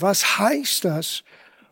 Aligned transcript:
Was 0.00 0.38
heißt 0.38 0.84
das, 0.84 1.22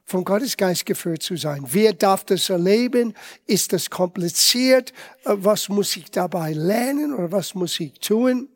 vom 0.04 0.24
Gottesgeist 0.24 0.86
geführt 0.86 1.22
zu 1.22 1.36
sein? 1.36 1.64
Wer 1.68 1.92
darf 1.92 2.24
das 2.24 2.48
erleben? 2.48 3.14
Ist 3.46 3.72
das 3.72 3.90
kompliziert? 3.90 4.92
Äh, 5.24 5.34
was 5.36 5.68
muss 5.68 5.96
ich 5.96 6.10
dabei 6.10 6.52
lernen 6.52 7.14
oder 7.14 7.32
was 7.32 7.54
muss 7.54 7.78
ich 7.80 8.00
tun? 8.00 8.48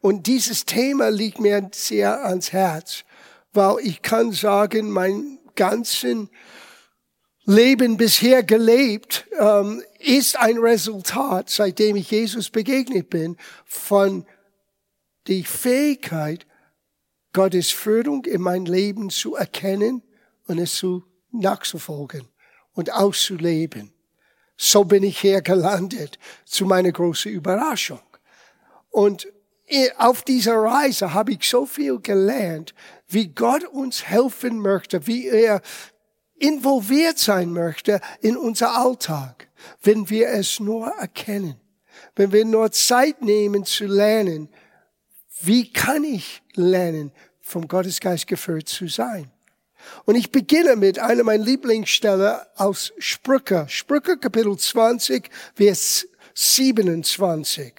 Und 0.00 0.26
dieses 0.26 0.64
Thema 0.64 1.10
liegt 1.10 1.40
mir 1.40 1.70
sehr 1.72 2.24
ans 2.24 2.52
Herz, 2.52 3.04
weil 3.52 3.76
ich 3.82 4.02
kann 4.02 4.32
sagen, 4.32 4.90
mein 4.90 5.38
ganzen 5.56 6.30
Leben 7.44 7.96
bisher 7.96 8.42
gelebt 8.42 9.26
ähm, 9.40 9.82
ist 9.98 10.38
ein 10.38 10.58
Resultat, 10.58 11.48
seitdem 11.48 11.96
ich 11.96 12.10
Jesus 12.10 12.50
begegnet 12.50 13.08
bin, 13.08 13.36
von 13.64 14.26
die 15.28 15.44
Fähigkeit, 15.44 16.46
Gottes 17.38 17.70
Führung 17.70 18.24
in 18.24 18.40
mein 18.40 18.64
Leben 18.64 19.10
zu 19.10 19.36
erkennen 19.36 20.02
und 20.48 20.58
es 20.58 20.74
zu 20.74 21.04
nachzufolgen 21.30 22.26
und 22.72 22.92
auszuleben. 22.92 23.92
So 24.56 24.82
bin 24.82 25.04
ich 25.04 25.20
hier 25.20 25.40
gelandet, 25.40 26.18
zu 26.44 26.64
meiner 26.64 26.90
großen 26.90 27.30
Überraschung. 27.30 28.02
Und 28.90 29.28
auf 29.98 30.22
dieser 30.22 30.56
Reise 30.56 31.14
habe 31.14 31.30
ich 31.30 31.48
so 31.48 31.64
viel 31.64 32.00
gelernt, 32.00 32.74
wie 33.06 33.28
Gott 33.28 33.62
uns 33.62 34.02
helfen 34.02 34.58
möchte, 34.58 35.06
wie 35.06 35.28
er 35.28 35.62
involviert 36.40 37.18
sein 37.18 37.52
möchte 37.52 38.00
in 38.20 38.36
unser 38.36 38.76
Alltag, 38.76 39.48
wenn 39.84 40.10
wir 40.10 40.30
es 40.30 40.58
nur 40.58 40.88
erkennen, 40.88 41.54
wenn 42.16 42.32
wir 42.32 42.44
nur 42.44 42.72
Zeit 42.72 43.22
nehmen 43.22 43.64
zu 43.64 43.86
lernen, 43.86 44.48
wie 45.40 45.72
kann 45.72 46.02
ich 46.02 46.42
lernen, 46.54 47.12
vom 47.48 47.66
Gottesgeist 47.66 48.26
geführt 48.26 48.68
zu 48.68 48.88
sein? 48.88 49.30
Und 50.04 50.16
ich 50.16 50.30
beginne 50.30 50.76
mit 50.76 50.98
einer 50.98 51.22
meiner 51.24 51.44
Lieblingsstelle 51.44 52.46
aus 52.56 52.92
Sprüche. 52.98 53.66
Sprüche 53.68 54.16
Kapitel 54.18 54.56
20, 54.56 55.30
Vers 55.54 56.06
27. 56.34 57.72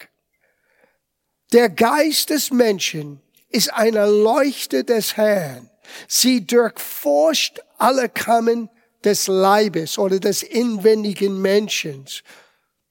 Der 1.52 1.68
Geist 1.68 2.30
des 2.30 2.50
Menschen 2.50 3.20
ist 3.48 3.72
eine 3.72 4.06
Leuchte 4.06 4.84
des 4.84 5.16
Herrn. 5.16 5.70
Sie 6.06 6.46
durchforscht 6.46 7.60
alle 7.78 8.08
Kammen 8.08 8.70
des 9.04 9.26
Leibes 9.26 9.98
oder 9.98 10.20
des 10.20 10.42
inwendigen 10.42 11.40
Menschen, 11.40 12.04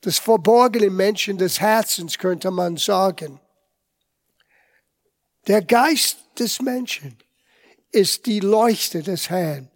des 0.03 0.19
verborgenen 0.19 0.95
Menschen 0.95 1.37
des 1.37 1.61
Herzens, 1.61 2.17
könnte 2.17 2.51
man 2.51 2.77
sagen. 2.77 3.39
Der 5.47 5.61
Geist 5.61 6.17
des 6.39 6.61
Menschen 6.61 7.17
ist 7.91 8.25
die 8.25 8.39
Leuchte 8.39 9.01
des 9.01 9.29
Herrn. 9.29 9.69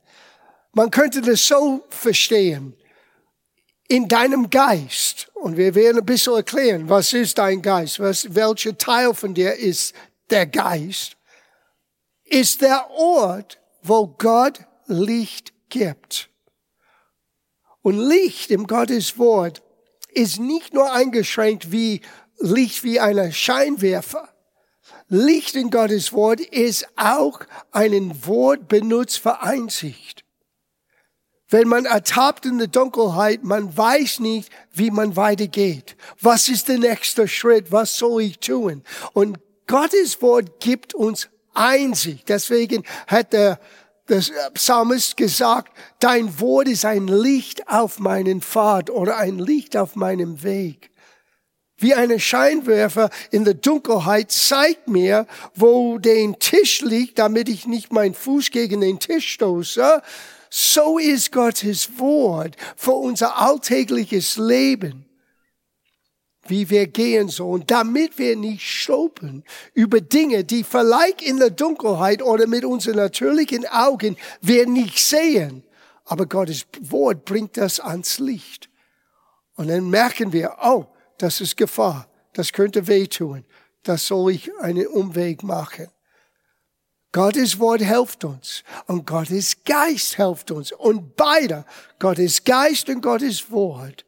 Man 0.73 0.92
könnte 0.92 1.22
das 1.22 1.47
so 1.47 1.83
verstehen. 1.89 2.75
In 3.88 4.08
deinem 4.08 4.50
Geist, 4.50 5.30
und 5.33 5.58
wir 5.58 5.75
werden 5.75 6.00
ein 6.00 6.05
bisschen 6.05 6.36
erklären, 6.36 6.89
was 6.89 7.14
ist 7.14 7.38
dein 7.38 7.61
Geist, 7.61 8.00
was, 8.00 8.33
welcher 8.33 8.78
Teil 8.78 9.14
von 9.14 9.33
dir 9.33 9.53
ist 9.53 9.94
der 10.30 10.47
Geist, 10.47 11.17
ist 12.23 12.61
der 12.61 12.89
Ort, 12.92 13.59
wo 13.83 14.08
Gott 14.08 14.61
Licht 14.88 15.53
gibt. 15.70 16.30
Und 17.81 17.98
Licht 17.98 18.50
im 18.50 18.66
Gottes 18.66 19.17
Wort 19.17 19.61
ist 20.09 20.39
nicht 20.39 20.73
nur 20.73 20.92
eingeschränkt 20.92 21.72
wie 21.72 22.02
Licht 22.39 22.83
wie 22.83 23.00
eine 23.00 23.31
Scheinwerfer, 23.31 24.33
Licht 25.14 25.56
in 25.56 25.69
Gottes 25.69 26.11
Wort 26.11 26.39
ist 26.39 26.88
auch 26.95 27.42
ein 27.72 28.25
Wort 28.25 28.67
benutzt 28.67 29.20
für 29.20 29.44
Einsicht. 29.44 30.23
Wenn 31.50 31.67
man 31.67 31.86
ertappt 31.86 32.47
in 32.47 32.58
der 32.58 32.66
Dunkelheit, 32.66 33.44
man 33.44 33.78
weiß 33.78 34.22
nicht, 34.22 34.50
wie 34.72 34.89
man 34.89 35.16
weitergeht. 35.16 35.95
Was 36.20 36.49
ist 36.49 36.67
der 36.67 36.80
nächste 36.80 37.27
Schritt? 37.27 37.71
Was 37.71 37.95
soll 37.95 38.23
ich 38.23 38.39
tun? 38.39 38.82
Und 39.14 39.37
Gottes 39.67 40.20
Wort 40.23 40.60
gibt 40.60 40.95
uns 40.95 41.30
Einsicht. 41.54 42.27
Deswegen 42.27 42.83
hat 43.05 43.33
der, 43.33 43.60
der 44.10 44.23
Psalmist 44.55 45.16
gesagt, 45.16 45.77
dein 45.99 46.39
Wort 46.39 46.67
ist 46.67 46.86
ein 46.86 47.08
Licht 47.08 47.67
auf 47.67 47.99
meinen 47.99 48.42
Pfad 48.42 48.89
oder 48.89 49.17
ein 49.17 49.37
Licht 49.37 49.77
auf 49.77 49.95
meinem 49.95 50.42
Weg 50.42 50.89
wie 51.83 51.94
eine 51.94 52.20
Scheinwerfer 52.20 53.10
in 53.30 53.44
der 53.44 53.54
Dunkelheit 53.54 54.32
zeigt 54.32 54.88
mir, 54.88 55.27
wo 55.54 55.99
der 55.99 56.33
Tisch 56.39 56.82
liegt, 56.82 57.20
damit 57.20 57.49
ich 57.49 57.67
nicht 57.67 57.92
meinen 57.92 58.16
Fuß 58.16 58.49
gegen 58.49 58.82
den 58.82 58.99
Tisch 58.99 59.33
stoße. 59.33 60.02
So 60.49 60.98
ist 60.98 61.32
Gottes 61.32 61.99
Wort 61.99 62.55
für 62.76 62.93
unser 62.93 63.38
alltägliches 63.39 64.38
Leben, 64.38 65.05
wie 66.48 66.70
wir 66.70 66.88
gehen 66.88 67.27
sollen, 67.27 67.66
damit 67.67 68.17
wir 68.17 68.36
nicht 68.36 68.64
schluppen 68.64 69.43
über 69.73 69.99
Dinge, 69.99 70.43
die 70.43 70.64
vielleicht 70.64 71.22
in 71.22 71.38
der 71.38 71.49
Dunkelheit 71.49 72.22
oder 72.22 72.48
mit 72.48 72.66
unseren 72.66 72.95
natürlichen 72.95 73.66
Augen 73.67 74.16
wir 74.42 74.67
nicht 74.67 74.99
sehen. 74.99 75.64
Aber 76.05 76.27
Gottes 76.27 76.66
Wort 76.82 77.26
bringt 77.26 77.58
das 77.58 77.80
ans 77.80 78.20
Licht. 78.20 78.70
Und 79.55 79.67
dann 79.67 79.89
merken 79.89 80.33
wir, 80.33 80.58
oh, 80.64 80.86
das 81.17 81.41
ist 81.41 81.57
Gefahr, 81.57 82.07
das 82.33 82.51
könnte 82.51 82.87
wehtun, 82.87 83.45
das 83.83 84.07
soll 84.07 84.31
ich 84.31 84.51
einen 84.59 84.87
Umweg 84.87 85.43
machen. 85.43 85.87
Gottes 87.11 87.59
Wort 87.59 87.81
hilft 87.81 88.23
uns 88.23 88.63
und 88.87 89.05
Gottes 89.05 89.63
Geist 89.63 90.15
hilft 90.15 90.49
uns. 90.49 90.71
Und 90.71 91.15
beide, 91.15 91.63
Gottes 91.99 92.43
Geist 92.43 92.89
und 92.89 93.01
Gottes 93.01 93.51
Wort, 93.51 94.03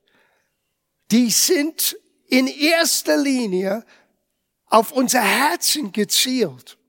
die 1.12 1.30
sind 1.30 1.96
in 2.28 2.48
erster 2.48 3.16
Linie 3.16 3.86
auf 4.66 4.92
unser 4.92 5.22
Herzen 5.22 5.92
gezielt. 5.92 6.80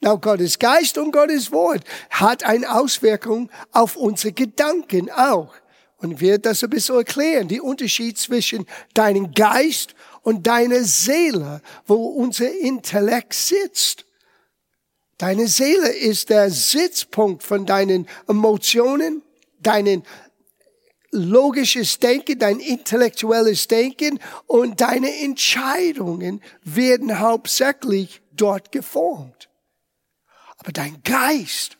Now, 0.00 0.18
Gottes 0.18 0.58
Geist 0.58 0.98
und 0.98 1.12
Gottes 1.12 1.52
Wort 1.52 1.84
hat 2.10 2.44
eine 2.44 2.74
Auswirkung 2.74 3.48
auf 3.70 3.96
unsere 3.96 4.32
Gedanken 4.32 5.08
auch. 5.10 5.54
Und 6.04 6.20
wir 6.20 6.38
das 6.38 6.62
ein 6.62 6.70
bisschen 6.70 6.96
erklären, 6.96 7.48
die 7.48 7.60
Unterschied 7.60 8.18
zwischen 8.18 8.66
deinem 8.92 9.32
Geist 9.32 9.94
und 10.22 10.46
deiner 10.46 10.84
Seele, 10.84 11.62
wo 11.86 11.94
unser 11.94 12.50
Intellekt 12.52 13.32
sitzt. 13.32 14.04
Deine 15.16 15.48
Seele 15.48 15.88
ist 15.88 16.28
der 16.28 16.50
Sitzpunkt 16.50 17.42
von 17.42 17.64
deinen 17.64 18.06
Emotionen, 18.28 19.22
deinen 19.60 20.02
logisches 21.10 21.98
Denken, 22.00 22.38
dein 22.38 22.60
intellektuelles 22.60 23.68
Denken 23.68 24.18
und 24.46 24.80
deine 24.80 25.20
Entscheidungen 25.22 26.42
werden 26.64 27.18
hauptsächlich 27.20 28.20
dort 28.32 28.72
geformt. 28.72 29.48
Aber 30.58 30.72
dein 30.72 31.02
Geist 31.02 31.78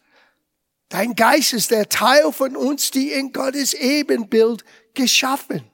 Dein 0.94 1.16
Geist 1.16 1.52
ist 1.54 1.72
der 1.72 1.88
Teil 1.88 2.30
von 2.30 2.54
uns, 2.54 2.92
die 2.92 3.10
in 3.10 3.32
Gottes 3.32 3.74
Ebenbild 3.74 4.64
geschaffen. 4.94 5.64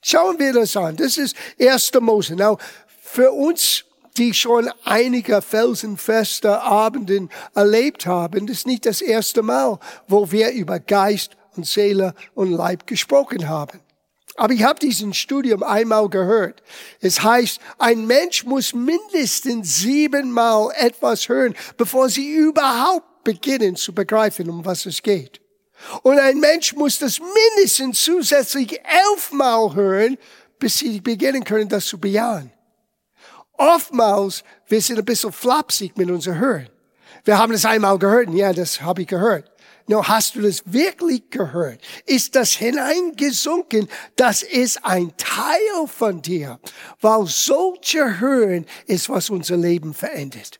Schauen 0.00 0.38
wir 0.38 0.52
das 0.52 0.76
an. 0.76 0.94
Das 0.94 1.16
ist 1.18 1.34
1. 1.58 1.90
Mose. 2.00 2.36
Now, 2.36 2.58
für 3.02 3.32
uns, 3.32 3.84
die 4.16 4.32
schon 4.32 4.70
einige 4.84 5.42
felsenfeste 5.42 6.62
Abenden 6.62 7.30
erlebt 7.56 8.06
haben, 8.06 8.46
das 8.46 8.58
ist 8.58 8.68
nicht 8.68 8.86
das 8.86 9.00
erste 9.00 9.42
Mal, 9.42 9.80
wo 10.06 10.30
wir 10.30 10.52
über 10.52 10.78
Geist 10.78 11.36
und 11.56 11.66
Seele 11.66 12.14
und 12.36 12.52
Leib 12.52 12.86
gesprochen 12.86 13.48
haben. 13.48 13.80
Aber 14.36 14.52
ich 14.52 14.62
habe 14.62 14.78
diesen 14.78 15.14
Studium 15.14 15.64
einmal 15.64 16.08
gehört. 16.08 16.62
Es 17.00 17.24
heißt, 17.24 17.58
ein 17.78 18.06
Mensch 18.06 18.44
muss 18.44 18.72
mindestens 18.72 19.78
siebenmal 19.78 20.70
etwas 20.76 21.28
hören, 21.28 21.56
bevor 21.76 22.08
sie 22.08 22.36
überhaupt 22.36 23.13
beginnen 23.24 23.76
zu 23.76 23.92
begreifen, 23.92 24.48
um 24.48 24.64
was 24.64 24.86
es 24.86 25.02
geht. 25.02 25.40
Und 26.02 26.18
ein 26.18 26.38
Mensch 26.38 26.74
muss 26.74 26.98
das 26.98 27.18
mindestens 27.20 28.04
zusätzlich 28.04 28.80
elfmal 28.84 29.74
hören, 29.74 30.16
bis 30.58 30.78
sie 30.78 31.00
beginnen 31.00 31.44
können, 31.44 31.68
das 31.68 31.86
zu 31.86 31.98
bejahen. 31.98 32.52
Oftmals, 33.54 34.44
wir 34.68 34.80
sind 34.80 34.98
ein 34.98 35.04
bisschen 35.04 35.32
flapsig 35.32 35.96
mit 35.96 36.10
unserem 36.10 36.38
Hören. 36.38 36.68
Wir 37.24 37.38
haben 37.38 37.52
das 37.52 37.64
einmal 37.64 37.98
gehört, 37.98 38.30
ja, 38.30 38.52
das 38.52 38.80
habe 38.80 39.02
ich 39.02 39.08
gehört. 39.08 39.50
No, 39.86 40.02
hast 40.02 40.34
du 40.34 40.40
das 40.40 40.62
wirklich 40.64 41.28
gehört? 41.28 41.80
Ist 42.06 42.34
das 42.34 42.52
hineingesunken? 42.52 43.88
Das 44.16 44.42
ist 44.42 44.82
ein 44.84 45.14
Teil 45.18 45.86
von 45.86 46.22
dir. 46.22 46.58
Weil 47.00 47.26
solche 47.26 48.18
Hören 48.18 48.64
ist, 48.86 49.10
was 49.10 49.28
unser 49.28 49.58
Leben 49.58 49.92
verändert. 49.92 50.58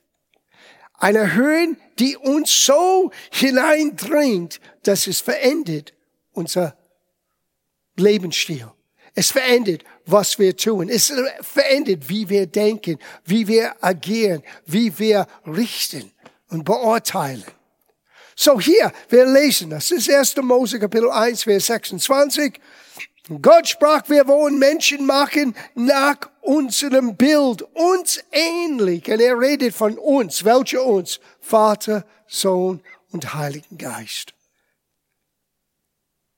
Eine 0.93 1.33
Hören, 1.33 1.77
die 1.99 2.17
uns 2.17 2.65
so 2.65 3.11
hineindringt, 3.31 4.59
dass 4.83 5.07
es 5.07 5.21
verändert 5.21 5.93
unser 6.31 6.77
Lebensstil. 7.95 8.71
Es 9.13 9.31
verändert, 9.31 9.83
was 10.05 10.37
wir 10.37 10.57
tun. 10.57 10.89
Es 10.89 11.13
verändert, 11.41 12.09
wie 12.09 12.27
wir 12.27 12.47
denken, 12.47 12.99
wie 13.23 13.47
wir 13.47 13.73
agieren, 13.81 14.43
wie 14.65 14.97
wir 14.99 15.25
richten. 15.45 16.11
und 16.49 16.63
beurteilen. 16.63 17.43
So 18.35 18.59
hier, 18.59 18.91
wir 19.09 19.25
lesen, 19.25 19.69
das 19.69 19.91
ist 19.91 20.09
1. 20.09 20.35
Mose 20.37 20.79
Kapitel 20.79 21.09
1, 21.09 21.43
Vers 21.43 21.67
26. 21.67 22.59
Gott 23.41 23.67
sprach, 23.67 24.07
wir 24.07 24.27
wollen 24.27 24.59
Menschen 24.59 25.05
machen 25.05 25.55
nach 25.73 26.17
unserem 26.41 27.15
Bild, 27.15 27.63
uns 27.73 28.23
ähnlich. 28.31 29.09
Und 29.09 29.19
er 29.19 29.39
redet 29.39 29.73
von 29.73 29.97
uns. 29.97 30.45
Welche 30.45 30.81
uns? 30.81 31.19
Vater, 31.45 32.05
Sohn 32.27 32.81
und 33.11 33.35
Heiligen 33.35 33.77
Geist. 33.77 34.33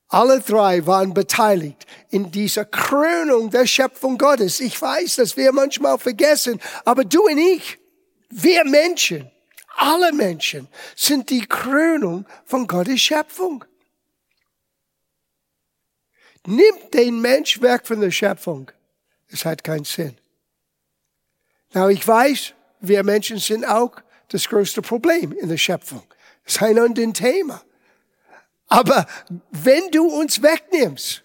Alle 0.08 0.40
drei 0.40 0.86
waren 0.86 1.14
beteiligt 1.14 1.86
in 2.10 2.30
dieser 2.30 2.66
Krönung 2.66 3.50
der 3.50 3.66
Schöpfung 3.66 4.18
Gottes. 4.18 4.60
Ich 4.60 4.80
weiß, 4.80 5.16
dass 5.16 5.36
wir 5.36 5.52
manchmal 5.52 5.98
vergessen, 5.98 6.60
aber 6.84 7.04
du 7.04 7.22
und 7.26 7.38
ich, 7.38 7.78
wir 8.30 8.64
Menschen, 8.64 9.30
alle 9.76 10.12
Menschen 10.12 10.68
sind 10.94 11.30
die 11.30 11.46
Krönung 11.46 12.26
von 12.44 12.66
Gottes 12.66 13.00
Schöpfung. 13.00 13.64
Nimmt 16.46 16.92
den 16.92 17.20
Mensch 17.20 17.60
weg 17.62 17.86
von 17.86 18.00
der 18.00 18.10
Schöpfung. 18.10 18.70
Es 19.28 19.44
hat 19.44 19.64
keinen 19.64 19.84
Sinn. 19.84 20.16
Na, 21.72 21.88
ich 21.88 22.06
weiß, 22.06 22.54
wir 22.80 23.04
Menschen 23.04 23.38
sind 23.38 23.66
auch 23.66 23.92
das 24.28 24.48
größte 24.48 24.82
Problem 24.82 25.32
in 25.32 25.48
der 25.48 25.56
Schöpfung. 25.56 26.02
Das 26.44 26.56
ist 26.56 26.62
ein 26.62 26.78
anderes 26.78 27.12
Thema. 27.14 27.62
Aber 28.68 29.06
wenn 29.50 29.90
du 29.90 30.06
uns 30.06 30.42
wegnimmst, 30.42 31.22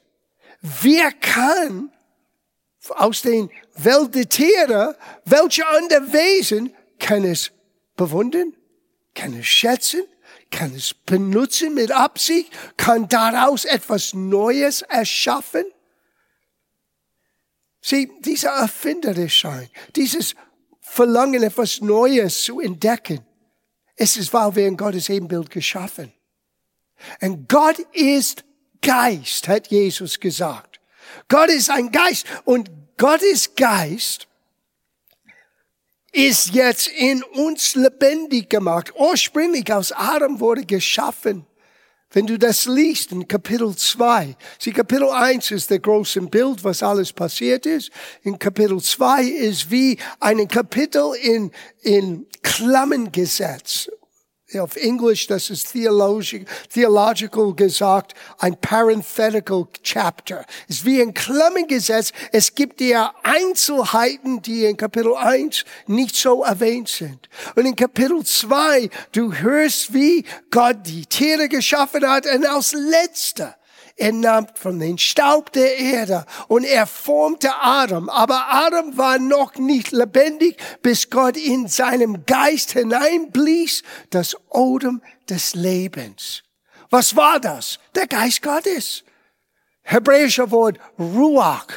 wer 0.62 1.12
kann 1.12 1.92
aus 2.90 3.22
den 3.22 3.50
Welt 3.76 4.16
der 4.16 4.28
Tiere, 4.28 4.98
welche 5.26 5.68
andere 5.68 6.14
Wesen 6.14 6.74
kann 7.00 7.24
es 7.24 7.52
bewundern, 7.96 8.54
kann 9.14 9.38
es 9.38 9.46
schätzen, 9.46 10.04
kann 10.52 10.74
es 10.76 10.94
benutzen 10.94 11.74
mit 11.74 11.92
Absicht, 11.92 12.52
kann 12.78 13.08
daraus 13.08 13.66
etwas 13.66 14.14
Neues 14.14 14.82
erschaffen? 14.84 15.66
Sieh, 17.82 18.10
dieser 18.22 18.52
Erfinderischsein, 18.52 19.70
dieses 19.96 20.36
Verlangen, 20.94 21.42
etwas 21.42 21.82
Neues 21.82 22.44
zu 22.44 22.60
entdecken, 22.60 23.26
es 23.96 24.16
ist, 24.16 24.32
weil 24.32 24.56
wir 24.56 24.68
in 24.68 24.78
Gottes 24.78 25.10
Ebenbild 25.10 25.50
geschaffen. 25.50 26.14
Und 27.20 27.50
Gott 27.50 27.80
ist 27.94 28.44
Geist, 28.80 29.48
hat 29.48 29.68
Jesus 29.68 30.20
gesagt. 30.20 30.80
Gott 31.30 31.50
ist 31.50 31.72
ein 31.72 31.92
Geist 31.92 32.28
und 32.46 32.70
Gottes 32.98 33.56
Geist 33.56 34.28
ist 36.12 36.54
jetzt 36.54 36.90
in 36.90 37.24
uns 37.24 37.74
lebendig 37.74 38.52
gemacht. 38.52 38.94
Ursprünglich 38.96 39.74
aus 39.74 39.92
Adam 39.92 40.40
wurde 40.40 40.64
geschaffen. 40.64 41.48
Wenn 42.14 42.28
du 42.28 42.38
das 42.38 42.66
liest 42.68 43.12
in 43.12 43.28
Kapitel 43.28 43.76
2, 43.76 44.36
sie 44.60 44.72
Kapitel 44.72 45.10
1 45.10 45.50
ist 45.50 45.72
der 45.72 45.80
große 45.80 46.22
Bild, 46.22 46.64
was 46.64 46.84
alles 46.84 47.12
passiert 47.12 47.66
ist. 47.66 47.90
In 48.22 48.38
Kapitel 48.38 48.80
2 48.80 49.24
ist 49.24 49.72
wie 49.72 49.98
ein 50.20 50.48
Kapitel 50.48 51.16
in, 51.20 51.52
in 51.82 52.28
Klammengesetz 52.44 53.90
auf 54.60 54.76
Englisch, 54.76 55.28
das 55.28 55.50
ist 55.50 55.72
theological, 55.72 57.54
gesagt, 57.56 58.14
ein 58.40 58.56
parenthetical 58.58 59.68
chapter. 59.84 60.46
Es 60.68 60.78
ist 60.78 60.86
wie 60.86 61.02
ein 61.02 61.14
Klammengesetz. 61.14 62.12
Es 62.32 62.56
gibt 62.56 62.82
ja 62.82 63.14
Einzelheiten, 63.24 64.42
die 64.42 64.66
in 64.66 64.78
Kapitel 64.78 65.16
1 65.16 65.66
nicht 65.88 66.16
so 66.16 66.44
erwähnt 66.44 66.90
sind. 66.90 67.30
Und 67.56 67.66
in 67.66 67.76
Kapitel 67.76 68.24
2, 68.24 68.90
du 69.12 69.34
hörst, 69.34 69.94
wie 69.94 70.26
Gott 70.52 70.78
die 70.86 71.06
Tiere 71.06 71.50
geschaffen 71.50 72.08
hat 72.08 72.26
und 72.26 72.46
als 72.46 72.74
letzter 72.74 73.56
er 73.96 74.12
nahm 74.12 74.48
von 74.56 74.80
den 74.80 74.98
Staub 74.98 75.52
der 75.52 75.78
Erde 75.78 76.26
und 76.48 76.64
er 76.64 76.88
formte 76.88 77.54
Adam. 77.62 78.10
Aber 78.10 78.48
Adam 78.50 78.98
war 78.98 79.20
noch 79.20 79.56
nicht 79.56 79.92
lebendig, 79.92 80.58
bis 80.82 81.10
Gott 81.10 81.38
in 81.38 81.68
seinem 81.68 82.26
Geist 82.26 82.72
hineinblies, 82.72 83.84
das 84.10 84.36
Odem 84.50 85.02
des 85.30 85.54
Lebens. 85.54 86.44
Was 86.90 87.16
war 87.16 87.40
das? 87.40 87.80
Der 87.94 88.08
Geist 88.08 88.42
Gottes. 88.42 89.04
Hebräischer 89.84 90.50
Wort 90.50 90.80
Ruach, 90.98 91.68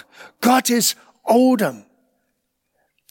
Gottes 0.40 0.96
Odem. 1.22 1.84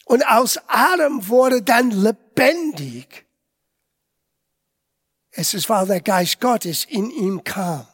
Und 0.06 0.26
aus 0.28 0.60
Adam 0.68 1.28
wurde 1.28 1.62
dann 1.62 1.92
lebendig. 1.92 3.26
Es 5.32 5.54
ist, 5.54 5.70
weil 5.70 5.86
der 5.86 6.02
Geist 6.02 6.40
Gottes 6.40 6.86
in 6.86 7.12
ihm 7.12 7.44
kam. 7.44 7.86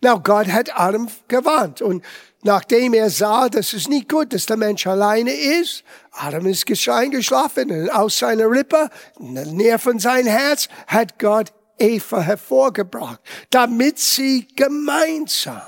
Now, 0.00 0.20
Gott 0.20 0.48
hat 0.48 0.78
Adam 0.78 1.08
gewarnt. 1.28 1.82
Und 1.82 2.04
nachdem 2.42 2.94
er 2.94 3.10
sah, 3.10 3.48
dass 3.48 3.72
es 3.72 3.88
nicht 3.88 4.08
gut, 4.08 4.32
dass 4.32 4.46
der 4.46 4.56
Mensch 4.56 4.86
alleine 4.86 5.32
ist, 5.32 5.84
Adam 6.12 6.46
ist 6.46 6.88
eingeschlafen 6.88 7.70
und 7.70 7.90
aus 7.90 8.18
seiner 8.18 8.50
Rippe, 8.50 8.88
näher 9.18 9.78
von 9.78 9.98
seinem 9.98 10.28
Herz, 10.28 10.68
hat 10.86 11.18
Gott 11.18 11.52
Eva 11.78 12.20
hervorgebracht, 12.20 13.20
damit 13.50 13.98
sie 13.98 14.46
gemeinsam 14.54 15.62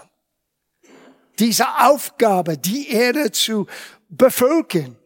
diese 1.38 1.66
Aufgabe, 1.78 2.56
die 2.56 2.88
Erde 2.90 3.30
zu 3.32 3.66
bevölkern, 4.08 4.96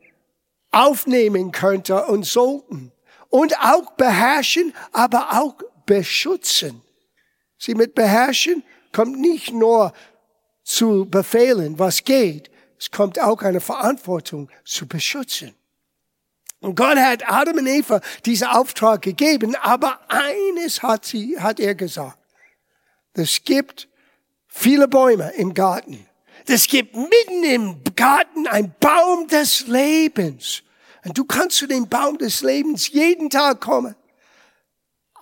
aufnehmen 0.70 1.52
könnte 1.52 2.04
und 2.06 2.24
sollten. 2.24 2.92
Und 3.28 3.56
auch 3.60 3.92
beherrschen, 3.92 4.74
aber 4.92 5.40
auch 5.40 5.54
beschützen. 5.86 6.82
Sie 7.58 7.74
mit 7.74 7.94
beherrschen 7.94 8.64
kommt 8.92 9.18
nicht 9.18 9.52
nur 9.52 9.92
zu 10.62 11.06
befehlen, 11.08 11.78
was 11.78 12.04
geht, 12.04 12.50
es 12.78 12.90
kommt 12.90 13.20
auch 13.20 13.42
eine 13.42 13.60
Verantwortung 13.60 14.48
zu 14.64 14.86
beschützen. 14.86 15.54
Und 16.60 16.76
Gott 16.76 16.96
hat 16.96 17.30
Adam 17.30 17.58
und 17.58 17.66
Eva 17.66 18.00
diesen 18.24 18.48
Auftrag 18.48 19.02
gegeben, 19.02 19.54
aber 19.56 20.00
eines 20.08 20.82
hat 20.82 21.04
sie, 21.04 21.38
hat 21.38 21.58
er 21.58 21.74
gesagt. 21.74 22.18
Es 23.14 23.42
gibt 23.44 23.88
viele 24.46 24.88
Bäume 24.88 25.32
im 25.36 25.54
Garten. 25.54 26.06
Es 26.46 26.66
gibt 26.66 26.94
mitten 26.94 27.44
im 27.44 27.84
Garten 27.96 28.46
ein 28.46 28.74
Baum 28.78 29.26
des 29.28 29.66
Lebens. 29.66 30.62
Und 31.04 31.16
du 31.16 31.24
kannst 31.24 31.56
zu 31.56 31.66
dem 31.66 31.88
Baum 31.88 32.18
des 32.18 32.42
Lebens 32.42 32.88
jeden 32.88 33.30
Tag 33.30 33.60
kommen. 33.60 33.94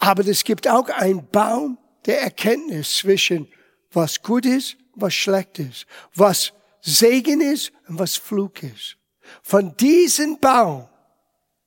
Aber 0.01 0.27
es 0.27 0.45
gibt 0.45 0.69
auch 0.69 0.89
einen 0.89 1.29
Baum 1.29 1.79
der 2.07 2.23
Erkenntnis 2.23 2.99
zwischen 2.99 3.49
was 3.93 4.23
gut 4.23 4.47
ist, 4.47 4.77
was 4.95 5.15
schlecht 5.15 5.59
ist, 5.59 5.87
was 6.15 6.53
Segen 6.81 7.41
ist 7.41 7.73
und 7.89 7.99
was 7.99 8.17
Flug 8.17 8.63
ist. 8.63 8.97
Von 9.43 9.77
diesem 9.77 10.39
Baum 10.39 10.89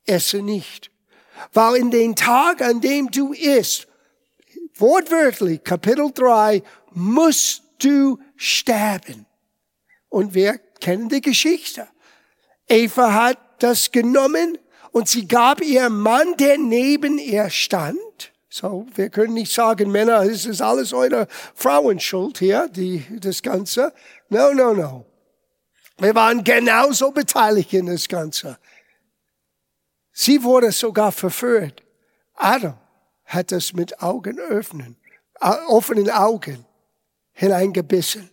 esse 0.06 0.42
nicht, 0.42 0.92
weil 1.54 1.75
in 1.75 1.92
den 1.92 2.16
Tag, 2.16 2.62
an 2.62 2.82
dem 2.82 3.10
du 3.12 3.34
isst, 3.34 3.88
wortwörtlich, 4.75 5.63
Kapitel 5.63 6.12
3, 6.12 6.63
musst 6.92 7.63
du 7.80 8.20
sterben. 8.36 9.25
Und 10.10 10.34
wir 10.34 10.58
kennen 10.80 11.10
die 11.10 11.22
Geschichte. 11.22 11.88
Eva 12.68 13.13
hat 13.13 13.38
das 13.60 13.92
genommen 13.92 14.58
und 14.92 15.08
sie 15.08 15.28
gab 15.28 15.62
ihrem 15.62 16.00
Mann, 16.01 16.36
der 16.38 16.58
neben 16.58 17.18
ihr 17.18 17.50
stand, 17.50 18.00
so, 18.53 18.86
wir 18.96 19.10
können 19.10 19.36
nicht 19.36 19.53
sagen, 19.53 19.89
Männer, 19.91 20.24
es 20.24 20.46
ist 20.46 20.62
alles 20.62 20.91
eure 20.91 21.25
Frauenschuld 21.55 22.39
hier, 22.39 22.67
die, 22.67 23.05
das 23.22 23.41
Ganze. 23.41 23.93
No, 24.27 24.53
no, 24.53 24.74
no. 24.74 25.05
Wir 25.98 26.13
waren 26.15 26.43
genauso 26.43 27.12
beteiligt 27.12 27.72
in 27.72 27.86
das 27.86 28.10
Ganze. 28.10 28.58
Sie 30.12 30.43
wurde 30.43 30.74
sogar 30.74 31.13
verführt. 31.13 31.81
Adam 32.36 32.77
hat 33.24 33.53
es 33.53 33.72
mit 33.72 34.01
Augen 34.01 34.38
öffnen, 34.38 34.98
offenen 35.39 36.10
Augen 36.10 36.65
hineingebissen. 37.31 38.29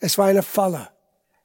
Es 0.00 0.18
war 0.18 0.26
eine 0.26 0.42
Falle. 0.42 0.90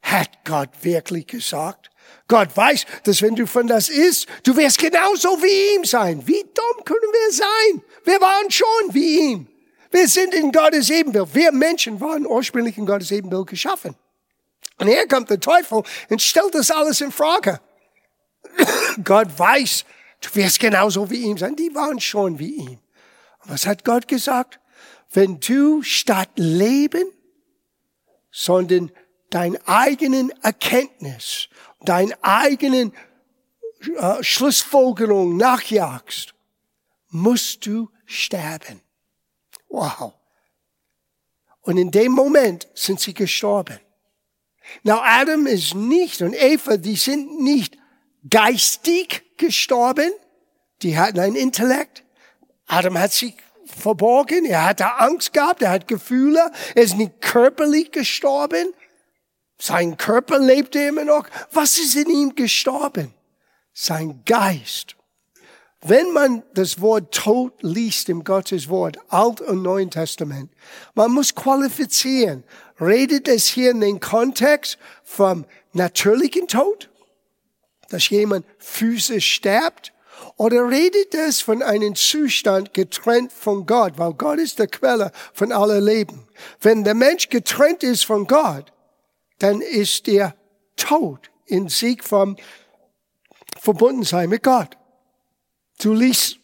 Hat 0.02 0.44
Gott 0.44 0.68
wirklich 0.82 1.26
gesagt? 1.28 1.90
Gott 2.28 2.56
weiß, 2.56 2.86
dass 3.04 3.20
wenn 3.22 3.34
du 3.34 3.46
von 3.46 3.66
das 3.66 3.88
isst, 3.88 4.26
du 4.44 4.56
wirst 4.56 4.78
genauso 4.78 5.28
wie 5.42 5.76
ihm 5.76 5.84
sein. 5.84 6.26
Wie 6.26 6.42
dumm 6.42 6.84
können 6.84 7.00
wir 7.00 7.32
sein? 7.32 7.82
Wir 8.04 8.20
waren 8.20 8.50
schon 8.50 8.94
wie 8.94 9.32
ihm. 9.32 9.48
Wir 9.90 10.08
sind 10.08 10.34
in 10.34 10.50
Gottes 10.50 10.88
Ebenbild. 10.88 11.34
Wir 11.34 11.52
Menschen 11.52 12.00
waren 12.00 12.26
ursprünglich 12.26 12.78
in 12.78 12.86
Gottes 12.86 13.10
Ebenbild 13.10 13.46
geschaffen. 13.46 13.94
Und 14.78 14.88
hier 14.88 15.06
kommt 15.06 15.30
der 15.30 15.38
Teufel 15.38 15.82
und 16.08 16.22
stellt 16.22 16.54
das 16.54 16.70
alles 16.70 17.00
in 17.00 17.12
Frage. 17.12 17.60
Gott 19.04 19.28
weiß, 19.38 19.84
du 20.22 20.34
wirst 20.34 20.58
genauso 20.58 21.10
wie 21.10 21.22
ihm 21.22 21.36
sein. 21.36 21.56
Die 21.56 21.74
waren 21.74 22.00
schon 22.00 22.38
wie 22.38 22.54
ihm. 22.54 22.78
Was 23.44 23.66
hat 23.66 23.84
Gott 23.84 24.08
gesagt? 24.08 24.58
Wenn 25.12 25.40
du 25.40 25.82
statt 25.82 26.30
Leben, 26.36 27.04
sondern 28.30 28.90
dein 29.28 29.58
eigenen 29.66 30.30
Erkenntnis, 30.42 31.48
dein 31.84 32.12
eigenen 32.22 32.92
äh, 33.96 34.22
Schlussfolgerung 34.22 35.36
nachjagst, 35.36 36.34
musst 37.08 37.66
du 37.66 37.90
sterben. 38.06 38.80
Wow. 39.68 40.14
Und 41.62 41.78
in 41.78 41.90
dem 41.90 42.12
Moment 42.12 42.68
sind 42.74 43.00
sie 43.00 43.14
gestorben. 43.14 43.78
Now 44.82 45.00
Adam 45.02 45.46
ist 45.46 45.74
nicht 45.74 46.22
und 46.22 46.34
Eva, 46.34 46.76
die 46.76 46.96
sind 46.96 47.40
nicht 47.40 47.76
geistig 48.28 49.22
gestorben. 49.36 50.10
Die 50.82 50.98
hatten 50.98 51.20
ein 51.20 51.34
Intellekt. 51.34 52.04
Adam 52.66 52.98
hat 52.98 53.12
sich 53.12 53.34
verborgen. 53.64 54.44
Er 54.44 54.64
hatte 54.64 54.98
Angst 54.98 55.32
gehabt. 55.32 55.62
Er 55.62 55.70
hat 55.70 55.88
Gefühle. 55.88 56.50
Er 56.74 56.82
ist 56.82 56.96
nicht 56.96 57.20
körperlich 57.20 57.90
gestorben. 57.92 58.72
Sein 59.64 59.96
Körper 59.96 60.40
lebte 60.40 60.80
immer 60.80 61.04
noch. 61.04 61.28
Was 61.52 61.78
ist 61.78 61.94
in 61.94 62.10
ihm 62.10 62.34
gestorben? 62.34 63.14
Sein 63.72 64.20
Geist. 64.26 64.96
Wenn 65.82 66.12
man 66.12 66.42
das 66.54 66.80
Wort 66.80 67.14
Tod 67.14 67.52
liest 67.62 68.08
im 68.08 68.24
Gottes 68.24 68.68
Wort, 68.68 68.98
Alt 69.06 69.40
und 69.40 69.62
Neuen 69.62 69.88
Testament, 69.88 70.50
man 70.96 71.12
muss 71.12 71.36
qualifizieren. 71.36 72.42
Redet 72.80 73.28
es 73.28 73.46
hier 73.46 73.70
in 73.70 73.80
den 73.80 74.00
Kontext 74.00 74.78
vom 75.04 75.44
natürlichen 75.74 76.48
Tod, 76.48 76.90
dass 77.88 78.08
jemand 78.08 78.44
physisch 78.58 79.30
sterbt, 79.30 79.92
oder 80.38 80.68
redet 80.68 81.14
es 81.14 81.40
von 81.40 81.62
einem 81.62 81.94
Zustand 81.94 82.74
getrennt 82.74 83.30
von 83.30 83.64
Gott, 83.64 83.92
weil 83.96 84.14
Gott 84.14 84.40
ist 84.40 84.58
der 84.58 84.66
Quelle 84.66 85.12
von 85.32 85.52
aller 85.52 85.80
Leben. 85.80 86.26
Wenn 86.60 86.82
der 86.82 86.94
Mensch 86.94 87.28
getrennt 87.28 87.84
ist 87.84 88.04
von 88.04 88.26
Gott, 88.26 88.72
dann 89.42 89.60
ist 89.60 90.06
er 90.06 90.36
tot 90.76 91.30
in 91.46 91.68
Sieg 91.68 92.04
vom 92.04 92.36
Verbundensein 93.58 94.28
mit 94.28 94.42
Gott. 94.42 94.76
Du 95.80 95.92
liest 95.92 96.38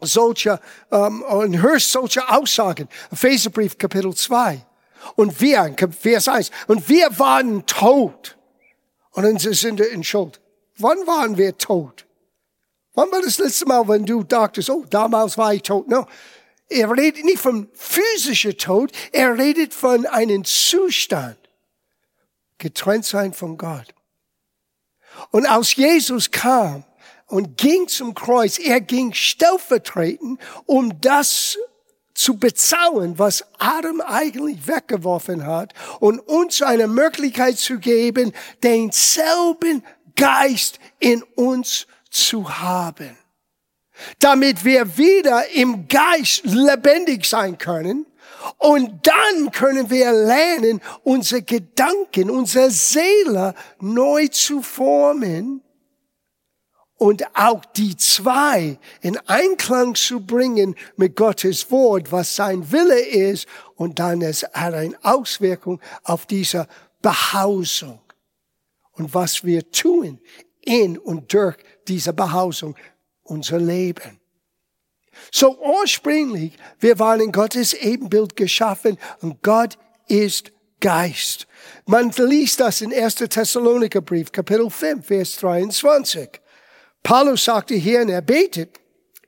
solche 0.00 0.60
ähm, 0.90 1.22
und 1.22 1.62
hörst 1.62 1.92
solche 1.92 2.28
Aussagen. 2.28 2.88
Epheserbrief 3.12 3.78
Kapitel 3.78 4.14
2. 4.14 4.66
Und 5.14 5.40
wir, 5.40 5.74
Vers 5.98 6.28
1, 6.28 6.50
und 6.66 6.88
wir 6.88 7.18
waren 7.18 7.64
tot. 7.66 8.36
Und 9.12 9.40
sind 9.40 9.78
wir 9.78 9.90
in 9.90 10.04
Schuld. 10.04 10.40
Wann 10.78 11.06
waren 11.06 11.36
wir 11.36 11.56
tot? 11.56 12.06
Wann 12.94 13.10
war 13.12 13.22
das 13.22 13.38
letzte 13.38 13.66
Mal, 13.66 13.86
wenn 13.88 14.04
du 14.04 14.24
dachtest, 14.24 14.68
oh, 14.68 14.84
damals 14.88 15.38
war 15.38 15.54
ich 15.54 15.62
tot? 15.62 15.88
No. 15.88 16.06
Er 16.68 16.90
redet 16.90 17.24
nicht 17.24 17.38
von 17.38 17.68
physischer 17.72 18.56
Tod, 18.56 18.92
er 19.12 19.38
redet 19.38 19.74
von 19.74 20.06
einem 20.06 20.44
Zustand. 20.44 21.39
Getrennt 22.60 23.04
sein 23.04 23.32
von 23.32 23.58
Gott. 23.58 23.92
Und 25.32 25.46
als 25.46 25.74
Jesus 25.74 26.30
kam, 26.30 26.84
und 27.30 27.56
ging 27.56 27.88
zum 27.88 28.14
Kreuz. 28.14 28.58
Er 28.58 28.80
ging 28.80 29.14
stellvertretend, 29.14 30.40
um 30.66 31.00
das 31.00 31.56
zu 32.12 32.36
bezahlen, 32.36 33.18
was 33.18 33.44
Adam 33.58 34.00
eigentlich 34.00 34.66
weggeworfen 34.66 35.46
hat 35.46 35.72
und 36.00 36.18
uns 36.18 36.60
eine 36.60 36.88
Möglichkeit 36.88 37.56
zu 37.56 37.78
geben, 37.78 38.32
denselben 38.62 39.82
Geist 40.16 40.80
in 40.98 41.22
uns 41.22 41.86
zu 42.10 42.58
haben. 42.58 43.16
Damit 44.18 44.64
wir 44.64 44.98
wieder 44.98 45.48
im 45.50 45.86
Geist 45.88 46.42
lebendig 46.44 47.26
sein 47.26 47.56
können 47.56 48.06
und 48.58 49.06
dann 49.06 49.50
können 49.50 49.90
wir 49.90 50.12
lernen, 50.12 50.80
unsere 51.02 51.42
Gedanken, 51.42 52.30
unsere 52.30 52.70
Seele 52.70 53.54
neu 53.80 54.28
zu 54.28 54.62
formen 54.62 55.62
und 57.00 57.24
auch 57.34 57.64
die 57.64 57.96
zwei 57.96 58.78
in 59.00 59.16
Einklang 59.26 59.94
zu 59.94 60.20
bringen 60.20 60.74
mit 60.96 61.16
Gottes 61.16 61.70
Wort, 61.70 62.12
was 62.12 62.36
sein 62.36 62.70
Wille 62.72 63.00
ist, 63.00 63.46
und 63.74 63.98
dann 63.98 64.20
es 64.20 64.42
hat 64.42 64.74
eine 64.74 64.98
Auswirkung 65.02 65.80
auf 66.04 66.26
diese 66.26 66.68
Behausung 67.00 68.00
und 68.92 69.14
was 69.14 69.44
wir 69.44 69.70
tun 69.70 70.20
in 70.60 70.98
und 70.98 71.32
durch 71.32 71.56
diese 71.88 72.12
Behausung, 72.12 72.76
unser 73.22 73.58
Leben. 73.58 74.19
So 75.32 75.58
ursprünglich, 75.58 76.56
wir 76.78 76.98
waren 76.98 77.20
in 77.20 77.32
Gottes 77.32 77.74
Ebenbild 77.74 78.36
geschaffen 78.36 78.98
und 79.20 79.42
Gott 79.42 79.78
ist 80.08 80.52
Geist. 80.80 81.46
Man 81.86 82.10
liest 82.10 82.60
das 82.60 82.80
in 82.80 82.92
1. 82.92 83.16
Thessaloniker 83.16 84.00
Brief, 84.00 84.32
Kapitel 84.32 84.70
5, 84.70 85.06
Vers 85.06 85.36
23. 85.36 86.40
Paulus 87.02 87.44
sagte 87.44 87.74
hier, 87.74 88.02
und 88.02 88.08
er 88.08 88.22
betet, 88.22 88.80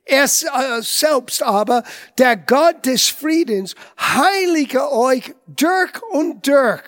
er 0.05 0.25
äh, 0.25 0.81
selbst 0.81 1.41
aber, 1.41 1.83
der 2.17 2.35
Gott 2.35 2.85
des 2.85 3.07
Friedens, 3.07 3.75
heilige 3.97 4.91
euch 4.91 5.33
durch 5.47 6.01
und 6.11 6.45
durch 6.45 6.83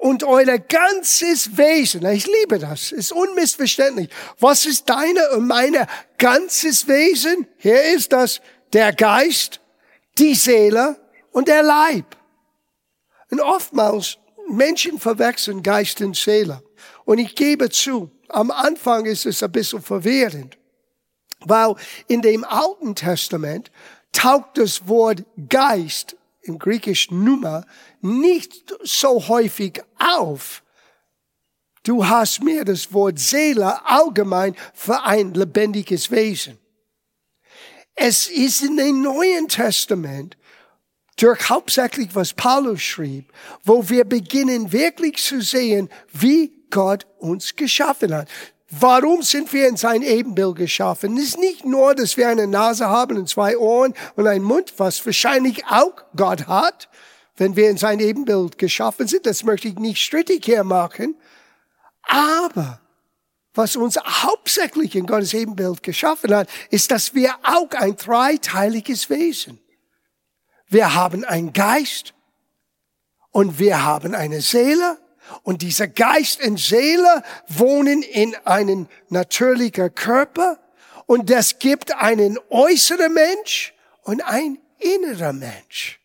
und 0.00 0.24
euer 0.24 0.58
ganzes 0.58 1.58
Wesen. 1.58 2.06
Ich 2.06 2.26
liebe 2.26 2.58
das, 2.58 2.90
ist 2.90 3.12
unmissverständlich. 3.12 4.08
Was 4.38 4.64
ist 4.64 4.88
deine 4.88 5.30
und 5.32 5.46
meine 5.46 5.86
ganzes 6.16 6.88
Wesen? 6.88 7.46
Hier 7.58 7.82
ist 7.94 8.10
das 8.12 8.40
der 8.72 8.94
Geist, 8.94 9.60
die 10.16 10.34
Seele 10.34 10.96
und 11.32 11.48
der 11.48 11.62
Leib. 11.62 12.16
Und 13.30 13.40
oftmals 13.40 14.16
Menschen 14.50 14.98
verwechseln 14.98 15.62
Geist 15.62 16.00
und 16.00 16.16
Seele. 16.16 16.62
Und 17.04 17.18
ich 17.18 17.34
gebe 17.36 17.68
zu, 17.68 18.10
am 18.28 18.50
Anfang 18.50 19.04
ist 19.04 19.26
es 19.26 19.42
ein 19.42 19.52
bisschen 19.52 19.82
verwirrend, 19.82 20.56
weil 21.40 21.74
in 22.08 22.22
dem 22.22 22.44
Alten 22.44 22.94
Testament 22.94 23.70
taucht 24.12 24.56
das 24.56 24.88
Wort 24.88 25.24
Geist 25.50 26.16
im 26.42 26.58
griechischen 26.58 27.24
Nummer 27.24 27.66
nicht 28.00 28.74
so 28.82 29.28
häufig 29.28 29.82
auf. 29.98 30.62
Du 31.82 32.06
hast 32.06 32.42
mir 32.42 32.64
das 32.64 32.92
Wort 32.92 33.18
Seele 33.18 33.84
allgemein 33.86 34.54
für 34.74 35.02
ein 35.02 35.34
lebendiges 35.34 36.10
Wesen. 36.10 36.58
Es 37.94 38.28
ist 38.28 38.62
in 38.62 38.76
dem 38.76 39.02
Neuen 39.02 39.48
Testament 39.48 40.36
durch 41.16 41.50
hauptsächlich 41.50 42.14
was 42.14 42.32
Paulus 42.32 42.80
schrieb, 42.80 43.32
wo 43.62 43.88
wir 43.88 44.04
beginnen 44.04 44.72
wirklich 44.72 45.22
zu 45.22 45.42
sehen, 45.42 45.90
wie 46.12 46.52
Gott 46.70 47.06
uns 47.18 47.54
geschaffen 47.56 48.14
hat. 48.14 48.28
Warum 48.70 49.22
sind 49.22 49.52
wir 49.52 49.68
in 49.68 49.76
sein 49.76 50.02
Ebenbild 50.02 50.54
geschaffen? 50.54 51.16
Es 51.16 51.30
ist 51.30 51.38
nicht 51.38 51.64
nur, 51.64 51.96
dass 51.96 52.16
wir 52.16 52.28
eine 52.28 52.46
Nase 52.46 52.88
haben 52.88 53.16
und 53.16 53.28
zwei 53.28 53.58
Ohren 53.58 53.94
und 54.14 54.28
einen 54.28 54.44
Mund, 54.44 54.74
was 54.76 55.04
wahrscheinlich 55.04 55.66
auch 55.66 56.04
Gott 56.14 56.46
hat, 56.46 56.88
wenn 57.36 57.56
wir 57.56 57.68
in 57.68 57.78
sein 57.78 57.98
Ebenbild 57.98 58.58
geschaffen 58.58 59.08
sind. 59.08 59.26
Das 59.26 59.42
möchte 59.42 59.66
ich 59.66 59.74
nicht 59.74 60.00
strittig 60.00 60.44
hier 60.44 60.62
machen. 60.62 61.16
Aber 62.02 62.80
was 63.54 63.74
uns 63.74 63.96
hauptsächlich 63.96 64.94
in 64.94 65.06
Gottes 65.06 65.34
Ebenbild 65.34 65.82
geschaffen 65.82 66.32
hat, 66.32 66.48
ist, 66.70 66.92
dass 66.92 67.12
wir 67.12 67.34
auch 67.42 67.70
ein 67.72 67.96
dreiteiliges 67.96 69.10
Wesen. 69.10 69.58
Wir 70.68 70.94
haben 70.94 71.24
einen 71.24 71.52
Geist 71.52 72.14
und 73.32 73.58
wir 73.58 73.82
haben 73.82 74.14
eine 74.14 74.40
Seele 74.40 74.98
und 75.42 75.62
dieser 75.62 75.88
Geist 75.88 76.44
und 76.44 76.58
Seele 76.58 77.22
wohnen 77.48 78.02
in 78.02 78.34
einem 78.44 78.88
natürlichen 79.08 79.94
Körper 79.94 80.58
und 81.06 81.30
das 81.30 81.58
gibt 81.58 81.94
einen 81.94 82.38
äußeren 82.50 83.12
Mensch 83.12 83.74
und 84.02 84.22
ein 84.22 84.58
innerer 84.78 85.32
Mensch. 85.32 86.00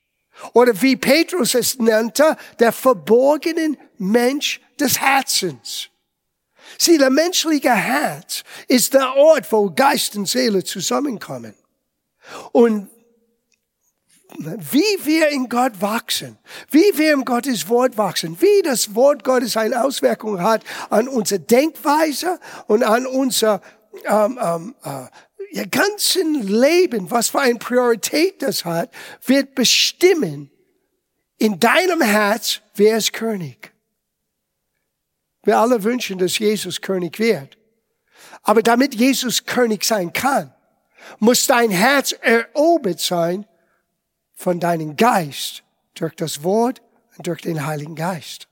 Oder 0.53 0.81
wie 0.81 0.95
Petrus 0.95 1.55
es 1.55 1.79
nannte, 1.79 2.35
der 2.59 2.71
verborgenen 2.71 3.77
Mensch 3.97 4.59
des 4.79 4.99
Herzens. 4.99 5.89
Sieh, 6.77 6.97
der 6.97 7.09
menschliche 7.09 7.73
Herz 7.73 8.43
ist 8.67 8.93
der 8.93 9.15
Ort, 9.15 9.51
wo 9.51 9.69
Geist 9.69 10.15
und 10.15 10.27
Seele 10.27 10.63
zusammenkommen. 10.63 11.53
Und 12.51 12.89
wie 14.39 15.05
wir 15.05 15.29
in 15.29 15.49
Gott 15.49 15.81
wachsen, 15.81 16.37
wie 16.71 16.91
wir 16.95 17.13
im 17.13 17.25
Gottes 17.25 17.67
Wort 17.69 17.97
wachsen, 17.97 18.39
wie 18.41 18.61
das 18.63 18.95
Wort 18.95 19.23
Gottes 19.23 19.57
eine 19.57 19.83
Auswirkung 19.83 20.41
hat 20.41 20.63
an 20.89 21.07
unsere 21.07 21.39
Denkweise 21.39 22.39
und 22.67 22.83
an 22.83 23.05
unser 23.05 23.61
ähm, 24.05 24.39
ähm, 24.41 24.75
äh, 24.83 25.67
ganzen 25.67 26.47
Leben, 26.47 27.09
was 27.11 27.29
für 27.29 27.39
eine 27.39 27.59
Priorität 27.59 28.41
das 28.41 28.65
hat, 28.65 28.91
wird 29.25 29.55
bestimmen 29.55 30.51
in 31.37 31.59
deinem 31.59 32.01
Herz, 32.01 32.61
wer 32.75 32.97
ist 32.97 33.13
König. 33.13 33.71
Wir 35.43 35.59
alle 35.59 35.83
wünschen, 35.83 36.17
dass 36.17 36.39
Jesus 36.39 36.81
König 36.81 37.19
wird. 37.19 37.57
Aber 38.41 38.61
damit 38.61 38.95
Jesus 38.95 39.45
König 39.45 39.83
sein 39.83 40.11
kann, 40.11 40.53
muss 41.19 41.45
dein 41.45 41.71
Herz 41.71 42.13
erobert 42.13 42.99
sein 42.99 43.45
von 44.35 44.59
deinem 44.59 44.95
Geist 44.95 45.63
durch 45.95 46.15
das 46.15 46.43
Wort 46.43 46.81
und 47.17 47.27
durch 47.27 47.41
den 47.41 47.65
Heiligen 47.65 47.95
Geist. 47.95 48.47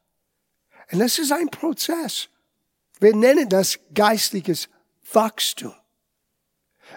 Und 0.92 1.00
das 1.00 1.20
ist 1.20 1.32
ein 1.32 1.50
Prozess. 1.50 2.30
Wir 3.00 3.16
nennen 3.16 3.50
das 3.50 3.80
geistliches 3.94 4.70
Wachstum. 5.12 5.74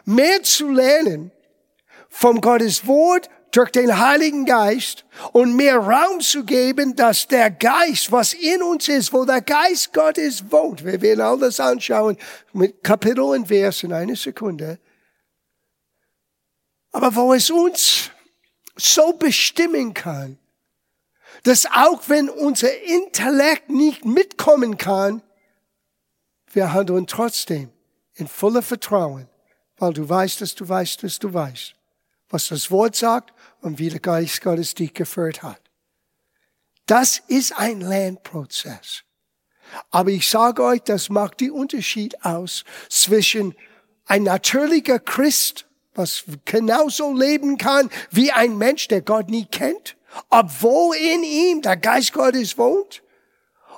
Mehr 0.04 0.42
zu 0.42 0.70
lernen 0.70 1.32
vom 2.08 2.40
Gottes 2.40 2.86
Wort 2.86 3.28
durch 3.50 3.70
den 3.70 3.98
Heiligen 3.98 4.44
Geist 4.44 5.04
und 5.32 5.56
mehr 5.56 5.78
Raum 5.78 6.20
zu 6.20 6.44
geben, 6.44 6.94
dass 6.94 7.26
der 7.26 7.50
Geist, 7.50 8.12
was 8.12 8.34
in 8.34 8.62
uns 8.62 8.88
ist, 8.88 9.12
wo 9.12 9.24
der 9.24 9.40
Geist 9.40 9.92
Gottes 9.94 10.44
wohnt, 10.50 10.84
wir 10.84 11.00
werden 11.00 11.22
all 11.22 11.38
das 11.38 11.58
anschauen 11.58 12.18
mit 12.52 12.84
Kapitel 12.84 13.20
und 13.20 13.48
Vers 13.48 13.82
in 13.82 13.92
einer 13.92 14.16
Sekunde, 14.16 14.78
aber 16.92 17.14
wo 17.14 17.32
es 17.32 17.50
uns 17.50 18.10
so 18.76 19.12
bestimmen 19.14 19.94
kann, 19.94 20.38
dass 21.42 21.66
auch 21.66 22.08
wenn 22.08 22.28
unser 22.28 22.82
Intellekt 22.82 23.70
nicht 23.70 24.04
mitkommen 24.04 24.78
kann, 24.78 25.22
wir 26.52 26.72
handeln 26.72 27.06
trotzdem 27.06 27.70
in 28.14 28.28
voller 28.28 28.62
Vertrauen, 28.62 29.28
weil 29.76 29.92
du 29.92 30.08
weißt, 30.08 30.40
dass 30.40 30.54
du 30.54 30.68
weißt, 30.68 31.02
dass 31.02 31.18
du 31.18 31.32
weißt, 31.32 31.74
was 32.28 32.48
das 32.48 32.70
Wort 32.70 32.96
sagt 32.96 33.32
und 33.60 33.78
wie 33.78 33.90
der 33.90 34.00
Geist 34.00 34.40
Gottes 34.40 34.74
dich 34.74 34.94
geführt 34.94 35.42
hat. 35.42 35.60
Das 36.86 37.18
ist 37.26 37.58
ein 37.58 37.80
Lernprozess. 37.80 39.02
Aber 39.90 40.10
ich 40.10 40.28
sage 40.28 40.62
euch, 40.62 40.82
das 40.82 41.08
macht 41.08 41.40
den 41.40 41.50
Unterschied 41.50 42.24
aus 42.24 42.64
zwischen 42.88 43.54
ein 44.04 44.22
natürlicher 44.22 45.00
Christ, 45.00 45.65
was 45.96 46.24
genauso 46.44 47.12
leben 47.12 47.58
kann 47.58 47.90
wie 48.10 48.32
ein 48.32 48.56
Mensch, 48.58 48.88
der 48.88 49.02
Gott 49.02 49.28
nie 49.28 49.46
kennt, 49.46 49.96
obwohl 50.30 50.96
in 50.96 51.22
ihm 51.22 51.62
der 51.62 51.76
Geist 51.76 52.12
Gottes 52.12 52.56
wohnt, 52.58 53.02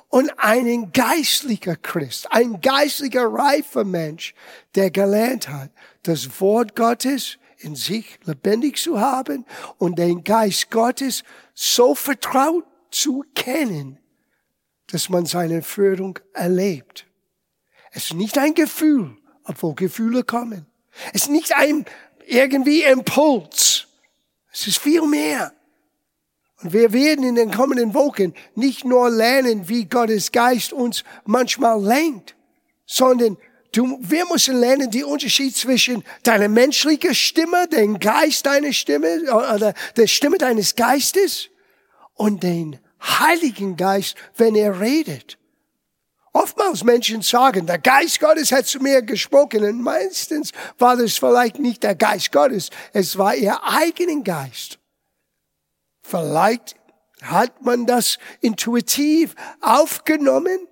und 0.09 0.31
einen 0.39 0.91
geistlicher 0.91 1.75
Christ, 1.75 2.31
ein 2.31 2.61
geistlicher 2.61 3.27
reifer 3.27 3.85
Mensch, 3.85 4.33
der 4.75 4.91
gelernt 4.91 5.49
hat, 5.49 5.69
das 6.03 6.41
Wort 6.41 6.75
Gottes 6.75 7.37
in 7.59 7.75
sich 7.75 8.19
lebendig 8.23 8.77
zu 8.77 8.99
haben 8.99 9.45
und 9.77 9.99
den 9.99 10.23
Geist 10.23 10.71
Gottes 10.71 11.23
so 11.53 11.93
vertraut 11.93 12.65
zu 12.89 13.23
kennen, 13.35 13.99
dass 14.87 15.09
man 15.09 15.25
seine 15.25 15.61
Führung 15.61 16.17
erlebt. 16.33 17.05
Es 17.91 18.05
ist 18.05 18.13
nicht 18.13 18.37
ein 18.37 18.55
Gefühl, 18.55 19.15
obwohl 19.43 19.75
Gefühle 19.75 20.23
kommen. 20.23 20.65
Es 21.13 21.23
ist 21.23 21.29
nicht 21.29 21.55
ein 21.55 21.85
irgendwie 22.29 22.83
Impuls. 22.83 23.87
Es 24.51 24.67
ist 24.67 24.77
viel 24.77 25.01
mehr. 25.01 25.53
Und 26.61 26.73
wir 26.73 26.93
werden 26.93 27.23
in 27.23 27.35
den 27.35 27.51
kommenden 27.51 27.93
Wochen 27.93 28.33
nicht 28.55 28.85
nur 28.85 29.09
lernen, 29.09 29.67
wie 29.69 29.85
Gottes 29.85 30.31
Geist 30.31 30.73
uns 30.73 31.03
manchmal 31.25 31.81
lenkt, 31.81 32.35
sondern 32.85 33.37
du, 33.71 33.97
wir 34.01 34.25
müssen 34.27 34.59
lernen, 34.59 34.91
die 34.91 35.03
Unterschied 35.03 35.55
zwischen 35.55 36.03
deiner 36.23 36.49
menschlichen 36.49 37.15
Stimme, 37.15 37.67
dem 37.67 37.99
Geist 37.99 38.45
deiner 38.45 38.73
Stimme, 38.73 39.21
oder 39.23 39.73
der 39.95 40.07
Stimme 40.07 40.37
deines 40.37 40.75
Geistes 40.75 41.49
und 42.15 42.43
den 42.43 42.77
Heiligen 43.01 43.77
Geist, 43.77 44.15
wenn 44.35 44.55
er 44.55 44.81
redet. 44.81 45.38
Oftmals 46.31 46.83
Menschen 46.83 47.21
sagen, 47.21 47.65
der 47.65 47.79
Geist 47.79 48.19
Gottes 48.19 48.51
hat 48.51 48.67
zu 48.67 48.79
mir 48.79 49.01
gesprochen 49.01 49.63
und 49.63 49.81
meistens 49.81 50.51
war 50.77 50.95
das 50.95 51.17
vielleicht 51.17 51.59
nicht 51.59 51.83
der 51.83 51.95
Geist 51.95 52.31
Gottes, 52.31 52.69
es 52.93 53.17
war 53.17 53.35
ihr 53.35 53.63
eigenen 53.63 54.23
Geist. 54.23 54.77
Vielleicht 56.03 56.75
hat 57.21 57.61
man 57.63 57.85
das 57.85 58.17
intuitiv 58.41 59.35
aufgenommen, 59.61 60.67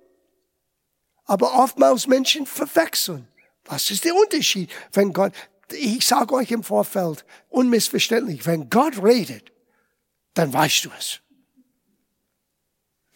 aber 1.24 1.54
oftmals 1.54 2.06
Menschen 2.06 2.46
verwechseln. 2.46 3.28
Was 3.64 3.90
ist 3.90 4.04
der 4.04 4.14
Unterschied, 4.14 4.70
wenn 4.92 5.12
Gott, 5.12 5.32
ich 5.70 6.06
sage 6.06 6.34
euch 6.34 6.50
im 6.50 6.62
Vorfeld, 6.62 7.24
unmissverständlich, 7.48 8.46
wenn 8.46 8.70
Gott 8.70 9.02
redet, 9.02 9.52
dann 10.34 10.52
weißt 10.52 10.86
du 10.86 10.90
es. 10.96 11.20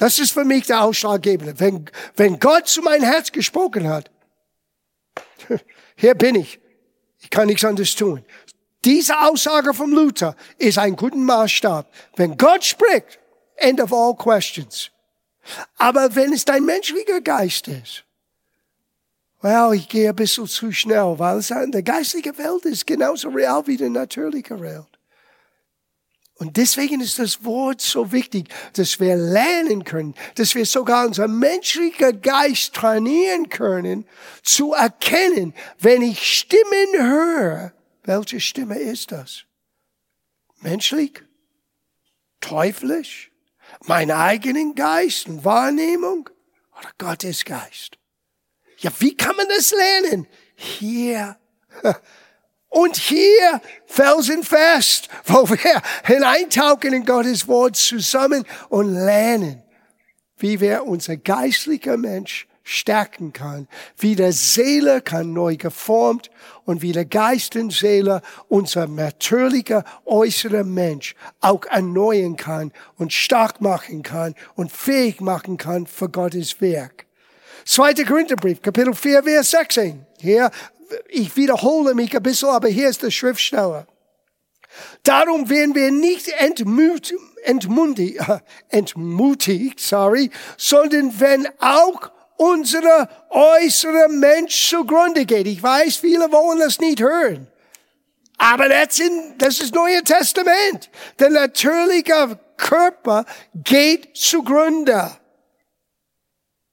Das 0.03 0.19
ist 0.19 0.33
für 0.33 0.45
mich 0.45 0.67
der 0.67 0.83
Ausschlaggebende. 0.83 1.61
Wenn, 1.61 1.89
wenn 2.17 2.41
Gott 2.41 2.67
zu 2.67 2.83
meinem 2.83 3.05
Herz 3.05 3.31
gesprochen 3.31 3.89
hat, 3.89 4.11
hier 5.97 6.17
bin 6.17 6.35
ich. 6.35 6.59
Ich 7.21 7.31
kann 7.31 7.47
nichts 7.47 7.65
anderes 7.65 7.95
tun. 7.95 8.25
Diese 8.85 9.17
Aussage 9.21 9.73
vom 9.73 9.93
Luther 9.93 10.35
ist 10.59 10.77
ein 10.77 10.97
guter 10.97 11.15
Maßstab. 11.15 11.89
Wenn 12.17 12.37
Gott 12.37 12.65
spricht, 12.65 13.21
end 13.55 13.81
of 13.81 13.93
all 13.93 14.17
questions. 14.17 14.91
Aber 15.77 16.13
wenn 16.17 16.33
es 16.33 16.45
dein 16.45 16.65
menschlicher 16.65 17.21
Geist 17.21 17.69
ist, 17.69 18.03
well, 19.41 19.73
ich 19.73 19.89
gehe 19.89 20.09
ein 20.09 20.17
bisschen 20.17 20.49
zu 20.49 20.73
schnell, 20.73 21.17
weil 21.17 21.37
es 21.37 21.53
in 21.53 21.71
der 21.71 21.85
geistliche 21.85 22.37
Welt 22.39 22.65
ist 22.65 22.89
genauso 22.89 23.29
real 23.29 23.65
wie 23.69 23.77
die 23.77 23.89
natürliche 23.89 24.61
Welt. 24.61 24.92
Und 26.43 26.57
deswegen 26.57 27.01
ist 27.01 27.21
das 27.21 27.45
Wort 27.45 27.81
so 27.81 28.11
wichtig, 28.11 28.49
dass 28.73 28.99
wir 28.99 29.15
lernen 29.15 29.85
können, 29.85 30.17
dass 30.35 30.57
wir 30.57 30.67
sogar 30.67 31.07
unser 31.07 31.29
menschlicher 31.29 32.13
Geist 32.13 32.75
trainieren 32.75 33.49
können, 33.49 34.09
zu 34.43 34.73
erkennen, 34.73 35.55
wenn 35.79 36.03
ich 36.03 36.21
Stimmen 36.39 36.95
höre, 36.95 37.73
welche 38.03 38.41
Stimme 38.41 38.77
ist 38.77 39.13
das? 39.13 39.45
Menschlich? 40.59 41.23
Teuflisch? 42.41 43.31
Mein 43.85 44.11
eigenen 44.11 44.75
Geist 44.75 45.29
und 45.29 45.45
Wahrnehmung? 45.45 46.29
Oder 46.77 46.91
Gottes 46.99 47.45
Geist? 47.45 47.99
Ja, 48.79 48.91
wie 48.99 49.17
kann 49.17 49.37
man 49.37 49.47
das 49.49 49.71
lernen? 49.71 50.27
Hier. 50.57 51.39
Und 52.73 52.97
hier 52.97 53.61
felsenfest, 53.85 55.11
wo 55.27 55.47
wir 55.47 55.83
hineintauchen 56.05 56.95
in 56.95 57.05
Gottes 57.05 57.47
Wort 57.47 57.77
zusammen 57.77 58.45
und 58.71 58.95
lernen, 58.95 59.63
wie 60.39 60.59
wir 60.59 60.87
unser 60.87 61.19
geistlicher 61.19 61.99
Mensch 61.99 62.49
stärken 62.63 63.35
kann, 63.35 63.69
wie 63.99 64.17
der 64.17 64.33
Seele 64.33 65.03
kann 65.03 65.35
neu 65.35 65.57
geformt 65.57 66.31
und 66.65 66.81
wie 66.81 66.93
der 66.93 67.05
Geist 67.05 67.57
und 67.57 67.75
Seele 67.75 68.23
unser 68.49 68.87
natürlicher 68.87 69.85
äußerer 70.07 70.65
Mensch 70.65 71.15
auch 71.41 71.67
erneuern 71.67 72.37
kann 72.37 72.73
und 72.97 73.13
stark 73.13 73.61
machen 73.61 74.03
kann 74.03 74.35
und 74.55 74.73
fähig 74.73 75.21
machen 75.21 75.59
kann 75.59 75.87
für 75.87 76.09
Gottes 76.09 76.59
Werk. 76.63 77.05
Zweiter 77.67 78.05
Korintherbrief, 78.05 78.63
Kapitel 78.63 78.95
4, 78.95 79.23
Vers 79.25 79.51
16. 79.51 80.07
Hier, 80.23 80.53
ich 81.09 81.37
wiederhole 81.37 81.95
mich 81.95 82.15
ein 82.17 82.23
bisschen, 82.23 82.51
aber 82.51 82.69
hier 82.69 82.89
ist 82.89 83.03
der 83.03 83.11
Schriftsteller. 83.11 83.89
Darum 85.03 85.51
werden 85.51 85.75
wir 85.75 85.91
nicht 85.91 86.29
entmutigt, 86.29 87.21
entmutigt, 87.43 88.21
entmutigt, 88.69 89.81
sorry, 89.81 90.31
sondern 90.57 91.19
wenn 91.19 91.49
auch 91.59 92.13
unsere 92.37 93.09
äußere 93.31 94.09
Mensch 94.11 94.71
zugrunde 94.71 95.27
geht. 95.27 95.49
Ich 95.49 95.61
weiß, 95.61 95.97
viele 95.97 96.31
wollen 96.31 96.61
das 96.61 96.79
nicht 96.79 97.01
hören. 97.01 97.49
Aber 98.39 98.69
das, 98.69 99.01
in, 99.01 99.35
das 99.39 99.59
ist 99.59 99.75
Neue 99.75 100.05
Testament. 100.05 100.89
Der 101.19 101.31
natürliche 101.31 102.39
Körper 102.57 103.25
geht 103.55 104.17
zugrunde. 104.17 105.11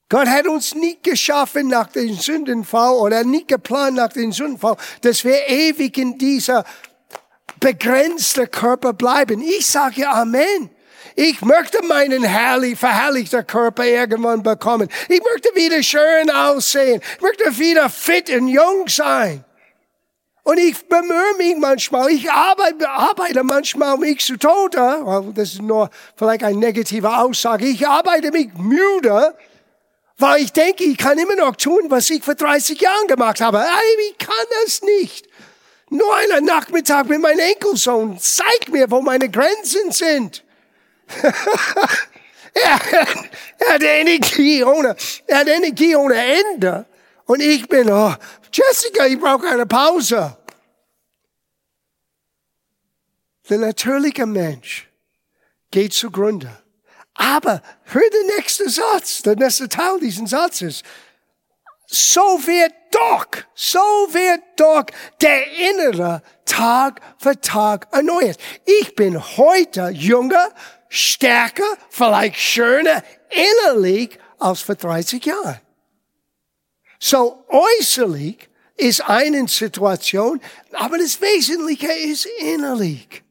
Gott 0.09 0.27
hat 0.27 0.47
uns 0.47 0.73
nicht 0.73 1.03
geschaffen 1.03 1.67
nach 1.67 1.87
dem 1.87 2.15
Sündenfall 2.15 2.95
oder 2.95 3.23
nicht 3.23 3.47
geplant 3.47 3.95
nach 3.95 4.09
dem 4.11 4.31
Sündenfall, 4.31 4.75
dass 5.01 5.23
wir 5.23 5.47
ewig 5.47 5.97
in 5.99 6.17
dieser 6.17 6.65
begrenzten 7.59 8.49
Körper 8.49 8.93
bleiben. 8.93 9.41
Ich 9.41 9.67
sage 9.67 10.09
Amen. 10.09 10.71
Ich 11.15 11.41
möchte 11.41 11.83
meinen 11.85 12.23
herrlich, 12.23 12.79
verherrlichter 12.79 13.43
Körper 13.43 13.85
irgendwann 13.85 14.41
bekommen. 14.41 14.87
Ich 15.09 15.21
möchte 15.21 15.49
wieder 15.53 15.83
schön 15.83 16.29
aussehen. 16.31 17.01
Ich 17.17 17.21
möchte 17.21 17.59
wieder 17.59 17.89
fit 17.89 18.29
und 18.29 18.47
jung 18.47 18.87
sein. 18.87 19.43
Und 20.43 20.57
ich 20.57 20.87
bemühe 20.87 21.37
mich 21.37 21.57
manchmal, 21.57 22.09
ich 22.09 22.31
arbeite, 22.31 22.89
arbeite 22.89 23.43
manchmal 23.43 23.97
mich 23.97 24.25
zu 24.25 24.37
Tode. 24.37 25.03
Das 25.35 25.53
ist 25.53 25.61
nur 25.61 25.89
vielleicht 26.15 26.43
eine 26.43 26.57
negative 26.57 27.15
Aussage. 27.15 27.65
Ich 27.65 27.85
arbeite 27.87 28.31
mich 28.31 28.49
müde, 28.55 29.35
weil 30.19 30.43
ich 30.43 30.51
denke, 30.51 30.83
ich 30.83 30.97
kann 30.97 31.17
immer 31.17 31.35
noch 31.35 31.55
tun, 31.55 31.85
was 31.87 32.09
ich 32.09 32.23
vor 32.23 32.35
30 32.35 32.79
Jahren 32.79 33.07
gemacht 33.07 33.41
habe. 33.41 33.65
Ich 34.09 34.17
kann 34.17 34.45
das 34.63 34.81
nicht. 34.81 35.27
Nur 35.89 36.15
einen 36.15 36.45
Nachmittag 36.45 37.07
mit 37.07 37.19
meinem 37.21 37.39
Enkelsohn 37.39 38.19
zeigt 38.19 38.69
mir, 38.69 38.91
wo 38.91 39.01
meine 39.01 39.29
Grenzen 39.29 39.91
sind. 39.91 40.43
er, 42.53 42.79
hat 43.73 43.81
Energie 43.81 44.63
ohne, 44.63 44.95
er 45.25 45.39
hat 45.39 45.47
Energie 45.47 45.95
ohne 45.95 46.15
Ende. 46.15 46.85
Und 47.25 47.41
ich 47.41 47.67
bin, 47.67 47.89
oh, 47.89 48.13
Jessica, 48.51 49.05
ich 49.05 49.19
brauche 49.19 49.47
eine 49.47 49.65
Pause. 49.65 50.37
Der 53.49 53.57
natürliche 53.57 54.27
Mensch 54.27 54.87
geht 55.71 55.93
zugrunde. 55.93 56.58
Aber 57.19 57.61
hör 57.83 58.09
den 58.09 58.27
nächsten 58.37 58.69
Satz, 58.69 59.21
der 59.23 59.35
nächste 59.35 59.67
Teil 59.67 59.99
dieses 59.99 60.29
Satzes. 60.29 60.83
So 61.85 62.21
wird 62.21 62.71
doch, 62.91 63.27
so 63.53 63.79
wird 63.79 64.41
doch 64.55 64.85
der 65.19 65.51
innere 65.51 66.23
Tag 66.45 67.01
für 67.17 67.39
Tag 67.41 67.89
erneuert. 67.91 68.37
Ich 68.63 68.95
bin 68.95 69.21
heute 69.35 69.89
jünger, 69.89 70.53
stärker, 70.87 71.65
vielleicht 71.89 72.37
schöner 72.37 73.03
innerlich 73.29 74.17
als 74.37 74.61
vor 74.61 74.75
30 74.75 75.25
Jahren. 75.25 75.59
So 76.99 77.43
äußerlich 77.49 78.47
ist 78.77 79.01
eine 79.01 79.45
Situation, 79.49 80.39
aber 80.71 80.97
das 80.97 81.19
Wesentliche 81.19 81.91
ist 81.91 82.27
innerlich. 82.39 83.23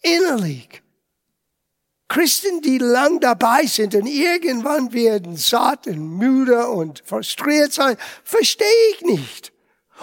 Innerlich. 0.00 0.82
Christen, 2.10 2.60
die 2.60 2.78
lang 2.78 3.20
dabei 3.20 3.66
sind 3.66 3.94
und 3.94 4.06
irgendwann 4.06 4.92
werden 4.92 5.36
satt 5.36 5.86
und 5.86 6.18
müde 6.18 6.66
und 6.66 7.04
frustriert 7.06 7.72
sein, 7.72 7.96
verstehe 8.24 8.66
ich 8.92 9.02
nicht. 9.02 9.52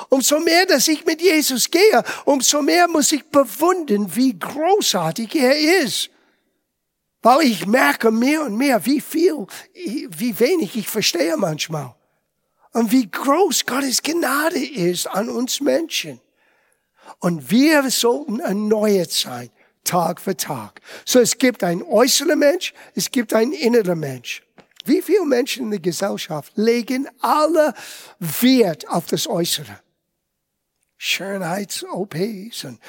Umso 0.07 0.39
mehr, 0.39 0.65
dass 0.65 0.87
ich 0.87 1.05
mit 1.05 1.21
Jesus 1.21 1.69
gehe, 1.69 2.03
umso 2.23 2.61
mehr 2.61 2.87
muss 2.87 3.11
ich 3.11 3.25
bewundern, 3.25 4.15
wie 4.15 4.39
großartig 4.39 5.35
er 5.35 5.83
ist. 5.83 6.09
Weil 7.21 7.41
ich 7.41 7.67
merke 7.67 8.09
mehr 8.09 8.43
und 8.43 8.55
mehr, 8.55 8.85
wie 8.85 9.01
viel, 9.01 9.45
wie 9.73 10.39
wenig 10.39 10.77
ich 10.77 10.87
verstehe 10.87 11.35
manchmal. 11.35 11.93
Und 12.71 12.93
wie 12.93 13.11
groß 13.11 13.65
Gottes 13.65 14.01
Gnade 14.01 14.63
ist 14.63 15.07
an 15.07 15.27
uns 15.27 15.59
Menschen. 15.59 16.21
Und 17.19 17.51
wir 17.51 17.91
sollten 17.91 18.39
erneuert 18.39 19.11
sein. 19.11 19.49
Tag 19.87 20.21
für 20.21 20.37
Tag. 20.37 20.81
So 21.05 21.19
es 21.19 21.37
gibt 21.37 21.63
ein 21.63 21.81
äußerer 21.81 22.35
Mensch, 22.35 22.73
es 22.93 23.09
gibt 23.09 23.33
ein 23.33 23.51
innerer 23.51 23.95
Mensch. 23.95 24.43
Wie 24.85 25.01
viele 25.01 25.25
Menschen 25.25 25.65
in 25.65 25.71
der 25.71 25.79
Gesellschaft 25.79 26.53
legen 26.55 27.09
alle 27.19 27.73
Wert 28.19 28.87
auf 28.87 29.07
das 29.07 29.27
Äußere? 29.27 29.79
Schönheits-OPs 30.97 32.63
und 32.63 32.79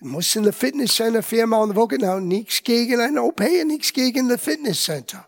muss 0.00 0.36
in 0.36 0.44
der 0.44 0.52
Fitnesscenter 0.52 1.22
viermal 1.22 1.62
in 1.62 1.74
der 1.74 1.76
Woche, 1.76 2.20
nichts 2.20 2.62
gegen 2.62 3.00
ein 3.00 3.18
OP, 3.18 3.40
nichts 3.40 3.92
gegen 3.92 4.28
das 4.28 4.40
Fitnesscenter. 4.40 5.26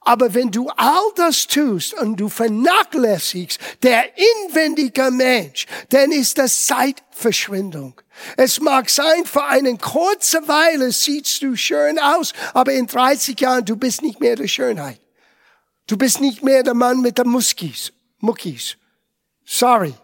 Aber 0.00 0.34
wenn 0.34 0.50
du 0.50 0.68
all 0.76 1.12
das 1.16 1.46
tust 1.46 1.94
und 1.94 2.16
du 2.16 2.28
vernachlässigst 2.28 3.60
der 3.82 4.04
inwendige 4.16 5.10
Mensch, 5.10 5.66
dann 5.90 6.12
ist 6.12 6.38
das 6.38 6.66
Zeitverschwendung. 6.66 8.00
Es 8.36 8.60
mag 8.60 8.90
sein, 8.90 9.24
für 9.24 9.44
eine 9.44 9.76
kurze 9.78 10.46
Weile 10.48 10.92
siehst 10.92 11.42
du 11.42 11.56
schön 11.56 11.98
aus, 11.98 12.32
aber 12.54 12.72
in 12.72 12.86
30 12.86 13.38
Jahren, 13.40 13.64
du 13.64 13.76
bist 13.76 14.02
nicht 14.02 14.20
mehr 14.20 14.36
der 14.36 14.48
Schönheit. 14.48 15.00
Du 15.86 15.96
bist 15.96 16.20
nicht 16.20 16.42
mehr 16.42 16.62
der 16.62 16.74
Mann 16.74 17.00
mit 17.00 17.18
den 17.18 17.28
Muskis, 17.28 17.92
Muckis. 18.18 18.76
Sorry. 19.44 19.94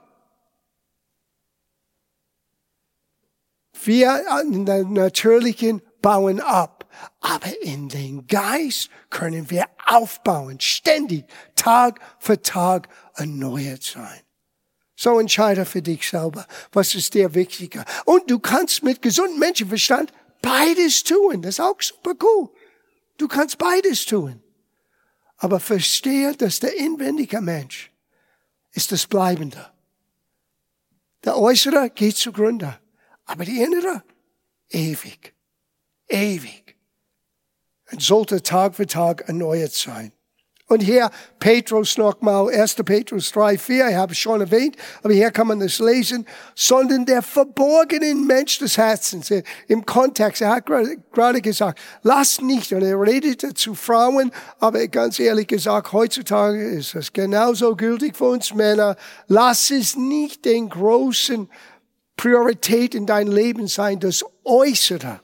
Wir 3.84 4.24
in 4.42 4.64
der 4.64 4.84
natürlichen 4.84 5.82
bauen 6.00 6.40
ab. 6.40 6.73
Aber 7.20 7.50
in 7.62 7.88
den 7.88 8.26
Geist 8.26 8.90
können 9.10 9.50
wir 9.50 9.66
aufbauen, 9.86 10.60
ständig, 10.60 11.24
Tag 11.56 12.00
für 12.18 12.40
Tag 12.40 12.88
erneuert 13.14 13.82
sein. 13.82 14.20
So 14.96 15.18
entscheide 15.18 15.64
für 15.64 15.82
dich 15.82 16.08
selber, 16.08 16.46
was 16.72 16.94
ist 16.94 17.14
dir 17.14 17.34
wichtiger. 17.34 17.84
Und 18.04 18.30
du 18.30 18.38
kannst 18.38 18.82
mit 18.82 19.02
gesundem 19.02 19.38
Menschenverstand 19.38 20.12
beides 20.40 21.02
tun. 21.02 21.42
Das 21.42 21.56
ist 21.56 21.60
auch 21.60 21.80
super 21.80 22.12
cool. 22.22 22.50
Du 23.16 23.28
kannst 23.28 23.58
beides 23.58 24.06
tun. 24.06 24.42
Aber 25.36 25.58
verstehe, 25.58 26.34
dass 26.36 26.60
der 26.60 26.76
inwendige 26.76 27.40
Mensch 27.40 27.90
ist 28.72 28.92
das 28.92 29.06
Bleibende. 29.06 29.72
Der 31.24 31.36
Äußere 31.38 31.90
geht 31.90 32.16
zugrunde, 32.16 32.78
aber 33.24 33.44
die 33.44 33.60
Innere 33.62 34.04
ewig, 34.68 35.34
ewig 36.08 36.63
und 37.94 38.02
sollte 38.02 38.42
Tag 38.42 38.74
für 38.74 38.86
Tag 38.86 39.28
erneuert 39.28 39.72
sein. 39.72 40.12
Und 40.66 40.80
hier 40.80 41.10
Petrus 41.38 41.98
nochmal, 41.98 42.48
1. 42.52 42.76
Petrus 42.86 43.30
3, 43.32 43.58
4, 43.58 43.90
ich 43.90 43.94
habe 43.96 44.12
es 44.12 44.18
schon 44.18 44.40
erwähnt, 44.40 44.76
aber 45.02 45.12
hier 45.12 45.30
kann 45.30 45.46
man 45.46 45.60
das 45.60 45.78
lesen, 45.78 46.26
sondern 46.54 47.04
der 47.04 47.22
verborgene 47.22 48.14
Mensch 48.14 48.58
des 48.58 48.78
Herzens, 48.78 49.30
im 49.68 49.84
Kontext, 49.84 50.40
er 50.40 50.56
hat 50.56 50.66
gerade 50.66 51.42
gesagt, 51.42 51.78
lass 52.02 52.40
nicht, 52.40 52.72
und 52.72 52.82
er 52.82 52.98
redete 52.98 53.52
zu 53.52 53.74
Frauen, 53.74 54.32
aber 54.58 54.88
ganz 54.88 55.20
ehrlich 55.20 55.46
gesagt, 55.46 55.92
heutzutage 55.92 56.66
ist 56.66 56.94
das 56.94 57.12
genauso 57.12 57.76
gültig 57.76 58.16
für 58.16 58.30
uns 58.30 58.54
Männer, 58.54 58.96
lass 59.28 59.70
es 59.70 59.96
nicht 59.96 60.46
den 60.46 60.70
großen 60.70 61.50
Priorität 62.16 62.94
in 62.94 63.04
dein 63.04 63.28
Leben 63.28 63.68
sein, 63.68 64.00
das 64.00 64.24
Äußere 64.44 65.20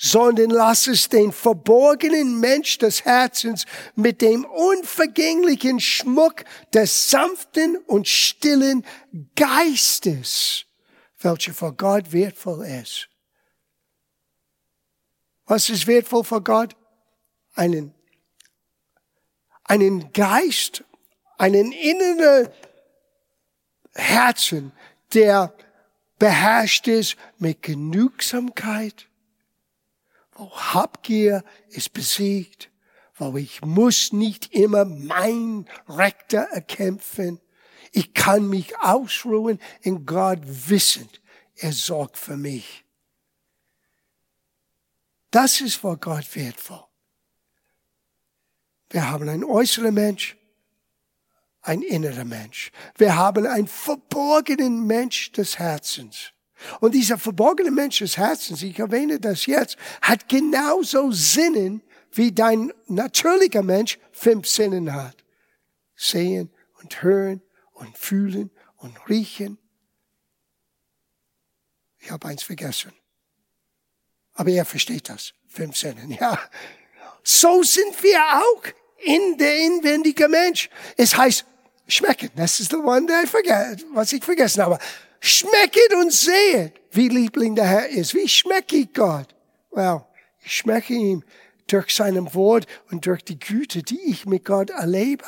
sondern 0.00 0.50
lass 0.50 0.86
es 0.86 1.08
den 1.08 1.32
verborgenen 1.32 2.38
Mensch 2.38 2.78
des 2.78 3.04
Herzens 3.04 3.66
mit 3.96 4.22
dem 4.22 4.44
unvergänglichen 4.44 5.80
Schmuck 5.80 6.44
des 6.72 7.10
sanften 7.10 7.76
und 7.76 8.06
stillen 8.06 8.86
Geistes, 9.34 10.66
welcher 11.18 11.52
vor 11.52 11.72
Gott 11.72 12.12
wertvoll 12.12 12.64
ist. 12.64 13.08
Was 15.46 15.68
ist 15.68 15.88
wertvoll 15.88 16.22
vor 16.22 16.44
Gott? 16.44 16.76
Einen, 17.54 17.92
einen 19.64 20.12
Geist, 20.12 20.84
einen 21.38 21.72
inneren 21.72 22.48
Herzen, 23.94 24.70
der 25.12 25.52
beherrscht 26.20 26.86
ist 26.86 27.16
mit 27.38 27.62
Genügsamkeit, 27.62 29.07
Oh, 30.38 30.50
Habgier 30.50 31.42
ist 31.68 31.92
besiegt, 31.92 32.70
weil 33.18 33.38
ich 33.38 33.60
muss 33.62 34.12
nicht 34.12 34.54
immer 34.54 34.84
mein 34.84 35.68
Rechter 35.88 36.42
erkämpfen. 36.42 37.40
Ich 37.90 38.14
kann 38.14 38.48
mich 38.48 38.78
ausruhen 38.78 39.58
in 39.82 40.06
Gott 40.06 40.38
wissend, 40.44 41.20
er 41.56 41.72
sorgt 41.72 42.16
für 42.16 42.36
mich. 42.36 42.84
Das 45.32 45.60
ist 45.60 45.74
vor 45.74 45.96
Gott 45.96 46.36
wertvoll. 46.36 46.84
Wir 48.90 49.10
haben 49.10 49.28
einen 49.28 49.44
äußeren 49.44 49.92
Mensch, 49.92 50.36
ein 51.62 51.82
innerer 51.82 52.24
Mensch. 52.24 52.70
Wir 52.96 53.16
haben 53.16 53.44
einen 53.44 53.66
verborgenen 53.66 54.86
Mensch 54.86 55.32
des 55.32 55.58
Herzens. 55.58 56.32
Und 56.80 56.94
dieser 56.94 57.18
verborgene 57.18 57.70
Mensch 57.70 57.98
des 57.98 58.16
Herzens, 58.16 58.62
ich 58.62 58.78
erwähne 58.78 59.20
das 59.20 59.46
jetzt, 59.46 59.76
hat 60.02 60.28
genauso 60.28 61.10
Sinnen, 61.12 61.82
wie 62.12 62.32
dein 62.32 62.72
natürlicher 62.86 63.62
Mensch 63.62 63.98
fünf 64.12 64.46
Sinnen 64.46 64.92
hat. 64.92 65.16
Sehen 65.94 66.50
und 66.80 67.02
hören 67.02 67.42
und 67.72 67.96
fühlen 67.96 68.50
und 68.76 68.96
riechen. 69.08 69.58
Ich 71.98 72.10
habe 72.10 72.28
eins 72.28 72.42
vergessen. 72.42 72.92
Aber 74.34 74.50
er 74.50 74.64
versteht 74.64 75.08
das. 75.08 75.34
Fünf 75.48 75.76
Sinnen, 75.76 76.10
ja. 76.20 76.38
So 77.22 77.62
sind 77.62 78.02
wir 78.02 78.18
auch 78.18 78.62
in 79.04 79.36
der 79.38 79.58
inwendige 79.58 80.28
Mensch. 80.28 80.70
Es 80.96 81.16
heißt 81.16 81.44
schmecken. 81.86 82.30
Das 82.36 82.60
ist 82.60 82.72
der 82.72 82.80
one, 82.80 83.06
der 83.06 83.26
vergesse, 83.26 83.84
was 83.92 84.12
ich 84.12 84.24
vergessen 84.24 84.62
habe. 84.62 84.78
Schmecket 85.20 85.94
und 85.94 86.12
sehet, 86.12 86.74
wie 86.92 87.08
liebling 87.08 87.54
der 87.54 87.66
Herr 87.66 87.88
ist. 87.88 88.14
Wie 88.14 88.28
schmecke 88.28 88.76
ich 88.76 88.92
Gott? 88.92 89.34
Well, 89.70 90.02
ich 90.44 90.56
schmecke 90.56 90.94
ihm 90.94 91.24
durch 91.66 91.94
seinem 91.94 92.32
Wort 92.34 92.66
und 92.90 93.06
durch 93.06 93.22
die 93.24 93.38
Güte, 93.38 93.82
die 93.82 94.00
ich 94.10 94.26
mit 94.26 94.44
Gott 94.44 94.70
erlebe. 94.70 95.24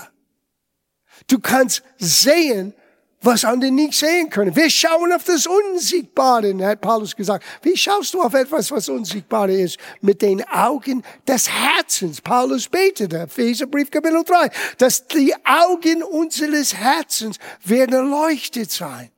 Du 1.26 1.38
kannst 1.38 1.83
sehen, 1.98 2.74
was 3.22 3.44
andere 3.44 3.70
nicht 3.70 3.94
sehen 3.94 4.31
können. 4.31 4.57
Wir 4.57 4.70
schauen 4.70 5.12
auf 5.12 5.24
das 5.24 5.46
Unsichtbare, 5.46 6.57
hat 6.66 6.81
Paulus 6.81 7.14
gesagt. 7.14 7.44
Wie 7.62 7.76
schaust 7.76 8.14
du 8.14 8.22
auf 8.22 8.33
etwas, 8.33 8.70
was 8.70 8.88
unsichtbar 8.88 9.50
ist? 9.50 9.79
Mit 10.00 10.22
den 10.22 10.46
Augen 10.48 11.03
des 11.29 11.50
Herzens. 11.50 12.20
Paulus 12.20 12.68
betete, 12.68 13.18
Epheserbrief 13.20 13.90
Kapitel 13.90 14.24
3, 14.24 14.50
dass 14.79 15.07
die 15.07 15.35
Augen 15.44 16.03
unseres 16.03 16.74
Herzens 16.74 17.37
werden 17.62 17.94
erleuchtet 17.94 18.70
sein. 18.70 19.11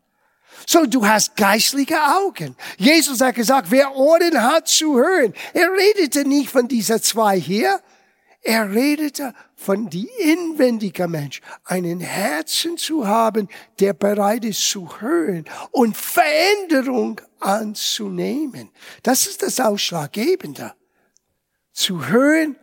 So, 0.66 0.86
du 0.86 1.06
hast 1.06 1.36
geistliche 1.36 1.98
Augen. 2.00 2.56
Jesus 2.78 3.20
hat 3.20 3.34
gesagt, 3.34 3.70
wer 3.70 3.94
Ohren 3.94 4.42
hat 4.42 4.68
zu 4.68 4.96
hören. 4.96 5.34
Er 5.52 5.70
redete 5.72 6.24
nicht 6.24 6.50
von 6.50 6.68
dieser 6.68 7.00
zwei 7.02 7.38
hier. 7.38 7.80
Er 8.44 8.72
redete 8.72 9.34
von 9.54 9.88
die 9.88 10.10
inwendige 10.18 11.06
Mensch, 11.06 11.40
einen 11.64 12.00
Herzen 12.00 12.76
zu 12.76 13.06
haben, 13.06 13.48
der 13.78 13.92
bereit 13.92 14.44
ist 14.44 14.68
zu 14.68 15.00
hören 15.00 15.44
und 15.70 15.96
Veränderung 15.96 17.20
anzunehmen. 17.38 18.70
Das 19.04 19.28
ist 19.28 19.42
das 19.42 19.60
Ausschlaggebende. 19.60 20.74
Zu 21.72 22.08
hören, 22.08 22.56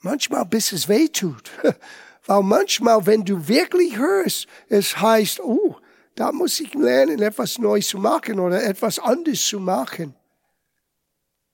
manchmal 0.00 0.46
bis 0.46 0.72
es 0.72 0.88
weh 0.88 1.08
tut. 1.08 1.50
Weil 2.26 2.42
manchmal, 2.42 3.06
wenn 3.06 3.24
du 3.24 3.46
wirklich 3.46 3.96
hörst, 3.98 4.46
es 4.68 4.98
heißt, 4.98 5.40
oh, 5.40 5.76
da 6.18 6.32
muss 6.32 6.58
ich 6.58 6.74
lernen, 6.74 7.22
etwas 7.22 7.58
Neues 7.58 7.88
zu 7.88 7.98
machen 7.98 8.40
oder 8.40 8.60
etwas 8.64 8.98
anderes 8.98 9.46
zu 9.46 9.60
machen. 9.60 10.16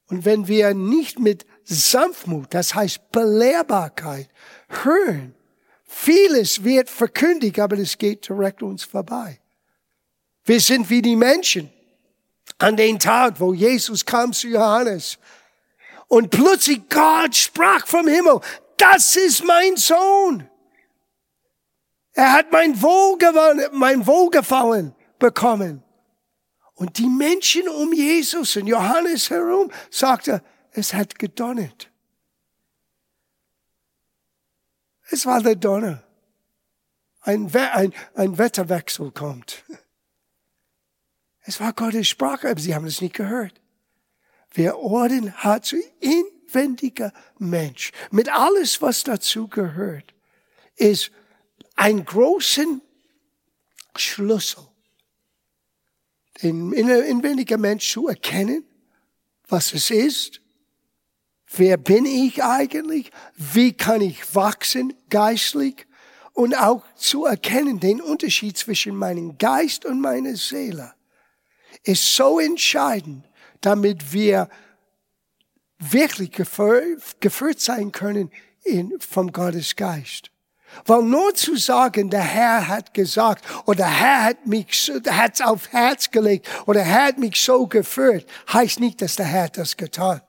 Und 0.08 0.24
wenn 0.24 0.48
wir 0.48 0.72
nicht 0.72 1.18
mit 1.18 1.44
Sanftmut, 1.64 2.54
das 2.54 2.74
heißt 2.74 3.12
Belehrbarkeit, 3.12 4.28
hören, 4.68 5.34
vieles 5.84 6.64
wird 6.64 6.88
verkündigt, 6.88 7.58
aber 7.58 7.78
es 7.78 7.98
geht 7.98 8.26
direkt 8.26 8.62
uns 8.62 8.84
vorbei. 8.84 9.38
Wir 10.46 10.60
sind 10.60 10.88
wie 10.88 11.02
die 11.02 11.16
Menschen 11.16 11.70
an 12.56 12.76
den 12.76 12.98
Tag, 12.98 13.40
wo 13.40 13.52
Jesus 13.52 14.04
kam 14.04 14.32
zu 14.32 14.48
Johannes. 14.48 15.18
Und 16.08 16.30
plötzlich 16.30 16.88
Gott 16.88 17.36
sprach 17.36 17.86
vom 17.86 18.08
Himmel, 18.08 18.40
das 18.78 19.16
ist 19.16 19.44
mein 19.44 19.76
Sohn. 19.76 20.48
Er 22.14 22.32
hat 22.32 22.52
mein 22.52 22.80
Wohlgefallen, 22.80 23.68
mein 23.72 24.06
Wohlgefallen 24.06 24.94
bekommen. 25.18 25.82
Und 26.74 26.98
die 26.98 27.08
Menschen 27.08 27.68
um 27.68 27.92
Jesus 27.92 28.56
und 28.56 28.66
Johannes 28.66 29.30
herum 29.30 29.70
sagte, 29.90 30.42
es 30.70 30.94
hat 30.94 31.18
gedonnert. 31.18 31.90
Es 35.10 35.26
war 35.26 35.42
der 35.42 35.56
Donner. 35.56 36.02
Ein, 37.20 37.54
ein, 37.54 37.92
ein 38.14 38.38
Wetterwechsel 38.38 39.10
kommt. 39.10 39.64
Es 41.42 41.60
war 41.60 41.72
Gottes 41.72 42.08
Sprache, 42.08 42.50
aber 42.50 42.60
sie 42.60 42.74
haben 42.74 42.86
es 42.86 43.00
nicht 43.00 43.14
gehört. 43.14 43.60
Wer 44.52 44.78
Orden 44.78 45.32
hat, 45.32 45.66
so 45.66 45.76
inwendiger 46.00 47.12
Mensch, 47.38 47.92
mit 48.10 48.28
alles, 48.28 48.80
was 48.82 49.04
dazu 49.04 49.48
gehört, 49.48 50.14
ist 50.76 51.10
ein 51.74 52.04
großen 52.04 52.80
Schlüssel, 53.96 54.66
den 56.42 56.72
inwendiger 56.72 57.58
Mensch 57.58 57.90
zu 57.90 58.08
erkennen, 58.08 58.64
was 59.48 59.72
es 59.74 59.90
ist, 59.90 60.40
wer 61.56 61.76
bin 61.76 62.06
ich 62.06 62.42
eigentlich, 62.42 63.10
wie 63.36 63.72
kann 63.72 64.00
ich 64.00 64.34
wachsen 64.34 64.94
geistlich? 65.10 65.86
Und 66.32 66.56
auch 66.56 66.84
zu 66.96 67.26
erkennen 67.26 67.78
den 67.78 68.00
Unterschied 68.00 68.58
zwischen 68.58 68.96
meinem 68.96 69.38
Geist 69.38 69.84
und 69.84 70.00
meiner 70.00 70.34
Seele 70.34 70.94
ist 71.84 72.16
so 72.16 72.40
entscheidend, 72.40 73.24
damit 73.60 74.12
wir 74.12 74.48
wirklich 75.78 76.32
geführt 76.32 77.60
sein 77.60 77.92
können 77.92 78.32
in, 78.64 78.98
vom 79.00 79.30
Gottes 79.30 79.76
Geist. 79.76 80.30
Weil 80.86 81.02
nur 81.02 81.34
zu 81.34 81.56
sagen, 81.56 82.10
der 82.10 82.22
Herr 82.22 82.68
hat 82.68 82.94
gesagt, 82.94 83.44
oder 83.66 83.76
der 83.78 83.90
Herr 83.90 84.24
hat 84.24 84.46
mich, 84.46 84.92
hat's 85.08 85.40
auf 85.40 85.72
Herz 85.72 86.10
gelegt, 86.10 86.48
oder 86.66 86.80
der 86.80 86.84
Herr 86.84 87.06
hat 87.06 87.18
mich 87.18 87.40
so 87.40 87.66
geführt, 87.66 88.26
heißt 88.52 88.80
nicht, 88.80 89.00
dass 89.02 89.16
der 89.16 89.26
Herr 89.26 89.48
das 89.48 89.76
getan. 89.76 90.20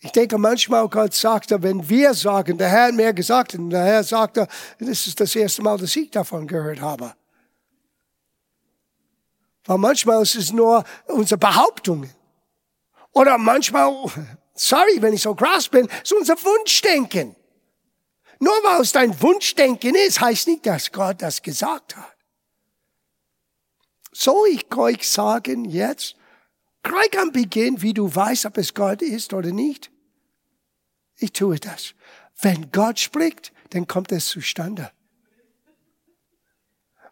Ich 0.00 0.12
denke 0.12 0.36
manchmal, 0.36 0.86
Gott 0.88 1.14
sagte, 1.14 1.62
wenn 1.62 1.88
wir 1.88 2.12
sagen, 2.12 2.58
der 2.58 2.68
Herr 2.68 2.88
hat 2.88 2.94
mir 2.94 3.14
gesagt, 3.14 3.54
und 3.54 3.70
der 3.70 3.84
Herr 3.84 4.04
sagte, 4.04 4.46
das 4.78 5.06
ist 5.06 5.18
das 5.18 5.34
erste 5.34 5.62
Mal, 5.62 5.78
dass 5.78 5.96
ich 5.96 6.10
davon 6.10 6.46
gehört 6.46 6.82
habe. 6.82 7.14
Weil 9.64 9.78
manchmal 9.78 10.22
ist 10.22 10.34
es 10.34 10.52
nur 10.52 10.84
unsere 11.06 11.38
Behauptungen. 11.38 12.10
Oder 13.12 13.38
manchmal, 13.38 13.90
sorry, 14.54 15.00
wenn 15.00 15.14
ich 15.14 15.22
so 15.22 15.34
krass 15.34 15.68
bin, 15.68 15.88
ist 16.02 16.12
unser 16.12 16.34
Wunschdenken. 16.34 17.34
Nur 18.40 18.52
weil 18.64 18.80
es 18.80 18.92
dein 18.92 19.20
Wunschdenken 19.22 19.94
ist, 19.94 20.20
heißt 20.20 20.48
nicht, 20.48 20.66
dass 20.66 20.92
Gott 20.92 21.22
das 21.22 21.42
gesagt 21.42 21.96
hat. 21.96 22.16
Soll 24.12 24.48
ich 24.50 24.76
euch 24.76 25.08
sagen 25.08 25.64
jetzt, 25.64 26.16
gleich 26.82 27.18
am 27.18 27.32
Beginn, 27.32 27.82
wie 27.82 27.94
du 27.94 28.14
weißt, 28.14 28.46
ob 28.46 28.58
es 28.58 28.74
Gott 28.74 29.02
ist 29.02 29.32
oder 29.32 29.50
nicht? 29.50 29.90
Ich 31.16 31.32
tue 31.32 31.58
das. 31.58 31.94
Wenn 32.40 32.70
Gott 32.70 32.98
spricht, 32.98 33.52
dann 33.70 33.86
kommt 33.86 34.12
es 34.12 34.28
zustande. 34.28 34.90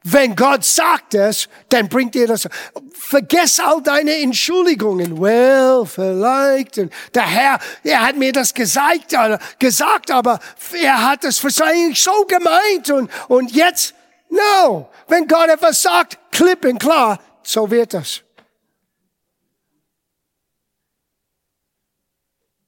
Wenn 0.05 0.35
Gott 0.35 0.65
sagt 0.65 1.15
es, 1.15 1.49
dann 1.69 1.89
bringt 1.89 2.15
dir 2.15 2.27
das. 2.27 2.49
Vergess 2.93 3.61
all 3.61 3.81
deine 3.83 4.17
Entschuldigungen. 4.17 5.21
Well, 5.21 5.87
vielleicht. 5.87 6.79
Und 6.79 6.93
der 7.15 7.27
Herr, 7.27 7.59
er 7.85 8.03
hat 8.09 8.17
mir 8.17 8.33
das 8.33 8.53
gesagt, 8.53 9.13
oder 9.13 9.39
gesagt, 9.59 10.11
aber 10.11 10.41
er 10.73 11.11
hat 11.11 11.25
es 11.25 11.43
wahrscheinlich 11.43 12.03
so 12.03 12.25
gemeint. 12.27 12.91
Und, 12.91 13.11
und 13.29 13.53
jetzt, 13.53 13.95
no. 14.29 14.89
Wenn 15.07 15.29
Gott 15.29 15.49
etwas 15.49 15.83
sagt, 15.83 16.19
klipp 16.33 16.65
und 16.65 16.79
klar, 16.79 17.21
so 17.43 17.71
wird 17.71 17.95
das. 17.95 18.23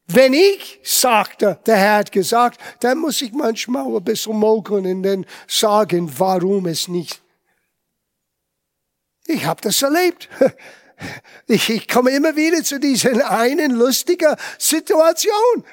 Wenn 0.06 0.34
ich 0.34 0.78
sagte, 0.84 1.58
der 1.66 1.76
Herr 1.76 1.96
hat 1.96 2.12
gesagt, 2.12 2.60
dann 2.80 2.98
muss 2.98 3.20
ich 3.22 3.32
manchmal 3.32 3.86
ein 3.86 4.04
bisschen 4.04 4.36
mogeln 4.36 4.86
und 4.86 5.02
dann 5.02 5.26
sagen, 5.48 6.12
warum 6.18 6.66
es 6.66 6.86
nicht 6.86 7.23
ich 9.26 9.44
habe 9.44 9.60
das 9.62 9.82
erlebt. 9.82 10.28
Ich, 11.48 11.68
ich 11.70 11.88
komme 11.88 12.12
immer 12.12 12.36
wieder 12.36 12.62
zu 12.62 12.78
dieser 12.78 13.28
einen 13.28 13.72
lustigen 13.72 14.36
Situation. 14.58 15.64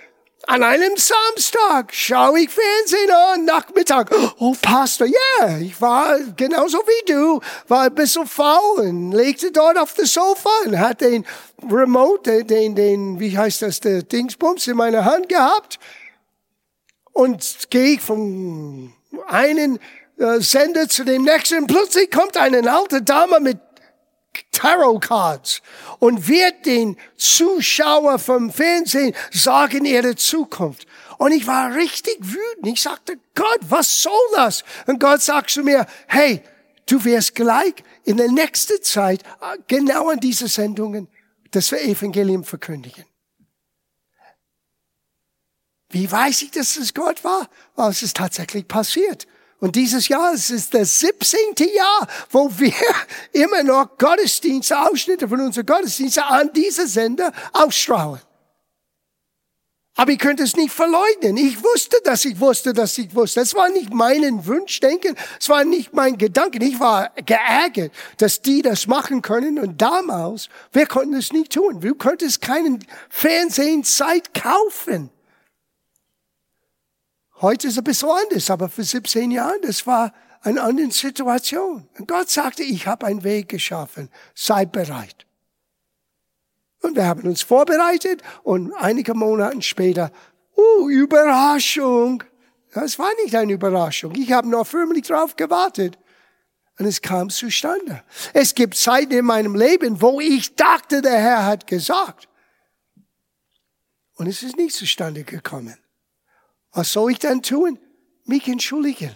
An 0.48 0.64
einem 0.64 0.98
Samstag 0.98 1.94
schaue 1.94 2.42
ich 2.42 2.50
Fernsehen 2.50 3.12
an, 3.12 3.46
Nachmittag. 3.46 4.12
Oh, 4.40 4.56
Pastor, 4.60 5.06
ja, 5.06 5.48
yeah, 5.48 5.60
ich 5.60 5.80
war 5.80 6.20
genauso 6.36 6.80
wie 6.80 7.14
du, 7.14 7.40
war 7.68 7.84
ein 7.84 7.96
bisschen 7.96 8.26
faul 8.26 8.80
und 8.80 9.12
legte 9.12 9.52
dort 9.52 9.78
auf 9.78 9.94
das 9.94 10.12
Sofa 10.12 10.50
und 10.66 10.80
hat 10.80 11.02
den 11.02 11.26
Remote, 11.70 12.44
den, 12.44 12.74
den, 12.76 13.20
wie 13.20 13.38
heißt 13.38 13.62
das, 13.62 13.80
der 13.80 14.02
Dingsbums 14.02 14.68
in 14.68 14.78
meiner 14.78 15.06
Hand 15.06 15.30
gehabt. 15.30 15.80
Und 17.14 17.70
gehe 17.70 17.94
ich 17.94 18.02
vom 18.02 18.94
einen 19.28 19.80
Sender 20.40 20.88
zu 20.88 21.04
dem 21.04 21.24
nächsten. 21.24 21.68
Plötzlich 21.68 22.12
kommt 22.12 22.38
eine 22.38 22.72
alte 22.72 23.02
Dame 23.02 23.40
mit 23.40 23.58
Tarot-Cards 24.52 25.62
und 26.00 26.28
wird 26.28 26.66
den 26.66 26.98
Zuschauer 27.18 28.20
vom 28.20 28.52
Fernsehen 28.52 29.16
sagen 29.32 29.86
ihre 29.86 30.16
Zukunft. 30.16 30.88
Und 31.18 31.32
ich 31.32 31.48
war 31.48 31.74
richtig 31.76 32.18
wütend. 32.20 32.68
Ich 32.68 32.82
sagte, 32.82 33.20
Gott, 33.36 33.60
was 33.62 34.02
soll 34.02 34.14
das? 34.36 34.64
Und 34.88 35.00
Gott 35.00 35.22
sagt 35.22 35.52
zu 35.52 35.64
mir, 35.64 35.86
hey, 36.08 36.42
du 36.86 37.04
wirst 37.04 37.36
gleich 37.36 37.76
in 38.04 38.18
der 38.18 38.32
nächsten 38.32 38.82
Zeit 38.82 39.24
äh, 39.24 39.58
genau 39.68 40.10
an 40.10 40.20
diese 40.20 40.48
Sendungen 40.48 41.08
das 41.52 41.72
Evangelium 41.72 42.44
verkündigen. 42.44 43.06
Wie 45.90 46.10
weiß 46.10 46.44
ich, 46.44 46.52
dass 46.52 46.78
es 46.78 46.94
Gott 46.94 47.24
war? 47.24 47.50
Weil 47.76 47.92
es 47.92 48.02
ist 48.02 48.18
tatsächlich 48.18 48.68
passiert. 48.68 49.28
Und 49.62 49.76
dieses 49.76 50.08
Jahr, 50.08 50.34
es 50.34 50.50
ist 50.50 50.74
das 50.74 51.00
17. 51.00 51.40
Jahr, 51.76 52.08
wo 52.32 52.50
wir 52.58 52.74
immer 53.32 53.62
noch 53.62 53.96
Gottesdienste, 53.96 54.78
Ausschnitte 54.78 55.30
von 55.30 55.40
unseren 55.40 55.68
Gottesdiensten 55.68 56.24
an 56.24 56.50
diese 56.52 56.88
Sender 56.88 57.32
ausstrahlen. 57.54 58.20
Aber 59.96 60.12
ich 60.14 60.18
könnte 60.18 60.42
es 60.42 60.56
nicht 60.56 60.72
verleugnen. 60.74 61.38
Ich 61.38 61.64
wusste, 61.64 61.98
dass 62.04 62.26
ich 62.26 62.40
wusste, 62.40 62.74
dass 62.74 62.98
ich 62.98 63.14
wusste. 63.14 63.42
Es 63.42 63.54
war 63.54 63.70
nicht 63.70 63.94
mein 63.94 64.48
Wunschdenken, 64.48 65.16
es 65.40 65.48
war 65.48 65.64
nicht 65.64 65.94
mein 65.94 66.18
Gedanken. 66.18 66.64
Ich 66.64 66.80
war 66.80 67.12
geärgert, 67.24 67.92
dass 68.18 68.42
die 68.42 68.64
das 68.64 68.88
machen 68.88 69.22
können. 69.22 69.60
Und 69.60 69.80
damals, 69.80 70.50
wir 70.72 70.88
konnten 70.88 71.14
es 71.14 71.32
nicht 71.32 71.54
tun. 71.54 71.82
Du 71.82 71.94
konntest 71.94 72.42
keinen 72.42 72.84
Fernsehzeit 73.10 74.34
kaufen. 74.34 75.12
Heute 77.42 77.68
ist 77.68 77.74
es 77.74 77.78
ein 77.80 77.84
bisschen 77.84 78.10
anders, 78.10 78.52
aber 78.52 78.70
für 78.70 78.84
17 78.84 79.32
Jahre, 79.32 79.60
das 79.64 79.88
war 79.88 80.14
eine 80.42 80.62
andere 80.62 80.92
Situation. 80.92 81.88
Und 81.98 82.08
Gott 82.08 82.30
sagte, 82.30 82.62
ich 82.62 82.86
habe 82.86 83.08
einen 83.08 83.24
Weg 83.24 83.50
geschaffen, 83.50 84.10
sei 84.36 84.66
bereit. 84.66 85.26
Und 86.82 86.96
wir 86.96 87.06
haben 87.06 87.24
uns 87.24 87.42
vorbereitet 87.42 88.22
und 88.44 88.74
einige 88.74 89.16
Monate 89.16 89.62
später, 89.64 90.12
uh, 90.56 90.90
Überraschung. 90.90 92.24
Das 92.74 93.00
war 93.00 93.10
nicht 93.24 93.36
eine 93.36 93.54
Überraschung. 93.54 94.14
Ich 94.16 94.32
habe 94.32 94.48
noch 94.48 94.68
förmlich 94.68 95.08
drauf 95.08 95.36
gewartet. 95.36 95.98
Und 96.78 96.86
es 96.86 97.02
kam 97.02 97.30
zustande. 97.30 98.04
Es 98.34 98.56
gibt 98.56 98.76
Zeiten 98.76 99.14
in 99.14 99.26
meinem 99.26 99.56
Leben, 99.56 100.02
wo 100.02 100.20
ich 100.22 100.56
dachte, 100.56 101.02
der 101.02 101.20
Herr 101.20 101.46
hat 101.46 101.68
gesagt. 101.68 102.28
Und 104.16 104.28
es 104.28 104.44
ist 104.44 104.58
nicht 104.58 104.76
zustande 104.76 105.24
gekommen. 105.24 105.78
Was 106.74 106.94
soll 106.94 107.12
ich 107.12 107.20
dann 107.20 107.42
tun? 107.42 107.80
Mich 108.26 108.48
entschuldigen 108.48 109.16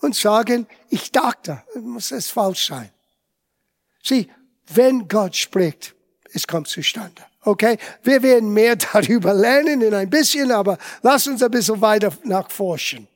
und 0.00 0.14
sagen, 0.14 0.66
ich 0.90 1.10
dachte, 1.12 1.62
muss 1.80 2.12
es 2.12 2.30
falsch 2.30 2.68
sein. 2.68 2.90
Sieh, 4.02 4.28
wenn 4.68 5.08
Gott 5.08 5.36
spricht, 5.36 5.94
es 6.32 6.46
kommt 6.46 6.68
zustande. 6.68 7.22
Okay? 7.42 7.78
Wir 8.02 8.22
werden 8.22 8.52
mehr 8.52 8.76
darüber 8.92 9.34
lernen 9.34 9.82
in 9.82 9.94
ein 9.94 10.10
bisschen, 10.10 10.52
aber 10.52 10.78
lass 11.02 11.26
uns 11.26 11.42
ein 11.42 11.50
bisschen 11.50 11.80
weiter 11.80 12.12
nachforschen. 12.24 13.08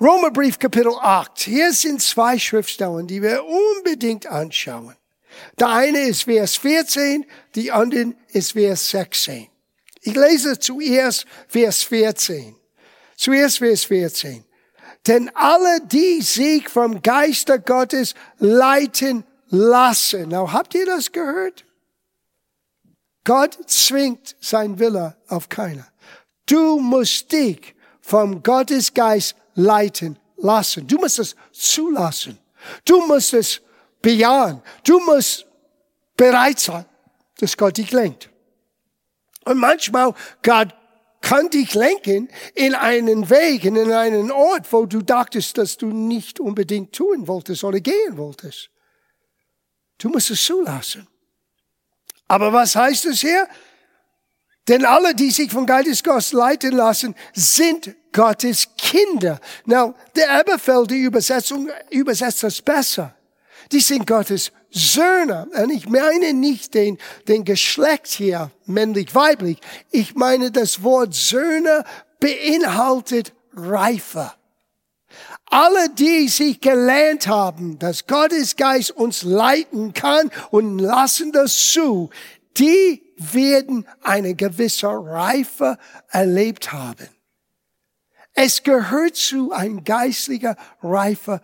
Romerbrief 0.00 0.58
Kapitel 0.58 0.92
8. 1.00 1.40
Hier 1.40 1.72
sind 1.72 2.00
zwei 2.00 2.38
Schriftstellen, 2.38 3.08
die 3.08 3.20
wir 3.20 3.44
unbedingt 3.44 4.26
anschauen. 4.26 4.94
Der 5.58 5.70
eine 5.70 6.00
ist 6.02 6.22
Vers 6.22 6.56
14, 6.56 7.26
die 7.56 7.72
anderen 7.72 8.16
ist 8.28 8.52
Vers 8.52 8.90
16. 8.90 9.48
Ich 10.08 10.16
lese 10.16 10.58
zuerst 10.58 11.26
Vers 11.48 11.82
14. 11.82 12.56
Zuerst 13.14 13.58
Vers 13.58 13.84
14. 13.84 14.42
Denn 15.06 15.30
alle, 15.34 15.82
die 15.82 16.22
sich 16.22 16.66
vom 16.66 17.02
Geister 17.02 17.58
Gottes 17.58 18.14
leiten 18.38 19.22
lassen. 19.50 20.30
Now, 20.30 20.50
habt 20.50 20.74
ihr 20.74 20.86
das 20.86 21.12
gehört? 21.12 21.66
Gott 23.24 23.58
zwingt 23.66 24.34
sein 24.40 24.78
Wille 24.78 25.14
auf 25.28 25.50
keiner. 25.50 25.86
Du 26.46 26.80
musst 26.80 27.30
dich 27.30 27.74
vom 28.00 28.42
Gottesgeist 28.42 29.36
leiten 29.56 30.18
lassen. 30.38 30.86
Du 30.86 30.96
musst 30.96 31.18
es 31.18 31.36
zulassen. 31.52 32.38
Du 32.86 33.06
musst 33.06 33.34
es 33.34 33.60
bejahen. 34.00 34.62
Du 34.84 35.00
musst 35.00 35.44
bereit 36.16 36.60
sein, 36.60 36.86
dass 37.40 37.54
Gott 37.54 37.76
dich 37.76 37.92
lenkt. 37.92 38.30
Und 39.48 39.56
manchmal, 39.56 40.12
Gott 40.42 40.74
kann 41.22 41.48
dich 41.48 41.72
lenken 41.72 42.28
in 42.54 42.74
einen 42.74 43.30
Weg, 43.30 43.64
in 43.64 43.78
einen 43.90 44.30
Ort, 44.30 44.70
wo 44.70 44.84
du 44.84 45.00
dachtest, 45.00 45.56
dass 45.56 45.78
du 45.78 45.86
nicht 45.86 46.38
unbedingt 46.38 46.92
tun 46.94 47.26
wolltest 47.26 47.64
oder 47.64 47.80
gehen 47.80 48.18
wolltest. 48.18 48.68
Du 49.96 50.10
musst 50.10 50.30
es 50.30 50.44
zulassen. 50.44 51.08
Aber 52.26 52.52
was 52.52 52.76
heißt 52.76 53.06
es 53.06 53.22
hier? 53.22 53.48
Denn 54.68 54.84
alle, 54.84 55.14
die 55.14 55.30
sich 55.30 55.50
von 55.50 55.64
Geistesgott 55.64 56.30
leiten 56.32 56.72
lassen, 56.72 57.14
sind 57.32 57.96
Gottes 58.12 58.68
Kinder. 58.76 59.40
Now, 59.64 59.94
der 60.14 60.28
Elberfelder 60.28 60.94
Übersetzung 60.94 61.70
übersetzt 61.88 62.42
das 62.42 62.60
besser. 62.60 63.14
Die 63.72 63.80
sind 63.80 64.06
Gottes 64.06 64.52
Söhne. 64.70 65.48
Und 65.54 65.70
ich 65.70 65.88
meine 65.88 66.32
nicht 66.34 66.74
den, 66.74 66.98
den 67.26 67.44
Geschlecht 67.44 68.08
hier, 68.08 68.50
männlich, 68.66 69.14
weiblich. 69.14 69.58
Ich 69.90 70.14
meine, 70.14 70.50
das 70.50 70.82
Wort 70.82 71.14
Söhne 71.14 71.84
beinhaltet 72.20 73.32
Reife. 73.54 74.32
Alle, 75.46 75.88
die 75.90 76.28
sich 76.28 76.60
gelernt 76.60 77.26
haben, 77.26 77.78
dass 77.78 78.06
Gottes 78.06 78.56
Geist 78.56 78.90
uns 78.90 79.22
leiten 79.22 79.94
kann 79.94 80.30
und 80.50 80.78
lassen 80.78 81.32
das 81.32 81.72
zu, 81.72 82.10
die 82.58 83.02
werden 83.16 83.86
eine 84.02 84.34
gewisse 84.34 84.88
Reife 84.88 85.78
erlebt 86.10 86.72
haben. 86.72 87.08
Es 88.34 88.62
gehört 88.62 89.16
zu 89.16 89.52
ein 89.52 89.82
geistlicher 89.84 90.56
reifer 90.82 91.40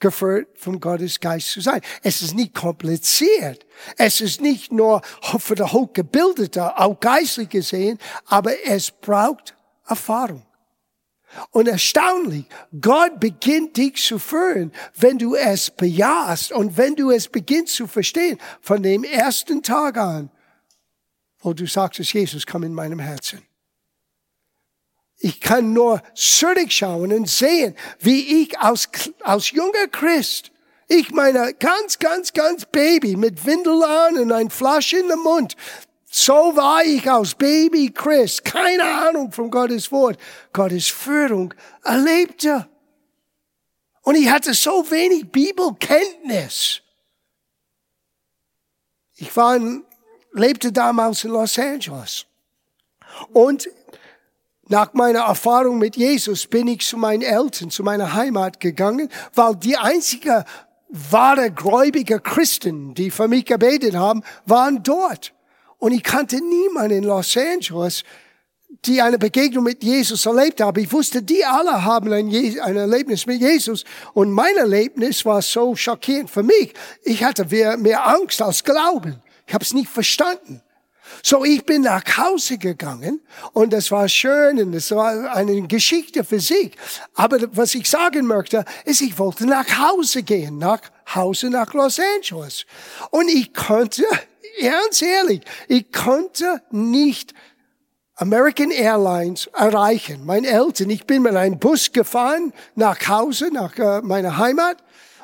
Geführt 0.00 0.48
vom 0.58 0.80
Gottes 0.80 1.20
Geist 1.20 1.50
zu 1.50 1.60
sein. 1.60 1.80
Es 2.02 2.22
ist 2.22 2.34
nicht 2.34 2.54
kompliziert. 2.54 3.66
Es 3.96 4.20
ist 4.20 4.40
nicht 4.40 4.72
nur 4.72 5.02
für 5.38 5.54
die 5.54 5.62
Hochgebildete, 5.62 6.78
auch 6.78 6.98
geistlich 6.98 7.50
gesehen, 7.50 7.98
aber 8.26 8.52
es 8.66 8.90
braucht 8.90 9.54
Erfahrung. 9.86 10.42
Und 11.50 11.68
erstaunlich, 11.68 12.46
Gott 12.80 13.20
beginnt 13.20 13.76
dich 13.76 14.02
zu 14.02 14.18
führen, 14.18 14.72
wenn 14.96 15.18
du 15.18 15.36
es 15.36 15.70
bejahst 15.70 16.50
und 16.50 16.76
wenn 16.76 16.96
du 16.96 17.10
es 17.10 17.28
beginnst 17.28 17.74
zu 17.74 17.86
verstehen, 17.86 18.38
von 18.60 18.82
dem 18.82 19.04
ersten 19.04 19.62
Tag 19.62 19.96
an, 19.96 20.30
wo 21.40 21.52
du 21.52 21.66
sagst, 21.66 22.00
Jesus, 22.00 22.46
komm 22.46 22.64
in 22.64 22.74
meinem 22.74 22.98
Herzen. 22.98 23.42
Ich 25.22 25.38
kann 25.40 25.74
nur 25.74 26.02
zurückschauen 26.14 27.12
und 27.12 27.28
sehen, 27.28 27.76
wie 27.98 28.42
ich 28.42 28.58
als, 28.58 28.88
als 29.20 29.50
junger 29.50 29.86
Christ, 29.92 30.50
ich 30.88 31.10
meine, 31.12 31.54
ganz, 31.54 31.98
ganz, 31.98 32.32
ganz 32.32 32.64
Baby 32.64 33.14
mit 33.16 33.46
Windel 33.46 33.82
an 33.84 34.18
und 34.18 34.32
ein 34.32 34.50
Flasch 34.50 34.92
in 34.94 35.08
den 35.08 35.20
Mund, 35.20 35.56
so 36.10 36.56
war 36.56 36.82
ich 36.82 37.08
als 37.08 37.34
Baby 37.34 37.90
Christ, 37.90 38.44
keine 38.44 38.82
Ahnung 38.82 39.30
von 39.30 39.50
Gottes 39.50 39.92
Wort, 39.92 40.18
Gottes 40.52 40.88
Führung 40.88 41.54
erlebte. 41.84 42.66
Und 44.02 44.16
ich 44.16 44.28
hatte 44.28 44.54
so 44.54 44.90
wenig 44.90 45.30
Bibelkenntnis. 45.30 46.80
Ich 49.16 49.36
war 49.36 49.54
in, 49.54 49.84
lebte 50.32 50.72
damals 50.72 51.22
in 51.24 51.30
Los 51.30 51.58
Angeles. 51.58 52.26
Und 53.32 53.68
nach 54.70 54.94
meiner 54.94 55.22
Erfahrung 55.22 55.78
mit 55.78 55.96
Jesus 55.96 56.46
bin 56.46 56.68
ich 56.68 56.86
zu 56.86 56.96
meinen 56.96 57.22
Eltern, 57.22 57.70
zu 57.70 57.82
meiner 57.82 58.14
Heimat 58.14 58.60
gegangen, 58.60 59.08
weil 59.34 59.56
die 59.56 59.76
einzige 59.76 60.44
wahre 60.88 61.50
gläubige 61.50 62.20
Christen, 62.20 62.94
die 62.94 63.10
für 63.10 63.26
mich 63.26 63.46
gebetet 63.46 63.96
haben, 63.96 64.22
waren 64.46 64.82
dort. 64.82 65.32
Und 65.78 65.92
ich 65.92 66.04
kannte 66.04 66.36
niemanden 66.36 66.98
in 66.98 67.04
Los 67.04 67.36
Angeles, 67.36 68.04
die 68.84 69.02
eine 69.02 69.18
Begegnung 69.18 69.64
mit 69.64 69.82
Jesus 69.82 70.24
erlebt 70.24 70.60
haben. 70.60 70.80
Ich 70.80 70.92
wusste, 70.92 71.20
die 71.22 71.44
alle 71.44 71.84
haben 71.84 72.12
ein, 72.12 72.28
ein 72.28 72.76
Erlebnis 72.76 73.26
mit 73.26 73.40
Jesus. 73.40 73.84
Und 74.14 74.30
mein 74.30 74.56
Erlebnis 74.56 75.24
war 75.24 75.42
so 75.42 75.74
schockierend 75.74 76.30
für 76.30 76.44
mich. 76.44 76.74
Ich 77.02 77.24
hatte 77.24 77.44
mehr, 77.46 77.76
mehr 77.76 78.06
Angst 78.06 78.40
als 78.40 78.62
Glauben. 78.62 79.20
Ich 79.48 79.54
habe 79.54 79.64
es 79.64 79.74
nicht 79.74 79.90
verstanden. 79.90 80.62
So, 81.22 81.44
ich 81.44 81.64
bin 81.64 81.82
nach 81.82 82.04
Hause 82.16 82.58
gegangen 82.58 83.20
und 83.52 83.72
das 83.72 83.90
war 83.90 84.08
schön 84.08 84.58
und 84.58 84.74
es 84.74 84.90
war 84.90 85.34
eine 85.34 85.62
Geschichte 85.66 86.24
für 86.24 86.40
sich. 86.40 86.72
Aber 87.14 87.38
was 87.52 87.74
ich 87.74 87.88
sagen 87.88 88.26
möchte, 88.26 88.64
ist, 88.84 89.00
ich 89.00 89.18
wollte 89.18 89.46
nach 89.46 89.66
Hause 89.78 90.22
gehen, 90.22 90.58
nach 90.58 90.80
Hause 91.14 91.50
nach 91.50 91.72
Los 91.74 92.00
Angeles. 92.16 92.64
Und 93.10 93.28
ich 93.28 93.52
konnte, 93.52 94.04
ganz 94.62 95.02
ehrlich, 95.02 95.42
ich 95.68 95.92
konnte 95.92 96.62
nicht 96.70 97.34
American 98.20 98.70
Airlines 98.70 99.46
erreichen. 99.54 100.26
Meine 100.26 100.46
Eltern, 100.46 100.90
ich 100.90 101.06
bin 101.06 101.22
mit 101.22 101.34
einem 101.34 101.58
Bus 101.58 101.90
gefahren 101.90 102.52
nach 102.74 103.08
Hause, 103.08 103.50
nach 103.52 103.78
äh, 103.78 104.02
meiner 104.02 104.36
Heimat. 104.36 104.76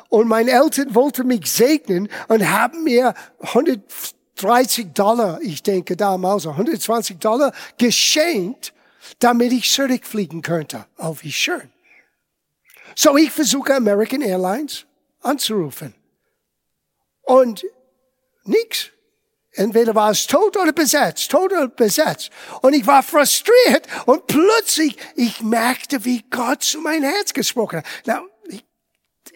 Und 0.08 0.28
meine 0.28 0.52
Eltern 0.52 0.94
wollten 0.94 1.26
mich 1.26 1.50
segnen 1.50 2.08
und 2.28 2.48
haben 2.48 2.84
mir 2.84 3.12
100 3.40 3.80
30 4.36 4.94
Dollar, 4.94 5.40
ich 5.42 5.62
denke 5.62 5.96
damals, 5.96 6.46
120 6.46 7.18
Dollar 7.18 7.52
geschenkt, 7.78 8.72
damit 9.18 9.52
ich 9.52 9.70
zurückfliegen 9.70 10.42
könnte. 10.42 10.86
Oh, 10.98 11.16
wie 11.20 11.32
schön. 11.32 11.70
So, 12.94 13.16
ich 13.16 13.30
versuche 13.30 13.74
American 13.74 14.22
Airlines 14.22 14.86
anzurufen. 15.20 15.94
Und 17.22 17.64
nix. 18.44 18.90
Entweder 19.52 19.94
war 19.94 20.10
es 20.10 20.26
tot 20.26 20.56
oder 20.58 20.72
besetzt, 20.72 21.30
tot 21.30 21.50
oder 21.50 21.68
besetzt. 21.68 22.30
Und 22.60 22.74
ich 22.74 22.86
war 22.86 23.02
frustriert 23.02 23.86
und 24.04 24.26
plötzlich, 24.26 24.98
ich 25.14 25.40
merkte, 25.40 26.04
wie 26.04 26.22
Gott 26.28 26.62
zu 26.62 26.80
mein 26.80 27.02
Herz 27.02 27.32
gesprochen 27.32 27.78
hat. 27.78 27.86
Na, 28.04 28.22
ich, 28.48 28.64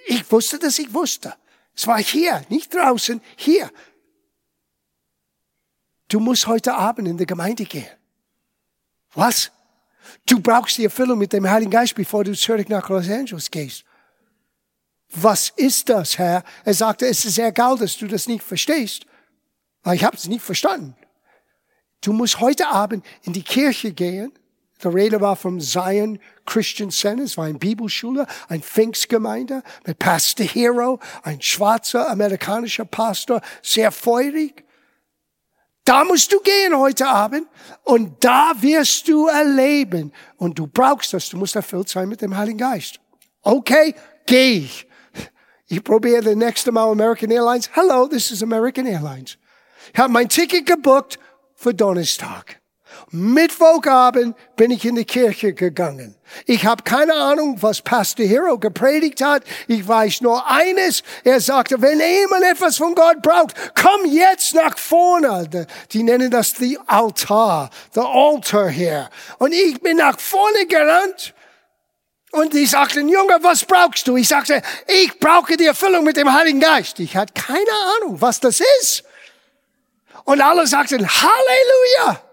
ich 0.07 0.31
wusste, 0.31 0.59
dass 0.59 0.79
ich 0.79 0.93
wusste. 0.93 1.35
Es 1.75 1.87
war 1.87 1.99
hier, 1.99 2.45
nicht 2.51 2.75
draußen, 2.75 3.23
hier. 3.37 3.71
Du 6.11 6.19
musst 6.19 6.49
heute 6.49 6.75
Abend 6.75 7.07
in 7.07 7.17
die 7.17 7.25
Gemeinde 7.25 7.65
gehen. 7.65 7.87
Was? 9.15 9.53
Du 10.27 10.41
brauchst 10.41 10.77
die 10.77 10.85
Erfüllung 10.85 11.19
mit 11.19 11.33
dem 11.33 11.49
Heiligen 11.49 11.71
Geist, 11.71 11.95
bevor 11.95 12.25
du 12.25 12.35
zurück 12.35 12.69
nach 12.69 12.89
Los 12.89 13.09
Angeles 13.09 13.49
gehst. 13.49 13.85
Was 15.13 15.51
ist 15.51 15.89
das, 15.89 16.19
Herr? 16.19 16.43
Er 16.65 16.75
sagte, 16.75 17.07
es 17.07 17.25
ist 17.25 17.39
egal, 17.39 17.79
dass 17.79 17.97
du 17.97 18.09
das 18.09 18.27
nicht 18.27 18.43
verstehst. 18.43 19.07
Weil 19.85 19.97
ich 19.97 20.05
habe 20.05 20.17
es 20.17 20.27
nicht 20.27 20.43
verstanden. 20.43 20.97
Du 22.01 22.13
musst 22.13 22.41
heute 22.41 22.69
Abend 22.69 23.07
in 23.23 23.33
die 23.33 23.43
Kirche 23.43 23.93
gehen. 23.93 24.33
Die 24.83 24.89
Rede 24.89 25.21
war 25.21 25.37
vom 25.37 25.61
Zion 25.61 26.19
Christian 26.45 26.91
Center. 26.91 27.23
Es 27.23 27.37
war 27.37 27.45
eine 27.45 27.59
Bibelschule, 27.59 28.27
ein 28.49 28.63
Pfingstgemeinde 28.63 29.63
mit 29.87 29.99
Pastor 30.01 30.47
Hero, 30.47 30.99
ein 31.23 31.41
schwarzer 31.41 32.11
amerikanischer 32.11 32.85
Pastor, 32.85 33.43
sehr 33.63 33.93
feurig. 33.93 34.65
Da 35.85 36.05
musst 36.05 36.33
du 36.33 36.41
gehen 36.41 36.77
heute 36.77 37.07
Abend 37.09 37.49
und 37.85 38.23
da 38.23 38.53
wirst 38.61 39.09
du 39.09 39.27
erleben. 39.27 40.13
Und 40.37 40.59
du 40.59 40.67
brauchst 40.67 41.13
das. 41.13 41.29
Du 41.31 41.37
musst 41.37 41.57
erfüllt 41.57 41.89
sein 41.89 42.09
mit 42.09 42.21
dem 42.21 42.37
Heiligen 42.37 42.59
Geist. 42.59 43.01
Okay, 43.43 43.95
geh 44.27 44.59
ich. 44.59 44.87
Ich 45.67 45.83
probiere 45.83 46.23
das 46.23 46.37
nächste 46.37 46.73
Mal 46.73 46.91
American 46.91 47.31
Airlines. 47.31 47.71
Hello, 47.73 48.07
this 48.07 48.31
is 48.31 48.43
American 48.43 48.87
Airlines. 48.87 49.39
Ich 49.93 49.99
habe 49.99 50.13
mein 50.13 50.29
Ticket 50.29 50.67
gebucht 50.67 51.19
für 51.55 51.73
Donnerstag. 51.73 52.60
Mittwochabend 53.13 54.37
bin 54.55 54.71
ich 54.71 54.85
in 54.85 54.95
die 54.95 55.05
Kirche 55.05 55.53
gegangen. 55.53 56.15
Ich 56.47 56.65
habe 56.65 56.85
keine 56.85 57.15
Ahnung, 57.15 57.57
was 57.61 57.83
Pastor 57.83 58.25
Hero 58.25 58.57
gepredigt 58.57 59.21
hat. 59.21 59.43
Ich 59.67 59.87
weiß 59.87 60.21
nur 60.21 60.49
eines. 60.49 61.03
Er 61.25 61.41
sagte, 61.41 61.83
wenn 61.83 61.99
jemand 61.99 62.45
etwas 62.45 62.77
von 62.77 62.95
Gott 62.95 63.21
braucht, 63.21 63.55
komm 63.75 64.07
jetzt 64.07 64.55
nach 64.55 64.79
vorne. 64.79 65.67
Die 65.91 66.05
nennen 66.05 66.31
das 66.31 66.53
die 66.53 66.79
Altar, 66.87 67.71
the 67.95 68.01
altar 68.01 68.69
hier. 68.69 69.11
Und 69.39 69.53
ich 69.53 69.81
bin 69.81 69.97
nach 69.97 70.21
vorne 70.21 70.67
gerannt. 70.67 71.35
Und 72.31 72.55
die 72.55 72.67
sagten, 72.67 73.09
Junge, 73.09 73.39
was 73.43 73.65
brauchst 73.65 74.07
du? 74.07 74.17
Ich 74.17 74.29
sagte, 74.29 74.63
ich 74.87 75.19
brauche 75.19 75.57
die 75.57 75.67
Erfüllung 75.67 76.05
mit 76.05 76.17
dem 76.17 76.33
Heiligen 76.33 76.61
Geist. 76.61 77.01
Ich 77.01 77.17
hatte 77.17 77.33
keine 77.33 77.73
Ahnung, 77.97 78.21
was 78.21 78.39
das 78.39 78.61
ist. 78.81 79.03
Und 80.23 80.41
alle 80.41 80.65
sagten, 80.69 81.05
Halleluja! 81.09 82.30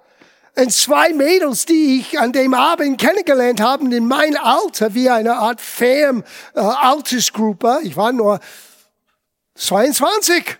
Zwei 0.69 1.13
Mädels, 1.13 1.65
die 1.65 1.99
ich 1.99 2.19
an 2.19 2.31
dem 2.31 2.53
Abend 2.55 2.99
kennengelernt 2.99 3.61
habe, 3.61 3.93
in 3.95 4.07
mein 4.07 4.35
Alter, 4.35 4.95
wie 4.95 5.09
eine 5.09 5.35
Art 5.35 5.61
Fam, 5.61 6.23
äh, 6.55 6.59
Altersgruppe, 6.59 7.79
ich 7.83 7.95
war 7.95 8.11
nur 8.11 8.39
22, 9.55 10.57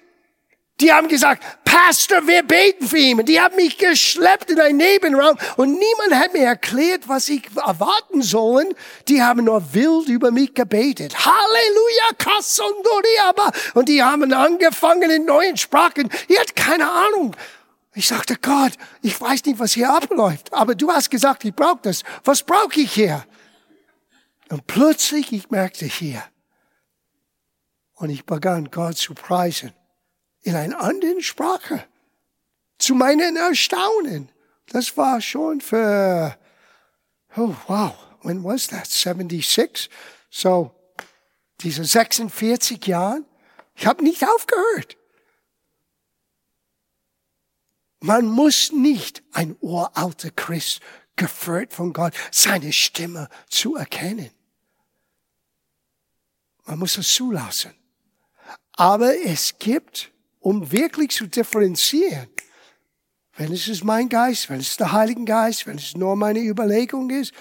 die 0.80 0.94
haben 0.94 1.08
gesagt, 1.08 1.44
Pastor, 1.66 2.28
wir 2.28 2.44
beten 2.44 2.88
für 2.88 2.98
ihn. 2.98 3.20
Und 3.20 3.28
die 3.28 3.42
haben 3.42 3.56
mich 3.56 3.78
geschleppt 3.78 4.52
in 4.52 4.60
einen 4.60 4.78
Nebenraum 4.78 5.36
und 5.56 5.72
niemand 5.72 6.14
hat 6.14 6.34
mir 6.34 6.44
erklärt, 6.44 7.08
was 7.08 7.30
ich 7.30 7.44
erwarten 7.56 8.22
sollen. 8.22 8.76
Die 9.08 9.24
haben 9.24 9.46
nur 9.46 9.74
wild 9.74 10.08
über 10.08 10.30
mich 10.30 10.54
gebetet. 10.54 11.16
Halleluja, 11.26 12.10
Kassondoriaba. 12.20 13.52
Und 13.74 13.90
die 13.90 14.04
haben 14.04 14.32
angefangen 14.32 15.10
in 15.10 15.26
neuen 15.26 15.58
Sprachen. 15.58 16.10
Ihr 16.28 16.40
habt 16.40 16.56
keine 16.56 16.90
Ahnung, 16.90 17.36
ich 17.98 18.08
sagte, 18.08 18.36
Gott, 18.36 18.74
ich 19.02 19.20
weiß 19.20 19.44
nicht, 19.46 19.58
was 19.58 19.74
hier 19.74 19.92
abläuft, 19.92 20.54
aber 20.54 20.76
du 20.76 20.92
hast 20.92 21.10
gesagt, 21.10 21.44
ich 21.46 21.56
brauche 21.56 21.80
das. 21.82 22.04
Was 22.24 22.44
brauche 22.44 22.80
ich 22.80 22.94
hier? 22.94 23.26
Und 24.50 24.68
plötzlich, 24.68 25.34
ich 25.34 25.50
merkte 25.50 25.86
hier, 25.86 26.24
und 27.96 28.12
ich 28.12 28.24
begann 28.24 28.70
Gott 28.70 28.98
zu 28.98 29.16
preisen 29.16 29.74
in 30.44 30.56
einer 30.56 30.80
anderen 30.80 31.24
Sprache. 31.24 31.86
Zu 32.78 32.94
meinen 32.94 33.36
Erstaunen. 33.36 34.30
Das 34.68 34.96
war 34.96 35.20
schon 35.20 35.60
für, 35.60 36.38
oh 37.36 37.56
wow, 37.66 37.96
when 38.22 38.44
was 38.44 38.68
that? 38.68 38.86
76? 38.86 39.90
So, 40.30 40.70
diese 41.62 41.84
46 41.84 42.86
Jahren. 42.86 43.26
Ich 43.74 43.88
habe 43.88 44.04
nicht 44.04 44.24
aufgehört. 44.24 44.98
Man 48.00 48.28
muss 48.28 48.72
nicht 48.72 49.24
ein 49.32 49.56
uralter 49.60 50.30
Christ 50.32 50.82
geführt 51.16 51.74
von 51.74 51.94
Gott, 51.94 52.14
seine 52.32 52.72
Stimme 52.72 53.28
zu 53.50 53.76
erkennen. 53.76 54.30
Man 56.66 56.80
muss 56.80 56.98
es 56.98 57.14
zulassen. 57.14 57.74
Aber 58.74 59.16
es 59.26 59.58
gibt, 59.58 60.12
um 60.40 60.72
wirklich 60.72 61.12
zu 61.12 61.26
differenzieren, 61.26 62.30
wenn 63.36 63.52
es 63.52 63.68
ist 63.68 63.84
mein 63.84 64.10
Geist, 64.10 64.50
wenn 64.50 64.60
es 64.60 64.70
ist 64.70 64.80
der 64.80 64.92
Heilige 64.92 65.26
Geist, 65.26 65.66
wenn 65.66 65.78
es 65.78 65.96
nur 65.96 66.16
meine 66.16 66.40
Überlegung 66.40 67.10
ist, 67.10 67.34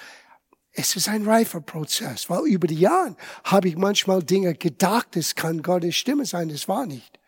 es 0.73 0.95
ist 0.95 1.09
ein 1.09 1.27
reifer 1.27 1.61
Prozess, 1.61 2.29
weil 2.29 2.47
über 2.47 2.67
die 2.67 2.79
Jahre 2.79 3.17
habe 3.45 3.69
ich 3.69 3.77
manchmal 3.77 4.23
Dinge 4.23 4.55
gedacht, 4.55 5.17
es 5.17 5.35
kann 5.35 5.63
Gottes 5.63 5.97
Stimme 5.97 6.27
sein, 6.27 6.49
das 6.49 6.69
war 6.69 6.87
nicht 6.87 7.19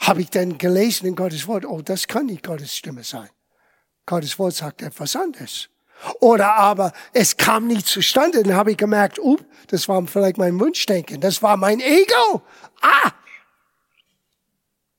habe 0.00 0.22
ich 0.22 0.30
dann 0.30 0.58
gelesen 0.58 1.06
in 1.06 1.14
Gottes 1.14 1.46
Wort, 1.46 1.64
oh, 1.64 1.82
das 1.82 2.06
kann 2.06 2.26
nicht 2.26 2.42
Gottes 2.42 2.76
Stimme 2.76 3.04
sein. 3.04 3.28
Gottes 4.06 4.38
Wort 4.38 4.54
sagt 4.54 4.82
etwas 4.82 5.14
anderes. 5.14 5.68
Oder 6.20 6.54
aber 6.54 6.92
es 7.12 7.36
kam 7.36 7.66
nicht 7.66 7.86
zustande, 7.86 8.42
dann 8.42 8.54
habe 8.54 8.72
ich 8.72 8.78
gemerkt, 8.78 9.18
uh, 9.18 9.36
das 9.68 9.86
war 9.88 10.04
vielleicht 10.06 10.38
mein 10.38 10.58
Wunschdenken, 10.58 11.20
das 11.20 11.42
war 11.42 11.56
mein 11.56 11.80
Ego. 11.80 12.42
Ah! 12.80 13.12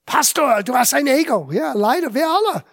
Pastor, 0.06 0.62
du 0.62 0.76
hast 0.76 0.94
ein 0.94 1.08
Ego. 1.08 1.50
Ja, 1.52 1.74
leider, 1.74 2.14
wir 2.14 2.28
alle. 2.30 2.64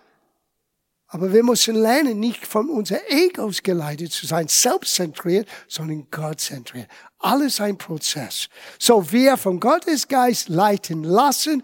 Aber 1.07 1.33
wir 1.33 1.43
müssen 1.43 1.75
lernen, 1.77 2.21
nicht 2.21 2.47
von 2.47 2.69
unseren 2.69 3.01
Egos 3.09 3.63
geleitet 3.63 4.13
zu 4.13 4.27
sein, 4.27 4.47
selbstzentriert, 4.49 5.49
sondern 5.67 6.07
gottzentriert. 6.11 6.89
Alles 7.19 7.61
ein 7.61 7.79
Prozess. 7.79 8.49
So 8.79 9.11
wir 9.11 9.39
von 9.39 9.59
Gottes 9.59 10.09
Geist 10.09 10.51
leiten 10.51 11.05
lassen, 11.05 11.63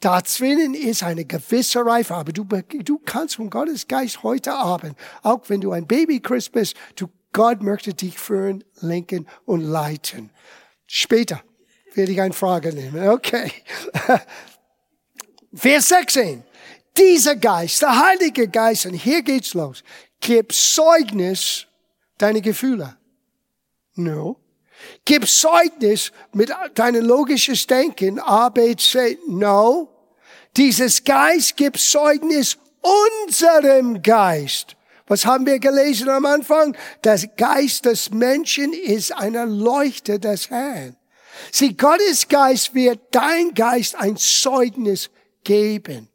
Dazwischen 0.00 0.74
ist 0.74 1.02
eine 1.02 1.26
gewisse 1.26 1.84
Reife, 1.84 2.14
aber 2.14 2.32
du, 2.32 2.44
du 2.44 2.98
kannst 3.04 3.36
von 3.36 3.50
Gottes 3.50 3.86
Geist 3.86 4.22
heute 4.22 4.52
Abend, 4.52 4.96
auch 5.22 5.42
wenn 5.48 5.60
du 5.60 5.72
ein 5.72 5.86
Baby-Christ 5.86 6.52
bist, 6.52 6.74
du, 6.96 7.08
Gott 7.32 7.62
möchte 7.62 7.94
dich 7.94 8.18
führen, 8.18 8.64
lenken 8.80 9.28
und 9.44 9.60
leiten. 9.60 10.30
Später 10.86 11.42
werde 11.94 12.12
ich 12.12 12.20
eine 12.20 12.34
Frage 12.34 12.72
nehmen. 12.72 13.08
Okay. 13.08 13.52
Vers 15.54 15.88
16. 15.88 16.44
Dieser 16.96 17.36
Geist, 17.36 17.82
der 17.82 17.98
Heilige 18.04 18.48
Geist, 18.48 18.86
und 18.86 18.94
hier 18.94 19.22
geht's 19.22 19.54
los, 19.54 19.84
gibt 20.18 20.52
Zeugnis 20.52 21.66
deine 22.18 22.40
Gefühle. 22.40 22.96
No. 23.94 24.39
Gib 25.04 25.26
Zeugnis 25.28 26.12
mit 26.32 26.52
deinem 26.74 27.04
logisches 27.04 27.66
Denken, 27.66 28.18
A, 28.18 28.48
B, 28.48 28.76
C. 28.76 29.18
No. 29.28 29.88
Dieses 30.56 31.04
Geist 31.04 31.56
gibt 31.56 31.78
Zeugnis 31.78 32.58
unserem 32.80 34.02
Geist. 34.02 34.76
Was 35.06 35.26
haben 35.26 35.44
wir 35.46 35.58
gelesen 35.58 36.08
am 36.08 36.24
Anfang? 36.24 36.76
Der 37.02 37.18
Geist 37.18 37.84
des 37.84 38.10
Menschen 38.10 38.72
ist 38.72 39.12
eine 39.12 39.44
Leuchte 39.44 40.20
des 40.20 40.50
Herrn. 40.50 40.96
Sieh, 41.50 41.74
Gottes 41.74 42.28
Geist 42.28 42.74
wird 42.74 43.00
dein 43.10 43.54
Geist 43.54 43.96
ein 43.96 44.16
Zeugnis 44.16 45.10
geben. 45.42 46.08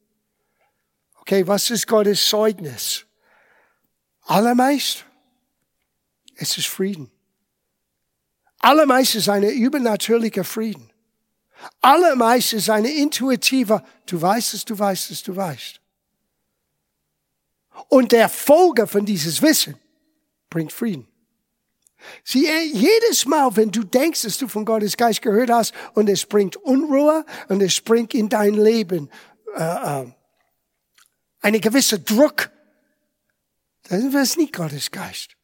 Okay, 1.22 1.46
was 1.48 1.70
ist 1.72 1.88
Gottes 1.88 2.28
Zeugnis? 2.28 3.06
Allermeist, 4.22 5.06
es 6.36 6.58
ist 6.58 6.68
Frieden. 6.68 7.12
Allermeist 8.66 9.14
ist 9.14 9.30
eine 9.30 9.52
übernatürliche 9.52 10.44
Frieden. 10.44 10.90
Allermeist 11.82 12.54
ist 12.54 12.68
eine 12.68 12.92
intuitive, 12.92 13.84
du 14.08 14.20
weißt 14.20 14.56
es, 14.56 14.66
du 14.66 14.78
weißt 14.78 15.12
es, 15.12 15.22
du 15.22 15.36
weißt. 15.36 15.80
Und 17.90 18.12
der 18.12 18.28
Folge 18.28 18.88
von 18.88 19.06
dieses 19.06 19.44
Wissen 19.44 19.76
bringt 20.50 20.74
Frieden. 20.74 21.08
Sieh, 22.24 22.48
jedes 22.74 23.28
Mal, 23.28 23.56
wenn 23.56 23.70
du 23.70 23.84
denkst, 23.84 24.24
dass 24.24 24.40
du 24.40 24.48
von 24.48 24.66
Gottes 24.66 24.98
Geist 24.98 25.22
gehört 25.22 25.52
hast 25.52 25.72
und 25.94 26.10
es 26.10 26.26
bringt 26.26 26.56
Unruhe 26.56 27.24
und 27.50 27.62
es 27.62 27.80
bringt 27.82 28.16
in 28.16 28.30
dein 28.30 28.56
Leben 28.56 29.12
äh, 29.56 29.62
äh, 30.02 30.12
eine 31.42 31.60
gewisse 31.60 32.00
Druck, 32.00 32.50
dann 33.90 34.08
ist 34.08 34.16
es 34.16 34.38
nicht 34.38 34.54
Gottes 34.54 34.90
Geist. 34.90 35.36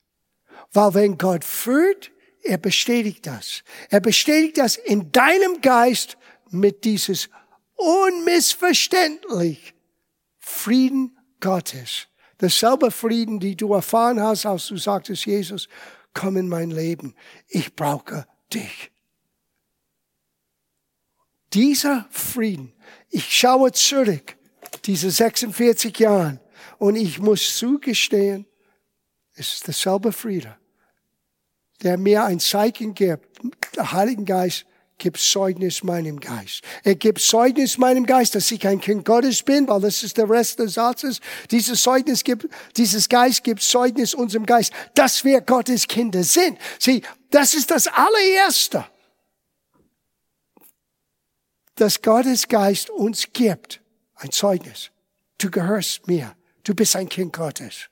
Weil 0.73 0.95
wenn 0.95 1.19
Gott 1.19 1.45
führt, 1.45 2.10
er 2.43 2.57
bestätigt 2.57 3.25
das. 3.27 3.63
Er 3.89 3.99
bestätigt 3.99 4.57
das 4.57 4.77
in 4.77 5.11
deinem 5.11 5.61
Geist 5.61 6.17
mit 6.49 6.83
dieses 6.83 7.29
unmissverständlich 7.75 9.73
Frieden 10.39 11.17
Gottes. 11.39 12.07
Dasselbe 12.37 12.91
Frieden, 12.91 13.39
die 13.39 13.55
du 13.55 13.73
erfahren 13.73 14.21
hast, 14.21 14.45
als 14.45 14.67
du 14.67 14.77
sagtest, 14.77 15.25
Jesus, 15.25 15.67
komm 16.13 16.37
in 16.37 16.47
mein 16.47 16.71
Leben. 16.71 17.15
Ich 17.47 17.75
brauche 17.75 18.27
dich. 18.53 18.91
Dieser 21.53 22.07
Frieden, 22.09 22.73
ich 23.09 23.37
schaue 23.37 23.71
zurück, 23.73 24.37
diese 24.85 25.11
46 25.11 25.99
Jahre, 25.99 26.39
und 26.77 26.95
ich 26.95 27.19
muss 27.19 27.57
zugestehen, 27.57 28.45
es 29.33 29.53
ist 29.53 29.67
derselbe 29.67 30.11
Friede, 30.11 30.57
der 31.83 31.97
mir 31.97 32.23
ein 32.23 32.39
Zeichen 32.39 32.93
gibt, 32.93 33.25
der 33.75 33.91
Heilige 33.91 34.23
Geist 34.23 34.65
gibt 35.01 35.17
Zeugnis 35.17 35.83
meinem 35.83 36.19
Geist. 36.19 36.61
Er 36.83 36.93
gibt 36.93 37.19
Zeugnis 37.21 37.79
meinem 37.79 38.05
Geist, 38.05 38.35
dass 38.35 38.51
ich 38.51 38.67
ein 38.67 38.79
Kind 38.79 39.03
Gottes 39.03 39.41
bin, 39.41 39.67
weil 39.67 39.81
das 39.81 40.03
ist 40.03 40.17
der 40.17 40.29
Rest 40.29 40.59
des 40.59 40.75
Satzes. 40.75 41.19
Dieses 41.49 41.81
Zeugnis 41.81 42.23
gibt, 42.23 42.47
dieses 42.77 43.09
Geist 43.09 43.43
gibt 43.43 43.63
Zeugnis 43.63 44.13
unserem 44.13 44.45
Geist, 44.45 44.71
dass 44.93 45.25
wir 45.25 45.41
Gottes 45.41 45.87
Kinder 45.87 46.23
sind. 46.23 46.59
Sieh, 46.77 47.01
das 47.31 47.55
ist 47.55 47.71
das 47.71 47.87
allererste, 47.87 48.85
dass 51.75 52.01
Gottes 52.01 52.47
Geist 52.47 52.91
uns 52.91 53.27
gibt. 53.33 53.81
Ein 54.15 54.31
Zeugnis. 54.31 54.91
Du 55.39 55.49
gehörst 55.49 56.07
mir. 56.07 56.35
Du 56.63 56.75
bist 56.75 56.95
ein 56.95 57.09
Kind 57.09 57.33
Gottes. 57.33 57.89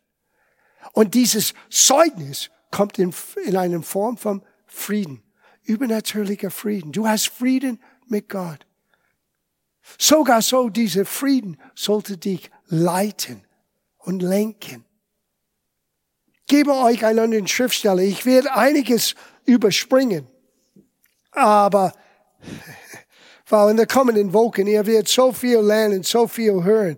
Und 0.93 1.15
dieses 1.15 1.55
Zeugnis 1.71 2.51
kommt 2.71 2.99
in, 2.99 3.13
in 3.45 3.57
einer 3.57 3.81
Form 3.81 4.17
von 4.17 4.43
Frieden, 4.65 5.23
übernatürlicher 5.63 6.51
Frieden. 6.51 6.91
Du 6.91 7.07
hast 7.07 7.29
Frieden 7.29 7.79
mit 8.07 8.29
Gott. 8.29 8.65
Sogar 9.97 10.41
so, 10.41 10.69
dieser 10.69 11.05
Frieden 11.05 11.57
sollte 11.75 12.17
dich 12.17 12.51
leiten 12.67 13.43
und 13.97 14.21
lenken. 14.21 14.85
Gebe 16.47 16.73
euch 16.73 17.05
einen 17.05 17.19
an 17.19 17.31
den 17.31 17.47
Schriftsteller. 17.47 18.01
Ich 18.01 18.25
werde 18.25 18.53
einiges 18.53 19.15
überspringen. 19.45 20.27
Aber 21.31 21.93
weil 23.49 23.71
in 23.71 23.77
der 23.77 23.87
kommenden 23.87 24.33
Wochen, 24.33 24.67
ihr 24.67 24.85
werdet 24.85 25.07
so 25.07 25.31
viel 25.31 25.59
lernen, 25.59 26.03
so 26.03 26.27
viel 26.27 26.63
hören. 26.63 26.97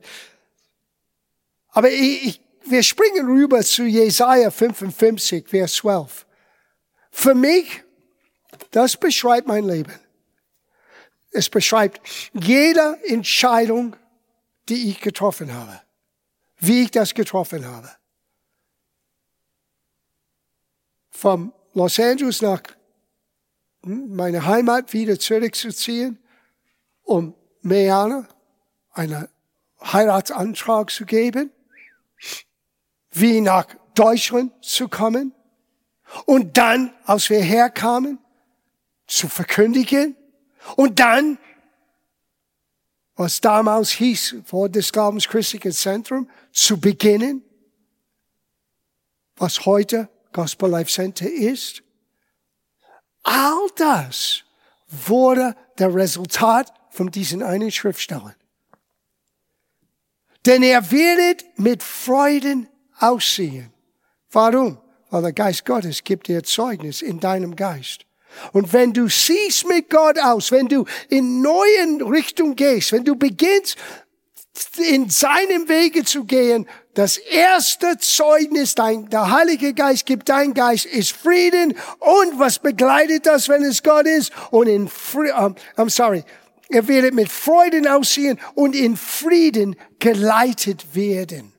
Aber 1.70 1.90
ich, 1.90 2.28
ich, 2.28 2.42
wir 2.66 2.84
springen 2.84 3.26
rüber 3.26 3.62
zu 3.64 3.84
Jesaja 3.84 4.52
55, 4.52 5.48
Vers 5.48 5.74
12. 5.74 6.26
Für 7.12 7.36
mich, 7.36 7.84
das 8.72 8.98
beschreibt 8.98 9.48
mein 9.48 9.66
Leben. 9.66 9.94
Es 11.32 11.50
beschreibt 11.50 12.02
jede 12.34 13.00
Entscheidung, 13.06 13.96
die 14.70 14.90
ich 14.90 15.00
getroffen 15.00 15.54
habe. 15.54 15.82
Wie 16.58 16.84
ich 16.84 16.92
das 16.92 17.14
getroffen 17.14 17.66
habe. 17.66 17.90
Vom 21.10 21.54
Los 21.74 22.00
Angeles 22.00 22.42
nach 22.42 22.62
meine 23.84 24.46
Heimat 24.46 24.94
wieder 24.94 25.18
zurückzuziehen, 25.18 26.20
um 27.04 27.34
Meana 27.62 28.28
einen 28.92 29.28
Heiratsantrag 29.82 30.92
zu 30.92 31.06
geben, 31.06 31.52
wie 33.12 33.42
nach 33.42 33.68
Deutschland 33.94 34.54
zu 34.64 34.88
kommen 34.88 35.34
und 36.26 36.58
dann, 36.58 36.94
als 37.06 37.30
wir 37.30 37.42
herkamen, 37.42 38.20
zu 39.08 39.28
verkündigen 39.28 40.16
und 40.76 41.00
dann, 41.00 41.38
was 43.16 43.42
damals 43.42 43.92
hieß, 43.92 44.38
vor 44.46 44.70
des 44.70 44.92
Glaubenschristlichen 44.92 45.72
Zentrum, 45.72 46.30
zu 46.52 46.80
beginnen, 46.80 47.44
was 49.36 49.66
heute 49.66 50.10
Gospel 50.32 50.70
Life 50.70 50.92
Center 50.92 51.30
ist. 51.30 51.84
All 53.24 53.68
das 53.76 54.44
wurde 54.88 55.56
der 55.78 55.94
Resultat 55.94 56.74
von 56.90 57.12
diesen 57.12 57.44
einen 57.44 57.72
Schriftstellen. 57.72 58.36
Denn 60.46 60.64
er 60.64 60.92
wird 60.92 61.46
mit 61.58 61.84
Freuden 61.84 62.68
aussehen. 63.02 63.72
Warum? 64.32 64.78
Weil 65.10 65.22
der 65.24 65.34
Geist 65.34 65.66
Gottes 65.66 66.04
gibt 66.04 66.28
dir 66.28 66.44
Zeugnis 66.44 67.02
in 67.02 67.20
deinem 67.20 67.56
Geist. 67.56 68.06
Und 68.54 68.72
wenn 68.72 68.94
du 68.94 69.10
siehst 69.10 69.68
mit 69.68 69.90
Gott 69.90 70.18
aus, 70.20 70.52
wenn 70.52 70.68
du 70.68 70.86
in 71.10 71.42
neuen 71.42 72.02
Richtung 72.02 72.56
gehst, 72.56 72.94
wenn 72.94 73.04
du 73.04 73.16
beginnst, 73.16 73.78
in 74.78 75.10
seinem 75.10 75.68
Wege 75.70 76.04
zu 76.04 76.26
gehen, 76.26 76.68
das 76.94 77.18
erste 77.18 77.98
Zeugnis, 77.98 78.76
dein, 78.76 79.10
der 79.10 79.32
Heilige 79.32 79.74
Geist 79.74 80.06
gibt 80.06 80.28
dein 80.30 80.54
Geist, 80.54 80.86
ist 80.86 81.14
Frieden. 81.14 81.74
Und 82.00 82.38
was 82.40 82.60
begleitet 82.60 83.26
das, 83.26 83.48
wenn 83.48 83.64
es 83.64 83.82
Gott 83.82 84.06
ist? 84.06 84.32
Und 84.52 84.68
in, 84.68 84.84
um, 84.84 85.56
I'm 85.78 85.90
sorry, 85.90 86.24
er 86.70 86.88
wird 86.88 87.14
mit 87.14 87.30
Freuden 87.30 87.88
aussehen 87.88 88.40
und 88.56 88.76
in 88.76 88.98
Frieden 88.98 89.76
geleitet 90.00 90.96
werden. 90.96 91.51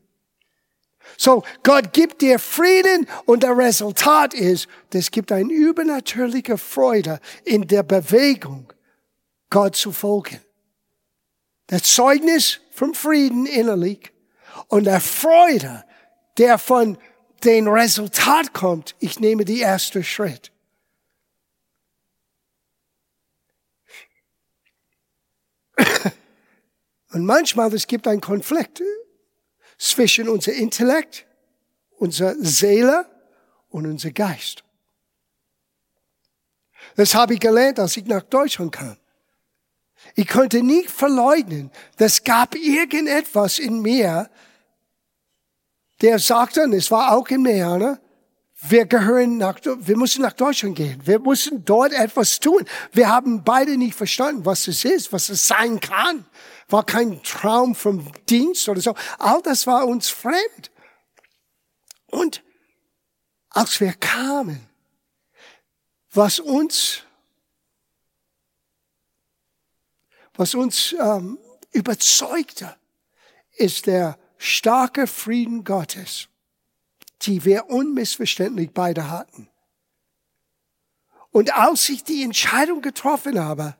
So, 1.24 1.44
Gott 1.62 1.92
gibt 1.92 2.20
dir 2.20 2.40
Frieden 2.40 3.06
und 3.26 3.44
der 3.44 3.56
Resultat 3.56 4.34
ist, 4.34 4.66
das 4.90 5.12
gibt 5.12 5.30
eine 5.30 5.52
übernatürliche 5.52 6.58
Freude 6.58 7.20
in 7.44 7.68
der 7.68 7.84
Bewegung, 7.84 8.72
Gott 9.48 9.76
zu 9.76 9.92
folgen. 9.92 10.40
Das 11.68 11.84
Zeugnis 11.84 12.58
vom 12.72 12.92
Frieden 12.92 13.46
innerlich 13.46 14.12
und 14.66 14.82
der 14.82 15.00
Freude, 15.00 15.84
der 16.38 16.58
von 16.58 16.98
dem 17.44 17.68
Resultat 17.68 18.52
kommt, 18.52 18.96
ich 18.98 19.20
nehme 19.20 19.44
die 19.44 19.60
erste 19.60 20.02
Schritt. 20.02 20.50
Und 27.12 27.24
manchmal, 27.24 27.72
es 27.72 27.86
gibt 27.86 28.08
einen 28.08 28.20
Konflikt 28.20 28.82
zwischen 29.82 30.28
unser 30.28 30.52
Intellekt, 30.52 31.26
unserer 31.98 32.34
Seele 32.38 33.06
und 33.68 33.86
unser 33.86 34.12
Geist. 34.12 34.62
Das 36.94 37.14
habe 37.14 37.34
ich 37.34 37.40
gelernt, 37.40 37.80
als 37.80 37.96
ich 37.96 38.06
nach 38.06 38.22
Deutschland 38.22 38.72
kam. 38.72 38.96
Ich 40.14 40.28
konnte 40.28 40.62
nicht 40.62 40.90
verleugnen, 40.90 41.70
das 41.96 42.22
gab 42.22 42.54
irgendetwas 42.54 43.58
in 43.58 43.80
mir, 43.80 44.30
der 46.00 46.18
sagte, 46.18 46.62
und 46.62 46.72
es 46.72 46.90
war 46.90 47.12
auch 47.12 47.28
in 47.28 47.42
mir, 47.42 47.78
ne? 47.78 48.00
wir 48.68 48.86
gehören 48.86 49.38
nach, 49.38 49.58
wir 49.64 49.96
müssen 49.96 50.22
nach 50.22 50.32
Deutschland 50.32 50.76
gehen. 50.76 51.00
Wir 51.04 51.18
müssen 51.18 51.64
dort 51.64 51.92
etwas 51.92 52.38
tun. 52.38 52.64
Wir 52.92 53.08
haben 53.08 53.42
beide 53.42 53.76
nicht 53.76 53.94
verstanden, 53.94 54.44
was 54.44 54.68
es 54.68 54.84
ist, 54.84 55.12
was 55.12 55.28
es 55.28 55.46
sein 55.46 55.80
kann. 55.80 56.24
War 56.72 56.84
kein 56.84 57.22
Traum 57.22 57.74
vom 57.74 58.10
Dienst 58.30 58.66
oder 58.66 58.80
so. 58.80 58.94
All 59.18 59.42
das 59.42 59.66
war 59.66 59.86
uns 59.86 60.08
fremd. 60.08 60.70
Und 62.06 62.42
als 63.50 63.78
wir 63.78 63.92
kamen, 63.92 64.66
was 66.10 66.38
uns, 66.38 67.02
was 70.32 70.54
uns 70.54 70.94
ähm, 70.98 71.38
überzeugte, 71.72 72.74
ist 73.56 73.86
der 73.86 74.18
starke 74.38 75.06
Frieden 75.06 75.64
Gottes, 75.64 76.28
die 77.20 77.44
wir 77.44 77.68
unmissverständlich 77.68 78.70
beide 78.72 79.10
hatten. 79.10 79.50
Und 81.32 81.54
als 81.54 81.88
ich 81.90 82.02
die 82.02 82.22
Entscheidung 82.22 82.80
getroffen 82.80 83.38
habe, 83.38 83.76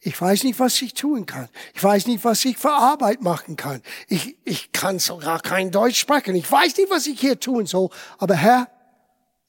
ich 0.00 0.20
weiß 0.20 0.44
nicht, 0.44 0.60
was 0.60 0.80
ich 0.80 0.94
tun 0.94 1.26
kann. 1.26 1.48
Ich 1.74 1.82
weiß 1.82 2.06
nicht, 2.06 2.24
was 2.24 2.44
ich 2.44 2.56
für 2.56 2.72
Arbeit 2.72 3.20
machen 3.20 3.56
kann. 3.56 3.82
Ich, 4.06 4.36
ich 4.44 4.70
kann 4.70 5.00
sogar 5.00 5.40
kein 5.40 5.70
Deutsch 5.70 5.98
sprechen. 5.98 6.36
Ich 6.36 6.50
weiß 6.50 6.76
nicht, 6.76 6.90
was 6.90 7.06
ich 7.06 7.18
hier 7.18 7.40
tun 7.40 7.66
soll. 7.66 7.90
Aber 8.18 8.36
Herr, 8.36 8.68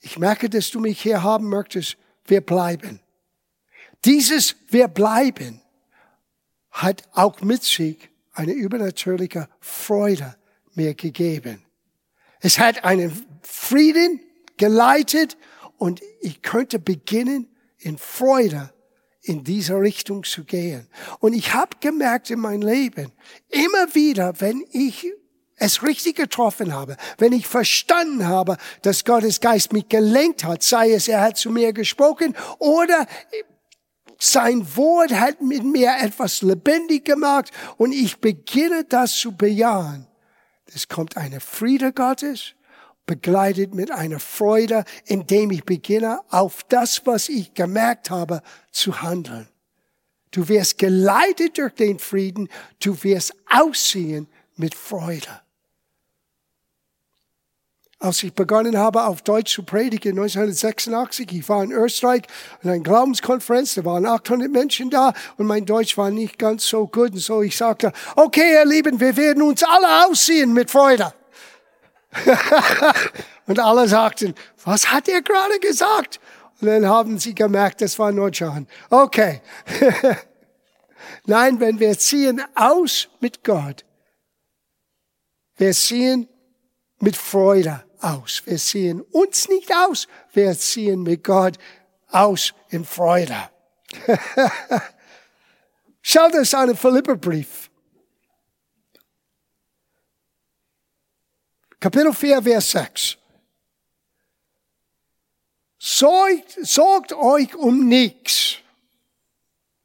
ich 0.02 0.18
merke, 0.18 0.50
dass 0.50 0.72
du 0.72 0.80
mich 0.80 1.02
hier 1.02 1.22
haben 1.22 1.50
möchtest. 1.50 1.98
Wir 2.26 2.42
bleiben. 2.42 3.00
Dieses 4.06 4.56
Wir 4.70 4.88
bleiben 4.88 5.62
hat 6.72 7.04
auch 7.14 7.42
mit 7.42 7.64
sich 7.64 8.10
eine 8.34 8.54
übernatürliche 8.54 9.50
Freude 9.60 10.36
mir 10.74 10.94
gegeben. 10.94 11.66
Es 12.40 12.58
hat 12.58 12.86
einen 12.86 13.26
Frieden 13.42 14.22
geleitet 14.58 15.38
und 15.78 16.02
ich 16.22 16.42
könnte 16.42 16.80
beginnen 16.80 17.48
in 17.78 17.98
Freude 17.98 18.74
in 19.22 19.44
dieser 19.44 19.82
Richtung 19.82 20.24
zu 20.24 20.44
gehen. 20.44 20.88
Und 21.20 21.34
ich 21.34 21.54
habe 21.54 21.78
gemerkt 21.80 22.30
in 22.30 22.40
meinem 22.40 22.62
Leben, 22.62 23.12
immer 23.50 23.94
wieder, 23.94 24.40
wenn 24.40 24.64
ich 24.72 25.08
es 25.60 25.84
richtig 25.84 26.16
getroffen 26.16 26.74
habe, 26.74 26.96
wenn 27.18 27.34
ich 27.34 27.46
verstanden 27.46 28.26
habe, 28.28 28.58
dass 28.82 29.04
Gottes 29.04 29.42
Geist 29.42 29.74
mich 29.74 29.90
gelenkt 29.90 30.46
hat, 30.46 30.64
sei 30.64 30.94
es, 30.94 31.08
er 31.08 31.22
hat 31.22 31.38
zu 31.38 31.50
mir 31.50 31.74
gesprochen 31.74 32.36
oder 32.60 33.06
sein 34.18 34.76
Wort 34.76 35.12
hat 35.12 35.42
mit 35.42 35.64
mir 35.64 35.96
etwas 36.02 36.42
lebendig 36.42 37.06
gemacht 37.06 37.52
und 37.78 37.92
ich 37.92 38.20
beginne 38.20 38.86
das 38.86 39.16
zu 39.16 39.36
bejahen. 39.36 40.08
Es 40.66 40.88
kommt 40.88 41.18
eine 41.18 41.40
Friede 41.40 41.94
Gottes, 41.94 42.54
begleitet 43.10 43.74
mit 43.74 43.90
einer 43.90 44.20
Freude, 44.20 44.84
indem 45.06 45.50
ich 45.50 45.64
beginne, 45.64 46.20
auf 46.30 46.64
das, 46.70 47.08
was 47.08 47.28
ich 47.28 47.56
gemerkt 47.56 48.12
habe, 48.12 48.44
zu 48.72 49.02
handeln. 49.02 49.48
Du 50.30 50.48
wirst 50.48 50.78
geleitet 50.78 51.58
durch 51.58 51.74
den 51.74 51.98
Frieden, 51.98 52.50
du 52.80 53.04
wirst 53.04 53.34
aussehen 53.50 54.28
mit 54.58 54.76
Freude. 54.76 55.42
Als 57.98 58.22
ich 58.22 58.32
begonnen 58.32 58.78
habe, 58.78 59.04
auf 59.04 59.24
Deutsch 59.24 59.56
zu 59.56 59.64
predigen, 59.64 60.12
1986, 60.12 61.32
ich 61.32 61.50
war 61.50 61.64
in 61.64 61.72
Österreich 61.72 62.22
in 62.62 62.70
einer 62.70 62.80
Glaubenskonferenz, 62.80 63.74
da 63.74 63.84
waren 63.86 64.06
800 64.06 64.52
Menschen 64.52 64.92
da 64.92 65.14
und 65.38 65.48
mein 65.48 65.66
Deutsch 65.66 65.98
war 65.98 66.12
nicht 66.12 66.38
ganz 66.38 66.68
so 66.68 66.86
gut. 66.86 67.14
Und 67.14 67.18
so 67.18 67.42
ich 67.42 67.58
sagte, 67.58 67.92
okay, 68.16 68.54
ihr 68.54 68.66
Lieben, 68.66 69.00
wir 69.00 69.18
werden 69.18 69.42
uns 69.42 69.64
alle 69.64 70.06
aussehen 70.06 70.54
mit 70.54 70.70
Freude. 70.70 71.12
und 73.46 73.60
alle 73.60 73.88
sagten, 73.88 74.34
was 74.64 74.92
hat 74.92 75.08
er 75.08 75.22
gerade 75.22 75.60
gesagt? 75.60 76.20
Und 76.60 76.68
dann 76.68 76.88
haben 76.88 77.20
sie 77.20 77.36
gemerkt, 77.36 77.82
das 77.82 77.98
war 78.00 78.12
nur 78.12 78.30
John. 78.30 78.68
Okay. 78.90 79.42
Nein, 81.26 81.60
wenn 81.60 81.80
wir 81.80 81.98
ziehen 81.98 82.42
aus 82.56 83.08
mit 83.20 83.44
Gott, 83.44 83.86
wir 85.58 85.74
ziehen 85.74 86.28
mit 87.00 87.16
Freude 87.16 87.84
aus. 88.02 88.42
Wir 88.46 88.58
ziehen 88.58 89.02
uns 89.02 89.48
nicht 89.48 89.72
aus, 89.74 90.08
wir 90.34 90.58
ziehen 90.58 91.04
mit 91.04 91.24
Gott 91.24 91.58
aus 92.12 92.54
in 92.70 92.86
Freude. 92.86 93.36
Schau 96.02 96.30
das 96.30 96.54
an 96.54 96.68
den 96.68 96.78
Philipperbrief. 96.78 97.69
Kapitel 101.80 102.14
4, 102.14 102.44
Vers 102.44 102.72
6. 102.72 103.18
Sorgt, 105.78 106.58
sorgt 106.62 107.14
euch 107.14 107.56
um 107.56 107.88
nichts. 107.88 108.58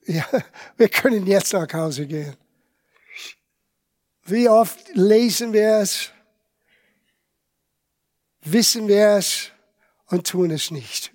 Ja, 0.06 0.26
wir 0.76 0.88
können 0.88 1.26
jetzt 1.26 1.52
nach 1.52 1.72
Hause 1.72 2.06
gehen. 2.06 2.36
Wie 4.24 4.48
oft 4.48 4.94
lesen 4.94 5.52
wir 5.52 5.78
es, 5.78 6.10
wissen 8.40 8.88
wir 8.88 9.16
es 9.16 9.50
und 10.06 10.26
tun 10.26 10.50
es 10.50 10.70
nicht. 10.70 11.12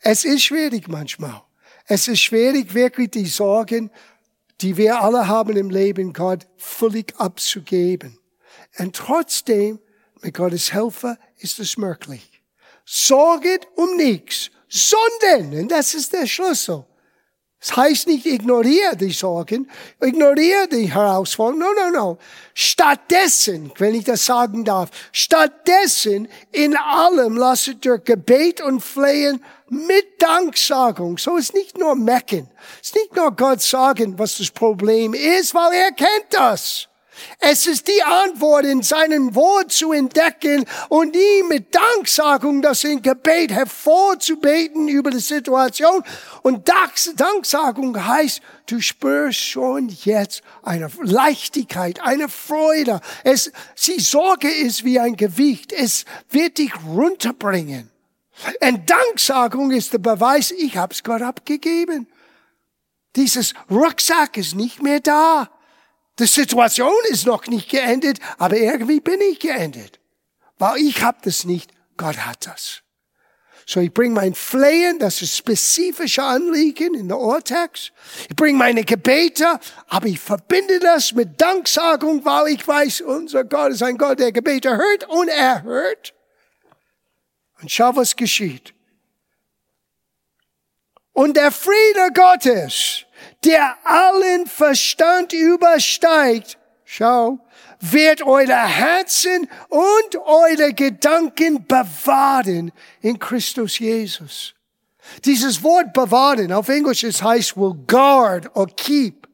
Es 0.00 0.24
ist 0.24 0.42
schwierig 0.42 0.88
manchmal. 0.88 1.42
Es 1.86 2.08
ist 2.08 2.20
schwierig, 2.20 2.74
wirklich 2.74 3.10
die 3.10 3.26
Sorgen, 3.26 3.90
die 4.60 4.76
wir 4.76 5.00
alle 5.02 5.28
haben 5.28 5.56
im 5.56 5.70
Leben, 5.70 6.12
Gott 6.12 6.46
völlig 6.56 7.14
abzugeben. 7.18 8.18
Und 8.78 8.96
trotzdem, 8.96 9.78
mit 10.20 10.34
Gottes 10.34 10.72
Hilfe, 10.72 11.18
ist 11.38 11.58
es 11.58 11.76
möglich. 11.76 12.42
Sorget 12.84 13.66
um 13.76 13.96
nichts, 13.96 14.50
sondern, 14.68 15.58
und 15.60 15.68
das 15.68 15.94
ist 15.94 16.12
der 16.12 16.26
Schlüssel, 16.26 16.84
das 17.62 17.76
heißt 17.76 18.06
nicht, 18.08 18.26
ignoriere 18.26 18.96
die 18.96 19.12
Sorgen, 19.12 19.70
ignoriere 20.00 20.66
die 20.66 20.92
Herausforderungen. 20.92 21.60
No, 21.60 21.90
no, 21.90 21.90
no. 21.90 22.18
Stattdessen, 22.54 23.70
wenn 23.78 23.94
ich 23.94 24.02
das 24.02 24.26
sagen 24.26 24.64
darf, 24.64 24.90
stattdessen 25.12 26.26
in 26.50 26.76
allem 26.76 27.36
lasset 27.36 27.84
durch 27.84 28.02
Gebet 28.02 28.60
und 28.60 28.80
Flehen 28.80 29.44
mit 29.68 30.20
Danksagung. 30.20 31.18
So 31.18 31.36
ist 31.36 31.54
nicht 31.54 31.78
nur 31.78 31.94
mecken. 31.94 32.50
Es 32.80 32.88
ist 32.88 32.96
nicht 32.96 33.14
nur 33.14 33.30
Gott 33.30 33.62
sagen, 33.62 34.18
was 34.18 34.38
das 34.38 34.50
Problem 34.50 35.14
ist, 35.14 35.54
weil 35.54 35.72
er 35.72 35.92
kennt 35.92 36.26
das. 36.30 36.88
Es 37.38 37.66
ist 37.66 37.88
die 37.88 38.02
Antwort 38.02 38.64
in 38.64 38.82
seinem 38.82 39.34
Wort 39.34 39.72
zu 39.72 39.92
entdecken 39.92 40.64
und 40.88 41.14
ihm 41.14 41.48
mit 41.48 41.74
Danksagung 41.74 42.62
das 42.62 42.84
in 42.84 43.02
Gebet 43.02 43.52
hervorzubeten 43.52 44.88
über 44.88 45.10
die 45.10 45.18
Situation. 45.18 46.02
Und 46.42 46.68
Danksagung 47.16 48.04
heißt, 48.04 48.40
du 48.66 48.80
spürst 48.80 49.40
schon 49.40 49.88
jetzt 49.88 50.42
eine 50.62 50.90
Leichtigkeit, 51.02 52.00
eine 52.00 52.28
Freude. 52.28 53.00
Es, 53.24 53.52
die 53.86 54.00
Sorge 54.00 54.48
ist 54.48 54.84
wie 54.84 54.98
ein 54.98 55.16
Gewicht. 55.16 55.72
Es 55.72 56.04
wird 56.30 56.58
dich 56.58 56.72
runterbringen. 56.86 57.90
Und 58.60 58.88
Danksagung 58.88 59.70
ist 59.70 59.92
der 59.92 59.98
Beweis, 59.98 60.50
ich 60.50 60.76
hab's 60.76 61.02
Gott 61.04 61.22
abgegeben. 61.22 62.06
Dieses 63.14 63.52
Rucksack 63.70 64.38
ist 64.38 64.54
nicht 64.54 64.82
mehr 64.82 65.00
da. 65.00 65.50
Die 66.22 66.28
Situation 66.28 66.94
ist 67.08 67.26
noch 67.26 67.48
nicht 67.48 67.68
geendet, 67.68 68.20
aber 68.38 68.56
irgendwie 68.56 69.00
bin 69.00 69.20
ich 69.20 69.40
geendet. 69.40 69.98
Weil 70.56 70.76
ich 70.76 71.02
habe 71.02 71.18
das 71.24 71.42
nicht, 71.42 71.72
Gott 71.96 72.16
hat 72.18 72.46
das. 72.46 72.82
So 73.66 73.80
ich 73.80 73.92
bringe 73.92 74.14
mein 74.14 74.32
Flehen, 74.36 75.00
das 75.00 75.20
ist 75.20 75.36
spezifische 75.36 76.22
Anliegen 76.22 76.94
in 76.94 77.08
der 77.08 77.18
Urtext. 77.18 77.92
Ich 78.28 78.36
bringe 78.36 78.56
meine 78.56 78.84
Gebete, 78.84 79.58
aber 79.88 80.06
ich 80.06 80.20
verbinde 80.20 80.78
das 80.78 81.12
mit 81.12 81.40
Danksagung, 81.40 82.24
weil 82.24 82.54
ich 82.54 82.68
weiß, 82.68 83.00
unser 83.00 83.42
Gott 83.42 83.72
ist 83.72 83.82
ein 83.82 83.98
Gott, 83.98 84.20
der 84.20 84.30
Gebete 84.30 84.76
hört 84.76 85.08
und 85.08 85.26
er 85.26 85.64
hört. 85.64 86.14
Und 87.60 87.68
schau, 87.68 87.96
was 87.96 88.14
geschieht. 88.14 88.74
Und 91.12 91.36
der 91.36 91.50
Friede 91.50 92.12
Gottes, 92.14 93.06
der 93.44 93.76
allen 93.84 94.46
Verstand 94.46 95.32
übersteigt, 95.32 96.58
schau, 96.84 97.38
wird 97.80 98.22
eure 98.22 98.56
Herzen 98.56 99.48
und 99.68 100.16
eure 100.24 100.72
Gedanken 100.72 101.66
bewahren 101.66 102.72
in 103.00 103.18
Christus 103.18 103.78
Jesus. 103.78 104.54
Dieses 105.24 105.62
Wort 105.64 105.92
bewahren 105.92 106.52
auf 106.52 106.68
Englisch 106.68 107.02
es 107.02 107.22
heißt 107.22 107.56
will 107.56 107.74
guard 107.86 108.54
or 108.54 108.68
keep. 108.68 109.28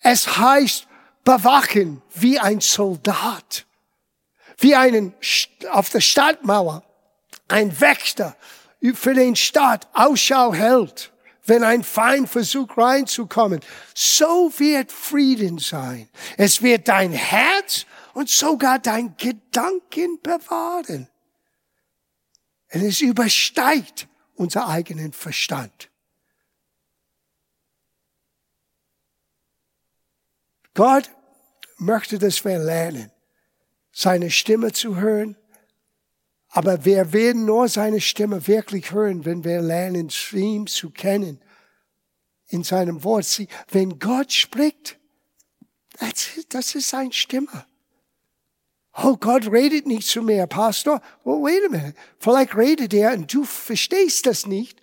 Es 0.00 0.36
heißt 0.36 0.88
bewachen 1.24 2.02
wie 2.14 2.40
ein 2.40 2.60
Soldat. 2.60 3.66
Wie 4.58 4.74
einen 4.74 5.14
auf 5.70 5.90
der 5.90 6.00
Stadtmauer 6.00 6.82
ein 7.48 7.80
Wächter 7.80 8.36
für 8.94 9.14
den 9.14 9.36
Staat 9.36 9.86
Ausschau 9.92 10.52
hält 10.52 11.12
wenn 11.46 11.62
ein 11.62 11.82
Feind 11.82 12.28
versucht 12.28 12.76
reinzukommen. 12.76 13.60
So 13.94 14.52
wird 14.58 14.92
Frieden 14.92 15.58
sein. 15.58 16.08
Es 16.36 16.62
wird 16.62 16.88
dein 16.88 17.12
Herz 17.12 17.86
und 18.14 18.28
sogar 18.28 18.78
dein 18.78 19.16
Gedanken 19.16 20.20
bewahren. 20.22 21.08
Und 22.72 22.82
es 22.82 23.00
übersteigt 23.00 24.08
unser 24.34 24.68
eigenen 24.68 25.12
Verstand. 25.12 25.90
Gott 30.74 31.10
möchte, 31.78 32.18
dass 32.18 32.44
wir 32.44 32.58
lernen, 32.58 33.10
seine 33.92 34.30
Stimme 34.30 34.72
zu 34.72 34.96
hören, 34.96 35.36
aber 36.48 36.84
wir 36.84 37.12
werden 37.12 37.44
nur 37.44 37.68
seine 37.68 38.00
Stimme 38.00 38.46
wirklich 38.46 38.92
hören, 38.92 39.24
wenn 39.24 39.44
wir 39.44 39.60
lernen, 39.60 40.10
ihm 40.32 40.66
zu 40.66 40.90
kennen. 40.90 41.40
In 42.48 42.62
seinem 42.62 43.02
Wort. 43.02 43.26
Wenn 43.70 43.98
Gott 43.98 44.32
spricht, 44.32 44.98
das 46.48 46.74
ist 46.74 46.88
seine 46.88 47.12
Stimme. 47.12 47.66
Oh, 49.02 49.16
Gott 49.16 49.50
redet 49.50 49.86
nicht 49.86 50.06
zu 50.06 50.22
mir, 50.22 50.46
Pastor. 50.46 51.02
Oh, 51.24 51.42
wait 51.42 51.62
a 51.66 51.68
minute. 51.68 51.94
Vielleicht 52.18 52.56
redet 52.56 52.94
er 52.94 53.12
und 53.12 53.32
du 53.32 53.44
verstehst 53.44 54.26
das 54.26 54.46
nicht, 54.46 54.80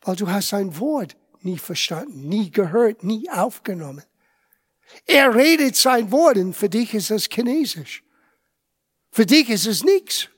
weil 0.00 0.16
du 0.16 0.28
hast 0.28 0.48
sein 0.48 0.78
Wort 0.80 1.16
nie 1.42 1.58
verstanden, 1.58 2.28
nie 2.28 2.50
gehört, 2.50 3.04
nie 3.04 3.30
aufgenommen. 3.30 4.04
Er 5.06 5.34
redet 5.34 5.76
sein 5.76 6.10
Wort 6.10 6.36
und 6.36 6.54
für 6.54 6.68
dich 6.68 6.94
ist 6.94 7.10
es 7.10 7.28
Chinesisch. 7.28 8.02
Für 9.10 9.26
dich 9.26 9.48
ist 9.50 9.66
es 9.66 9.84
nichts. 9.84 10.28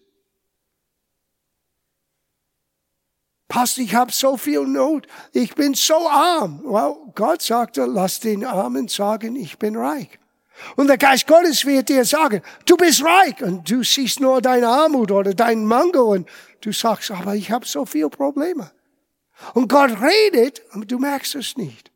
Pastor, 3.54 3.84
ich 3.84 3.94
habe 3.94 4.10
so 4.10 4.36
viel 4.36 4.66
Not, 4.66 5.06
ich 5.32 5.54
bin 5.54 5.74
so 5.74 6.08
arm. 6.08 6.60
Well, 6.64 6.96
Gott 7.14 7.40
sagte, 7.40 7.84
lass 7.84 8.18
den 8.18 8.44
Armen 8.44 8.88
sagen, 8.88 9.36
ich 9.36 9.60
bin 9.60 9.76
reich. 9.76 10.08
Und 10.74 10.88
der 10.88 10.98
Geist 10.98 11.28
Gottes 11.28 11.64
wird 11.64 11.88
dir 11.88 12.04
sagen, 12.04 12.42
du 12.66 12.76
bist 12.76 13.04
reich 13.04 13.40
und 13.44 13.70
du 13.70 13.84
siehst 13.84 14.18
nur 14.18 14.42
deine 14.42 14.66
Armut 14.66 15.12
oder 15.12 15.34
deinen 15.34 15.66
Mangel 15.66 16.00
und 16.00 16.28
du 16.62 16.72
sagst, 16.72 17.12
aber 17.12 17.36
ich 17.36 17.52
habe 17.52 17.64
so 17.64 17.86
viele 17.86 18.10
Probleme. 18.10 18.72
Und 19.52 19.68
Gott 19.68 19.92
redet, 20.02 20.60
aber 20.72 20.84
du 20.84 20.98
merkst 20.98 21.36
es 21.36 21.56
nicht. 21.56 21.92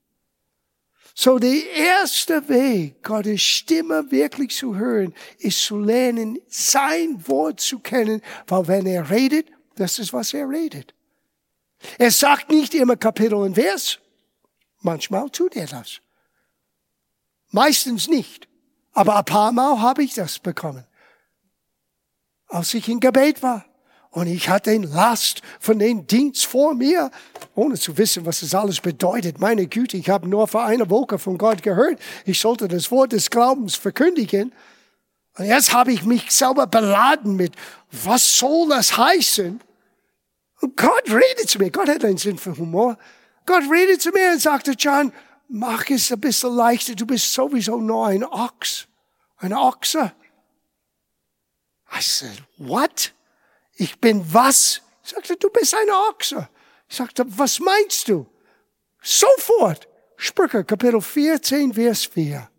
So 1.13 1.41
der 1.41 1.69
erste 1.75 2.49
Weg, 2.49 3.03
Gottes 3.03 3.43
Stimme 3.43 4.09
wirklich 4.13 4.55
zu 4.55 4.77
hören, 4.77 5.13
ist 5.41 5.61
zu 5.65 5.81
lernen, 5.81 6.39
sein 6.47 7.21
Wort 7.27 7.59
zu 7.59 7.81
kennen, 7.81 8.23
weil 8.47 8.69
wenn 8.69 8.87
er 8.87 9.11
redet, 9.11 9.49
das 9.75 9.99
ist, 9.99 10.13
was 10.13 10.33
er 10.33 10.49
redet. 10.49 10.95
Er 11.99 12.11
sagt 12.11 12.51
nicht 12.51 12.75
immer 12.75 12.97
Kapitel 12.97 13.35
und 13.35 13.55
Vers. 13.55 13.99
Manchmal 14.81 15.31
tut 15.31 15.57
er 15.57 15.67
das. 15.67 16.01
Meistens 17.51 18.09
nicht. 18.09 18.49
Aber 18.93 19.17
ein 19.17 19.25
paar 19.25 19.53
Mal 19.53 19.81
habe 19.81 20.03
ich 20.03 20.15
das 20.15 20.39
bekommen. 20.39 20.85
Als 22.49 22.75
ich 22.75 22.89
in 22.89 23.01
Gebet 23.01 23.43
war. 23.43 23.65
Und 24.11 24.27
ich 24.27 24.49
hatte 24.49 24.71
den 24.71 24.85
Last 24.85 25.43
von 25.61 25.79
dem 25.79 26.07
Dienst 26.07 26.47
vor 26.47 26.75
mir, 26.75 27.11
ohne 27.55 27.79
zu 27.79 27.97
wissen, 27.99 28.25
was 28.25 28.41
das 28.41 28.55
alles 28.55 28.81
bedeutet. 28.81 29.39
Meine 29.39 29.67
Güte, 29.67 29.97
ich 29.97 30.09
habe 30.09 30.27
nur 30.27 30.49
vor 30.49 30.65
einer 30.65 30.89
Woche 30.89 31.19
von 31.19 31.37
Gott 31.37 31.63
gehört. 31.63 32.01
Ich 32.25 32.41
sollte 32.41 32.69
das 32.69 32.91
Wort 32.91 33.13
des 33.13 33.29
Glaubens 33.31 33.77
verkündigen. 33.77 34.53
Und 35.37 35.45
jetzt 35.45 35.73
habe 35.73 35.93
ich 35.93 36.05
mich 36.05 36.31
selber 36.31 36.67
beladen 36.67 37.37
mit, 37.37 37.53
was 37.93 38.39
soll 38.39 38.71
das 38.71 38.97
heißen? 38.97 39.61
Und 40.61 40.77
Gott 40.77 41.09
redet 41.09 41.49
zu 41.49 41.59
mir. 41.59 41.71
Gott 41.71 41.89
hat 41.89 42.05
einen 42.05 42.19
Sinn 42.19 42.39
für 42.39 42.57
Humor. 42.57 42.99
Gott 43.47 43.65
redet 43.71 44.03
zu 44.03 44.11
mir 44.11 44.33
und 44.33 44.41
sagte, 44.41 44.73
John, 44.73 45.13
mach 45.49 45.89
es 45.89 46.13
ein 46.13 46.21
bisschen 46.21 46.55
leichter. 46.55 46.95
Du 46.95 47.07
bist 47.07 47.33
sowieso 47.33 47.79
nur 47.79 48.09
ein 48.09 48.25
Ochs. 48.25 48.87
Ein 49.39 49.53
Ochse. 49.53 50.13
I 51.93 52.01
said, 52.01 52.43
what? 52.59 53.15
Ich 53.75 53.99
bin 53.99 54.23
was? 54.33 54.83
Ich 55.05 55.11
sagte, 55.11 55.37
du 55.37 55.49
bist 55.49 55.75
ein 55.75 55.91
Ochse. 55.91 56.49
Ich 56.89 56.97
sagte, 56.97 57.25
was 57.27 57.61
meinst 57.61 58.09
du? 58.09 58.27
Sofort. 59.01 59.89
Sprüche, 60.17 60.65
Kapitel 60.65 61.01
14, 61.01 61.73
Vers 61.73 62.05
4. 62.07 62.51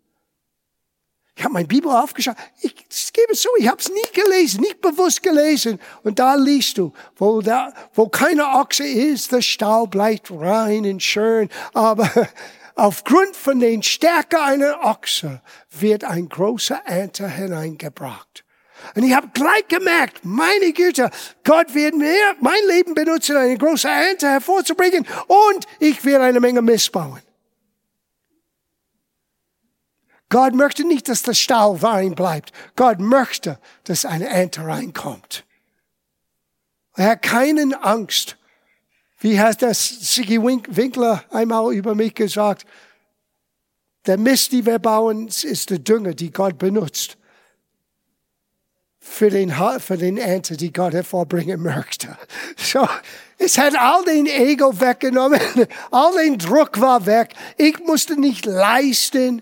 Ich 1.40 1.44
habe 1.44 1.54
mein 1.54 1.66
Bibel 1.66 1.90
aufgeschaut. 1.90 2.36
Ich, 2.60 2.74
gebe 3.14 3.32
es 3.32 3.40
zu, 3.40 3.48
ich 3.56 3.66
habe 3.66 3.78
es 3.80 3.88
nie 3.88 4.12
gelesen, 4.12 4.60
nicht 4.60 4.82
bewusst 4.82 5.22
gelesen. 5.22 5.80
Und 6.02 6.18
da 6.18 6.34
liest 6.34 6.76
du, 6.76 6.92
wo, 7.16 7.40
da, 7.40 7.72
wo 7.94 8.08
keine 8.08 8.46
Ochse 8.46 8.86
ist, 8.86 9.32
der 9.32 9.40
Stall 9.40 9.86
bleibt 9.86 10.30
rein 10.30 10.84
und 10.84 11.02
schön. 11.02 11.48
Aber 11.72 12.10
aufgrund 12.74 13.34
von 13.34 13.58
den 13.58 13.82
Stärke 13.82 14.38
einer 14.38 14.84
Ochse 14.84 15.40
wird 15.70 16.04
ein 16.04 16.28
großer 16.28 16.82
Ernte 16.84 17.26
hineingebracht. 17.26 18.44
Und 18.94 19.04
ich 19.04 19.14
habe 19.14 19.28
gleich 19.32 19.66
gemerkt, 19.66 20.22
meine 20.22 20.74
Güte, 20.74 21.10
Gott 21.42 21.74
wird 21.74 21.94
mir 21.94 22.34
mein 22.40 22.66
Leben 22.68 22.92
benutzen, 22.92 23.38
eine 23.38 23.56
große 23.56 23.88
Ernte 23.88 24.28
hervorzubringen 24.28 25.06
und 25.26 25.66
ich 25.78 26.04
werde 26.04 26.24
eine 26.26 26.40
Menge 26.40 26.60
missbauen. 26.60 27.22
Gott 30.30 30.54
möchte 30.54 30.86
nicht, 30.86 31.08
dass 31.08 31.22
der 31.22 31.34
Stall 31.34 31.82
Wein 31.82 32.14
bleibt. 32.14 32.52
Gott 32.76 33.00
möchte, 33.00 33.58
dass 33.84 34.06
eine 34.06 34.28
Ernte 34.28 34.64
reinkommt. 34.64 35.44
Er 36.94 37.10
hat 37.10 37.22
keinen 37.22 37.74
Angst. 37.74 38.36
Wie 39.18 39.38
hat 39.38 39.60
das 39.60 39.86
Siggy 40.14 40.42
Winkler 40.42 41.24
einmal 41.30 41.74
über 41.74 41.94
mich 41.94 42.14
gesagt? 42.14 42.64
Der 44.06 44.16
Mist, 44.16 44.52
die 44.52 44.64
wir 44.64 44.78
bauen, 44.78 45.28
ist 45.28 45.68
der 45.68 45.78
Dünger, 45.78 46.14
die 46.14 46.30
Gott 46.30 46.56
benutzt 46.56 47.18
für 49.00 49.30
den, 49.30 49.52
für 49.78 49.96
den 49.96 50.18
Ernte, 50.18 50.56
die 50.56 50.72
Gott 50.72 50.92
hervorbringen 50.92 51.60
möchte. 51.62 52.16
So, 52.56 52.86
es 53.38 53.56
hat 53.58 53.74
all 53.76 54.04
den 54.04 54.26
Ego 54.26 54.78
weggenommen, 54.80 55.40
all 55.90 56.12
den 56.22 56.38
Druck 56.38 56.78
war 56.80 57.06
weg. 57.06 57.32
Ich 57.56 57.78
musste 57.80 58.20
nicht 58.20 58.44
leisten. 58.44 59.40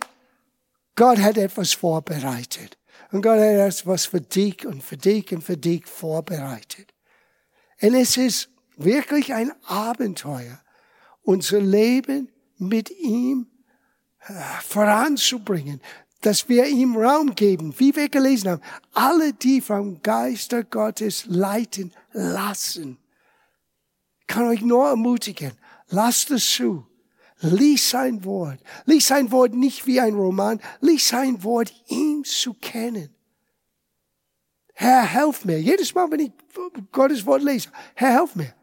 Gott 0.99 1.19
hat 1.19 1.39
etwas 1.39 1.75
vorbereitet. 1.75 2.77
Und 3.13 3.23
Gott 3.23 3.39
hat 3.39 3.41
etwas 3.41 4.07
für 4.07 4.21
dich 4.21 4.67
und 4.67 4.83
für 4.83 4.97
dich 4.97 5.31
und 5.33 5.43
für 5.43 5.57
dich 5.57 5.87
vorbereitet. 5.87 6.93
Und 7.81 7.95
es 7.95 8.17
ist 8.17 8.49
wirklich 8.77 9.33
ein 9.33 9.53
Abenteuer, 9.65 10.61
unser 11.23 11.61
Leben 11.61 12.33
mit 12.57 12.91
ihm 12.91 13.47
äh, 14.27 14.33
voranzubringen, 14.67 15.81
dass 16.23 16.49
wir 16.49 16.67
ihm 16.67 16.97
Raum 16.97 17.37
geben, 17.37 17.79
wie 17.79 17.95
wir 17.95 18.09
gelesen 18.09 18.51
haben, 18.51 18.63
alle, 18.93 19.33
die 19.33 19.61
vom 19.61 20.03
Geister 20.03 20.65
Gottes 20.65 21.27
leiten 21.27 21.93
lassen. 22.11 22.99
Ich 24.23 24.27
kann 24.27 24.49
euch 24.49 24.63
nur 24.63 24.89
ermutigen, 24.89 25.53
lasst 25.91 26.33
es 26.33 26.53
zu. 26.53 26.89
Lies 27.41 27.91
sein 27.91 28.25
Wort. 28.25 28.61
Lies 28.85 29.07
sein 29.07 29.31
Wort 29.31 29.55
nicht 29.55 29.87
wie 29.87 30.01
ein 30.01 30.15
Roman. 30.15 30.61
Lies 30.81 31.09
sein 31.09 31.43
Wort, 31.45 31.73
ihm 31.87 32.25
zu 32.25 32.55
kennen. 32.55 33.15
Herr, 34.75 35.03
helf 35.03 35.45
mir. 35.45 35.61
Jedes 35.61 35.95
Mal, 35.95 36.11
wenn 36.11 36.21
ich 36.21 36.33
Gottes 36.93 37.25
Wort 37.27 37.43
lese, 37.43 37.71
Herr, 37.95 38.15
helf 38.15 38.35
mir. 38.35 38.55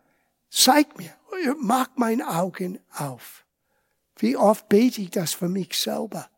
Zeig 0.49 0.97
mir. 0.97 1.13
Mach 1.59 1.89
meine 1.95 2.27
Augen 2.27 2.79
auf. 2.97 3.45
Wie 4.17 4.37
oft 4.37 4.69
bete 4.69 5.01
ich 5.01 5.09
das 5.09 5.33
für 5.33 5.49
mich 5.49 5.77
selber? 5.77 6.29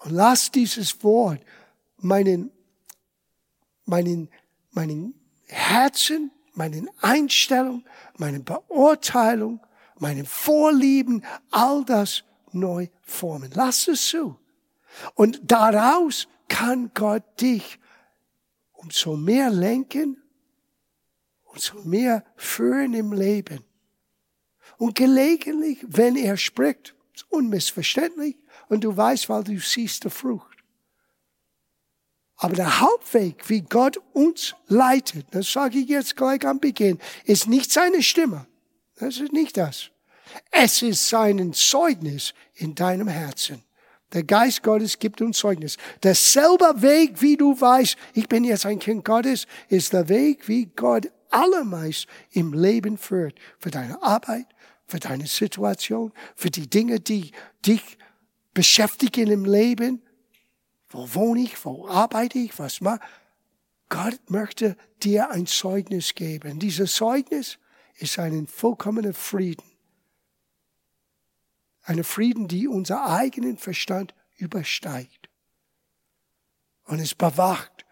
Und 0.00 0.12
lass 0.12 0.50
dieses 0.50 1.02
Wort 1.02 1.40
meinen, 1.96 2.50
meinen, 3.84 4.28
meinen 4.70 5.14
Herzen, 5.46 6.30
meinen 6.54 6.90
Einstellungen, 7.00 7.86
meine 8.16 8.40
Beurteilung, 8.40 9.60
meinen 10.02 10.26
Vorlieben, 10.26 11.24
all 11.50 11.84
das 11.84 12.24
neu 12.52 12.88
formen. 13.00 13.50
Lass 13.54 13.88
es 13.88 14.06
zu. 14.08 14.38
Und 15.14 15.40
daraus 15.44 16.28
kann 16.48 16.90
Gott 16.92 17.22
dich 17.40 17.78
umso 18.72 19.16
mehr 19.16 19.48
lenken, 19.48 20.20
umso 21.44 21.80
mehr 21.84 22.24
führen 22.36 22.92
im 22.92 23.12
Leben. 23.12 23.64
Und 24.76 24.96
gelegentlich, 24.96 25.78
wenn 25.86 26.16
er 26.16 26.36
spricht, 26.36 26.94
unmissverständlich, 27.28 28.36
und 28.68 28.84
du 28.84 28.94
weißt, 28.96 29.28
weil 29.28 29.44
du 29.44 29.58
siehst 29.58 30.04
die 30.04 30.10
Frucht. 30.10 30.58
Aber 32.36 32.56
der 32.56 32.80
Hauptweg, 32.80 33.48
wie 33.48 33.60
Gott 33.60 33.98
uns 34.12 34.56
leitet, 34.66 35.26
das 35.30 35.52
sage 35.52 35.78
ich 35.78 35.88
jetzt 35.88 36.16
gleich 36.16 36.44
am 36.44 36.58
Beginn, 36.58 36.98
ist 37.24 37.46
nicht 37.46 37.70
seine 37.70 38.02
Stimme. 38.02 38.46
Das 38.96 39.18
ist 39.20 39.32
nicht 39.32 39.56
das. 39.56 39.91
Es 40.50 40.82
ist 40.82 41.08
sein 41.08 41.52
Zeugnis 41.52 42.34
in 42.54 42.74
deinem 42.74 43.08
Herzen. 43.08 43.62
Der 44.12 44.24
Geist 44.24 44.62
Gottes 44.62 44.98
gibt 44.98 45.22
uns 45.22 45.38
Zeugnis. 45.38 45.78
Derselbe 46.02 46.82
Weg, 46.82 47.22
wie 47.22 47.36
du 47.36 47.58
weißt, 47.58 47.96
ich 48.14 48.28
bin 48.28 48.44
jetzt 48.44 48.66
ein 48.66 48.78
Kind 48.78 49.04
Gottes, 49.04 49.46
ist 49.68 49.92
der 49.92 50.08
Weg, 50.08 50.48
wie 50.48 50.66
Gott 50.66 51.10
allermeist 51.30 52.06
im 52.30 52.52
Leben 52.52 52.98
führt. 52.98 53.38
Für 53.58 53.70
deine 53.70 54.02
Arbeit, 54.02 54.46
für 54.86 55.00
deine 55.00 55.26
Situation, 55.26 56.12
für 56.36 56.50
die 56.50 56.68
Dinge, 56.68 57.00
die 57.00 57.32
dich 57.64 57.96
beschäftigen 58.52 59.30
im 59.30 59.46
Leben. 59.46 60.02
Wo 60.90 61.14
wohne 61.14 61.40
ich? 61.40 61.64
Wo 61.64 61.88
arbeite 61.88 62.38
ich? 62.38 62.58
Was 62.58 62.82
mache 62.82 63.00
Gott 63.92 64.30
möchte 64.30 64.78
dir 65.02 65.30
ein 65.30 65.44
Zeugnis 65.44 66.14
geben. 66.14 66.58
Dieses 66.58 66.94
Zeugnis 66.94 67.58
ist 67.98 68.18
einen 68.18 68.46
vollkommenen 68.46 69.12
Frieden. 69.12 69.71
Eine 71.82 72.04
Frieden, 72.04 72.48
die 72.48 72.68
unser 72.68 73.06
eigenen 73.06 73.58
Verstand 73.58 74.14
übersteigt. 74.36 75.28
Und 76.84 77.00
es 77.00 77.14
bewacht 77.14 77.84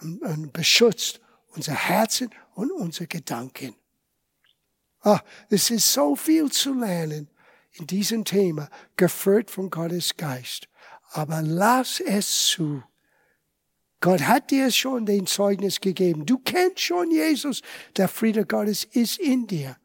und, 0.00 0.52
beschützt 0.52 1.20
unser 1.54 1.74
Herzen 1.74 2.30
und 2.54 2.70
unsere 2.70 3.06
Gedanken. 3.06 3.74
Ah, 5.00 5.20
es 5.48 5.70
ist 5.70 5.92
so 5.92 6.16
viel 6.16 6.50
zu 6.50 6.74
lernen 6.74 7.28
in 7.72 7.86
diesem 7.86 8.24
Thema, 8.24 8.68
geführt 8.96 9.50
von 9.50 9.70
Gottes 9.70 10.16
Geist. 10.16 10.68
Aber 11.10 11.42
lass 11.42 12.00
es 12.00 12.46
zu. 12.48 12.82
Gott 14.00 14.22
hat 14.22 14.50
dir 14.50 14.70
schon 14.70 15.06
den 15.06 15.26
Zeugnis 15.26 15.80
gegeben. 15.80 16.26
Du 16.26 16.38
kennst 16.38 16.80
schon 16.80 17.10
Jesus. 17.10 17.62
Der 17.96 18.08
Friede 18.08 18.46
Gottes 18.46 18.84
ist 18.84 19.18
in 19.18 19.46
dir. 19.46 19.76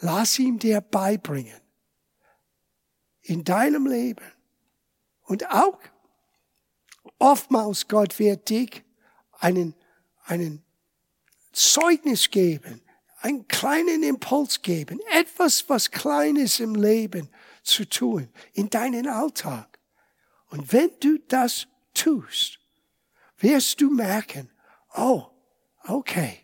Lass 0.00 0.38
ihm 0.38 0.58
dir 0.58 0.80
beibringen. 0.80 1.63
In 3.24 3.44
deinem 3.44 3.86
Leben. 3.86 4.24
Und 5.24 5.50
auch 5.50 5.78
oftmals 7.18 7.88
Gott 7.88 8.18
wird 8.18 8.48
dich 8.48 8.84
einen, 9.38 9.74
einen 10.24 10.62
Zeugnis 11.52 12.30
geben 12.30 12.80
einen 13.24 13.48
kleinen 13.48 14.02
Impuls 14.02 14.60
geben, 14.60 15.00
etwas, 15.10 15.66
was 15.70 15.90
Kleines 15.90 16.60
im 16.60 16.74
Leben 16.74 17.30
zu 17.62 17.88
tun, 17.88 18.28
in 18.52 18.68
deinen 18.68 19.08
Alltag. 19.08 19.78
Und 20.50 20.74
wenn 20.74 20.90
du 21.00 21.18
das 21.28 21.66
tust, 21.94 22.58
wirst 23.38 23.80
du 23.80 23.88
merken, 23.88 24.50
oh, 24.94 25.24
okay, 25.84 26.43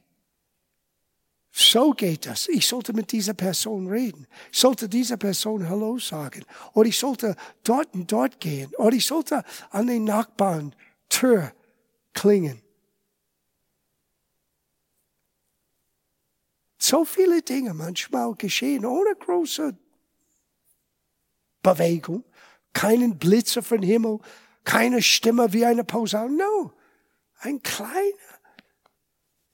so 1.60 1.92
geht 1.92 2.26
das. 2.26 2.48
Ich 2.48 2.66
sollte 2.66 2.92
mit 2.92 3.12
dieser 3.12 3.34
Person 3.34 3.88
reden. 3.88 4.26
Ich 4.52 4.58
sollte 4.58 4.88
dieser 4.88 5.16
Person 5.16 5.68
Hallo 5.68 5.98
sagen. 5.98 6.44
Oder 6.74 6.88
ich 6.88 6.98
sollte 6.98 7.36
dort 7.64 7.94
und 7.94 8.10
dort 8.10 8.40
gehen. 8.40 8.74
Oder 8.76 8.96
ich 8.96 9.06
sollte 9.06 9.44
an 9.70 9.86
den 9.86 10.04
Nachbarn 10.04 10.74
Tür 11.08 11.52
klingen. 12.12 12.62
So 16.78 17.04
viele 17.04 17.42
Dinge 17.42 17.74
manchmal 17.74 18.34
geschehen 18.36 18.86
ohne 18.86 19.14
große 19.14 19.76
Bewegung, 21.62 22.24
keinen 22.72 23.18
Blitzer 23.18 23.62
vom 23.62 23.82
Himmel, 23.82 24.18
keine 24.64 25.02
Stimme 25.02 25.52
wie 25.52 25.66
eine 25.66 25.84
Posaune. 25.84 26.36
No, 26.36 26.72
ein 27.40 27.62
kleiner 27.62 28.29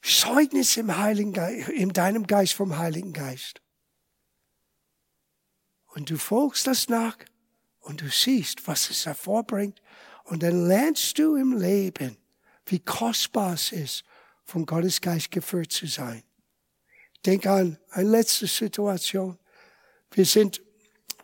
Zeugnis 0.07 0.77
im 0.77 0.97
Heiligen 0.97 1.33
Geist, 1.33 1.69
in 1.71 1.89
deinem 1.93 2.27
Geist 2.27 2.55
vom 2.55 2.79
Heiligen 2.79 3.13
Geist. 3.13 3.61
Und 5.89 6.11
du 6.11 6.17
folgst 6.17 6.67
das 6.67 6.89
nach 6.89 7.17
und 7.81 8.03
du 8.03 8.09
siehst, 8.09 8.69
was 8.69 8.89
es 8.91 9.05
hervorbringt. 9.07 9.83
Und 10.25 10.43
dann 10.43 10.69
lernst 10.69 11.19
du 11.19 11.35
im 11.35 11.57
Leben, 11.57 12.17
wie 12.67 12.79
kostbar 12.79 13.55
es 13.55 13.73
ist, 13.73 14.05
von 14.45 14.65
Gottes 14.65 15.01
Geist 15.01 15.31
geführt 15.33 15.73
zu 15.73 15.87
sein. 15.87 16.23
Denk 17.25 17.47
an 17.47 17.79
eine 17.91 18.09
letzte 18.09 18.47
Situation. 18.47 19.39
Wir 20.13 20.25
sind 20.25 20.63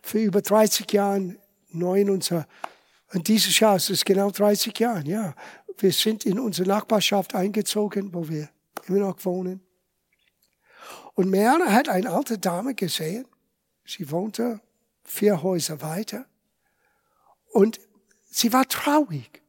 für 0.01 0.19
über 0.19 0.41
30 0.41 0.91
Jahre 0.91 1.37
neu 1.69 2.01
in 2.01 2.09
unser, 2.09 2.47
und 3.13 3.29
dieses 3.29 3.57
Jahr 3.59 3.77
ist 3.77 3.89
es 3.89 4.03
genau 4.03 4.29
30 4.29 4.77
Jahre, 4.77 5.03
ja. 5.05 5.35
Wir 5.77 5.93
sind 5.93 6.25
in 6.25 6.39
unsere 6.39 6.67
Nachbarschaft 6.67 7.33
eingezogen, 7.33 8.13
wo 8.13 8.27
wir 8.27 8.49
immer 8.87 8.99
noch 8.99 9.23
wohnen. 9.25 9.61
Und 11.15 11.29
Merle 11.29 11.71
hat 11.71 11.89
eine 11.89 12.11
alte 12.11 12.37
Dame 12.37 12.75
gesehen. 12.75 13.27
Sie 13.85 14.09
wohnte 14.11 14.61
vier 15.03 15.43
Häuser 15.43 15.81
weiter. 15.81 16.25
Und 17.51 17.79
sie 18.25 18.51
war 18.51 18.67
traurig. 18.67 19.41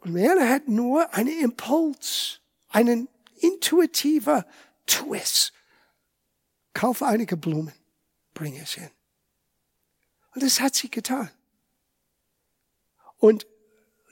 Und 0.00 0.12
Merle 0.12 0.48
hat 0.48 0.68
nur 0.68 1.12
einen 1.14 1.38
Impuls, 1.40 2.40
einen 2.68 3.08
intuitiver 3.40 4.46
Tu 4.86 5.14
es. 5.14 5.52
Kauf 6.72 7.02
einige 7.02 7.36
Blumen, 7.36 7.72
bring 8.34 8.56
es 8.56 8.72
hin. 8.72 8.90
Und 10.34 10.42
das 10.42 10.60
hat 10.60 10.74
sie 10.74 10.90
getan. 10.90 11.30
Und 13.18 13.46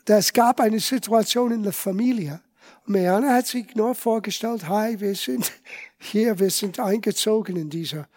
es 0.07 0.33
gab 0.33 0.61
eine 0.61 0.81
Situation 0.81 1.53
in 1.53 1.63
der 1.63 1.73
Familie. 1.73 2.42
Marianne 2.85 3.33
hat 3.33 3.47
sich 3.47 3.75
nur 3.75 3.95
vorgestellt, 3.95 4.69
hi, 4.69 4.99
wir 5.01 5.15
sind 5.15 5.53
hier, 5.99 6.39
wir 6.39 6.51
sind 6.51 6.81
eingezogen 6.81 7.57
in 7.57 7.71
dieser, 7.71 8.09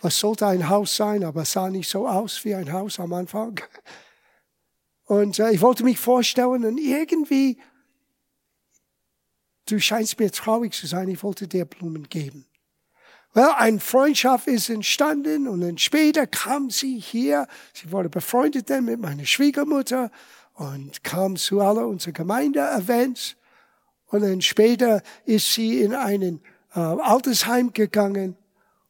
was 0.00 0.18
sollte 0.18 0.46
ein 0.46 0.68
Haus 0.68 0.96
sein, 0.96 1.24
aber 1.24 1.42
es 1.42 1.52
sah 1.52 1.70
nicht 1.70 1.88
so 1.88 2.06
aus 2.06 2.44
wie 2.44 2.54
ein 2.54 2.72
Haus 2.72 3.00
am 3.00 3.12
Anfang. 3.12 3.60
Und 5.06 5.38
äh, 5.38 5.52
ich 5.52 5.60
wollte 5.60 5.84
mich 5.84 6.00
vorstellen 6.00 6.64
und 6.64 6.78
irgendwie, 6.78 7.60
du 9.66 9.78
scheinst 9.78 10.18
mir 10.18 10.32
traurig 10.32 10.74
zu 10.74 10.88
sein, 10.88 11.08
ich 11.08 11.22
wollte 11.22 11.46
dir 11.46 11.64
Blumen 11.64 12.08
geben. 12.08 12.44
Well, 13.32 13.52
eine 13.56 13.78
Freundschaft 13.78 14.48
ist 14.48 14.68
entstanden 14.68 15.46
und 15.46 15.60
dann 15.60 15.78
später 15.78 16.26
kam 16.26 16.70
sie 16.70 16.98
hier. 16.98 17.46
Sie 17.72 17.92
wurde 17.92 18.08
befreundet 18.08 18.68
dann 18.68 18.86
mit 18.86 18.98
meiner 18.98 19.26
Schwiegermutter 19.26 20.10
und 20.54 21.04
kam 21.04 21.36
zu 21.36 21.60
aller 21.60 21.86
unserer 21.86 22.12
Gemeinde-Events. 22.12 23.36
Und 24.06 24.22
dann 24.22 24.40
später 24.40 25.02
ist 25.24 25.52
sie 25.52 25.80
in 25.80 25.94
einen 25.94 26.40
äh, 26.74 26.80
Altersheim 26.80 27.72
gegangen 27.72 28.36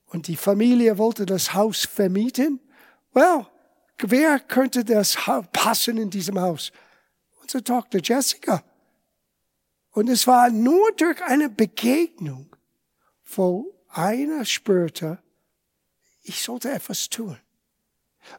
und 0.07 0.29
die 0.29 0.37
Familie 0.37 0.99
wollte 0.99 1.27
das 1.27 1.55
Haus 1.55 1.85
vermieten. 1.85 2.61
Well, 3.13 3.47
wer 3.99 4.39
könnte 4.41 4.85
das 4.85 5.17
passen 5.53 5.99
in 5.99 6.11
diesem 6.11 6.41
Haus? 6.41 6.71
Unsere 7.43 7.65
Tochter 7.65 8.01
Jessica. 8.03 8.63
Und 9.93 10.09
es 10.09 10.27
war 10.27 10.51
nur 10.51 10.93
durch 10.93 11.23
eine 11.23 11.49
Begegnung, 11.49 12.55
wo 13.25 13.75
einer 13.89 14.45
spürte, 14.45 15.19
ich 16.23 16.43
sollte 16.43 16.71
etwas 16.71 17.09
tun. 17.09 17.39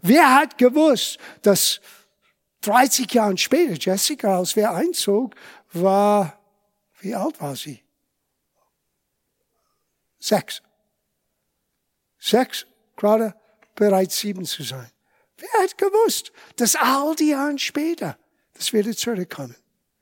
Wer 0.01 0.35
hat 0.35 0.57
gewusst, 0.57 1.17
dass 1.41 1.79
30 2.61 3.11
Jahre 3.11 3.37
später 3.37 3.73
Jessica, 3.73 4.37
als 4.37 4.55
wir 4.55 4.71
einzog, 4.71 5.35
war, 5.71 6.36
wie 7.07 7.15
alt 7.15 7.39
war 7.39 7.55
sie? 7.55 7.81
Sechs. 10.19 10.61
Sechs, 12.19 12.65
gerade 12.97 13.33
bereits 13.75 14.19
sieben 14.19 14.43
zu 14.43 14.63
sein. 14.63 14.91
Wer 15.37 15.63
hat 15.63 15.77
gewusst, 15.77 16.33
dass 16.57 16.75
all 16.75 17.15
die 17.15 17.29
Jahre 17.29 17.57
später, 17.59 18.17
das 18.55 18.73
würde 18.73 18.93
zurückkommen? 18.93 19.55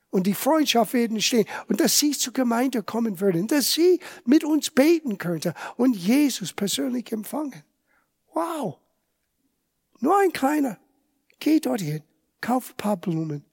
Und 0.09 0.25
die 0.25 0.33
Freundschaft 0.33 0.93
werden 0.93 1.21
stehen. 1.21 1.45
Und 1.67 1.79
dass 1.79 1.99
sie 1.99 2.11
zur 2.11 2.33
Gemeinde 2.33 2.81
kommen 2.81 3.19
würden. 3.19 3.47
Dass 3.47 3.73
sie 3.73 3.99
mit 4.23 4.45
uns 4.45 4.71
beten 4.71 5.17
könnte. 5.17 5.53
Und 5.75 5.93
Jesus 5.95 6.53
persönlich 6.53 7.11
empfangen. 7.11 7.63
Wow. 8.33 8.79
Nur 9.99 10.17
ein 10.17 10.31
kleiner. 10.31 10.79
Geh 11.39 11.59
dorthin. 11.59 12.01
Kauf 12.39 12.69
ein 12.69 12.77
paar 12.77 12.95
Blumen. 12.95 13.43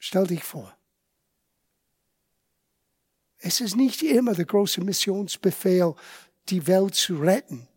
Stell 0.00 0.26
dich 0.26 0.42
vor. 0.42 0.76
Es 3.46 3.60
ist 3.60 3.76
nicht 3.76 4.02
immer 4.02 4.32
der 4.32 4.46
große 4.46 4.80
Missionsbefehl, 4.80 5.94
die 6.48 6.66
Welt 6.66 6.94
zu 6.94 7.18
retten. 7.18 7.68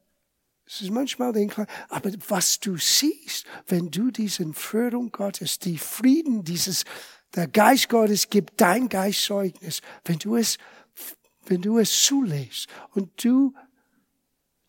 Es 0.65 0.81
ist 0.81 0.91
manchmal 0.91 1.33
den 1.33 1.49
kleinen, 1.49 1.69
aber 1.89 2.09
was 2.29 2.61
du 2.61 2.77
siehst, 2.77 3.45
wenn 3.67 3.91
du 3.91 4.09
diesen 4.09 4.53
Führung 4.53 5.11
Gottes, 5.11 5.59
die 5.59 5.77
Frieden, 5.77 6.45
dieses 6.45 6.85
der 7.35 7.47
Geist 7.47 7.89
Gottes 7.89 8.29
gibt 8.29 8.61
dein 8.61 8.87
Geist 8.87 9.25
Zeugnis. 9.25 9.81
Wenn 10.05 10.19
du 10.19 10.37
es, 10.37 10.57
wenn 11.47 11.61
du 11.61 11.79
es 11.79 12.01
zulässt 12.03 12.69
und 12.91 13.21
du 13.21 13.53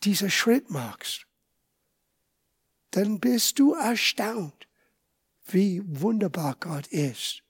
diesen 0.03 0.32
Schritt 0.32 0.68
machst, 0.68 1.26
dann 2.90 3.20
bist 3.20 3.61
du 3.61 3.74
erstaunt, 3.74 4.66
wie 5.46 5.80
wunderbar 5.86 6.57
Gott 6.59 6.88
ist. 6.88 7.44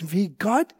Und 0.00 0.10
wie 0.10 0.30
Gott 0.30 0.74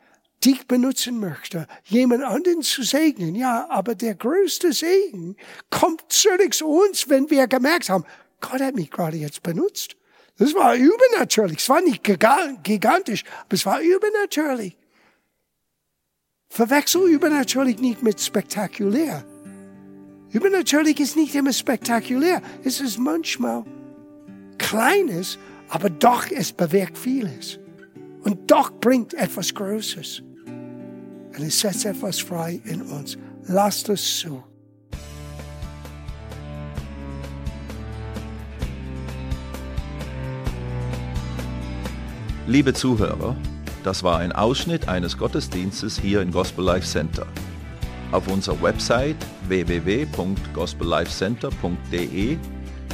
dich 0.45 0.67
benutzen 0.67 1.19
möchte, 1.21 1.67
jemand 1.85 2.25
anderen 2.25 2.63
zu 2.63 2.83
segnen. 2.83 3.35
Ja, 3.35 3.69
aber 3.71 3.95
der 3.95 4.15
größte 4.15 4.73
Segen 4.73 5.37
kommt 5.71 6.05
zurück 6.09 6.55
zu 6.55 6.67
uns, 6.67 7.09
wenn 7.09 7.31
wir 7.31 7.47
gemerkt 7.47 7.89
haben, 7.91 8.05
Gott 8.41 8.61
hat 8.61 8.75
mich 8.75 8.91
gerade 8.91 9.17
jetzt 9.17 9.43
benutzt. 9.43 9.97
Das 10.39 10.55
war 10.55 10.75
übernatürlich. 10.77 11.59
Es 11.59 11.69
war 11.69 11.81
nicht 11.81 12.05
gigantisch, 12.05 13.25
aber 13.41 13.55
es 13.55 13.67
war 13.67 13.81
übernatürlich. 13.81 14.77
Verwechsel 16.49 17.09
übernatürlich 17.09 17.79
nicht 17.79 18.03
mit 18.03 18.21
spektakulär. 18.21 19.25
Übernatürlich 20.31 21.01
ist 21.01 21.17
nicht 21.17 21.35
immer 21.35 21.53
spektakulär. 21.53 22.41
Es 22.63 22.81
ist 22.81 22.99
manchmal 22.99 23.65
Kleines, 24.59 25.39
aber 25.69 25.89
doch 25.89 26.31
es 26.31 26.53
bewirkt 26.53 26.99
vieles. 26.99 27.59
Und 28.23 28.51
doch 28.51 28.71
bringt 28.71 29.15
etwas 29.15 29.55
Großes. 29.55 30.23
Und 31.39 31.47
es 31.47 31.61
setzt 31.61 31.87
etwas 31.87 32.19
frei 32.19 32.61
in 32.65 32.83
uns. 32.83 33.17
Lasst 33.47 33.89
es 33.91 34.19
zu. 34.19 34.43
Liebe 42.49 42.75
Zuhörer, 42.75 43.37
das 43.85 44.03
war 44.03 44.19
ein 44.19 44.33
Ausschnitt 44.33 44.89
eines 44.89 45.17
Gottesdienstes 45.17 46.01
hier 46.01 46.23
im 46.23 46.33
Gospel 46.33 46.65
Life 46.65 46.89
Center. 46.89 47.29
Auf 48.11 48.27
unserer 48.27 48.61
Website 48.61 49.15
www.gospellifecenter.de 49.47 52.37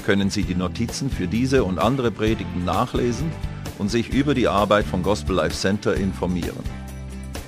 können 0.05 0.29
Sie 0.29 0.43
die 0.43 0.55
Notizen 0.55 1.09
für 1.09 1.27
diese 1.27 1.65
und 1.65 1.79
andere 1.79 2.11
Predigten 2.11 2.67
nachlesen 2.67 3.33
und 3.79 3.91
sich 3.91 4.13
über 4.13 4.35
die 4.35 4.49
Arbeit 4.49 4.85
vom 4.85 5.03
Gospel 5.03 5.37
Life 5.37 5.57
Center 5.57 5.95
informieren. 5.95 6.84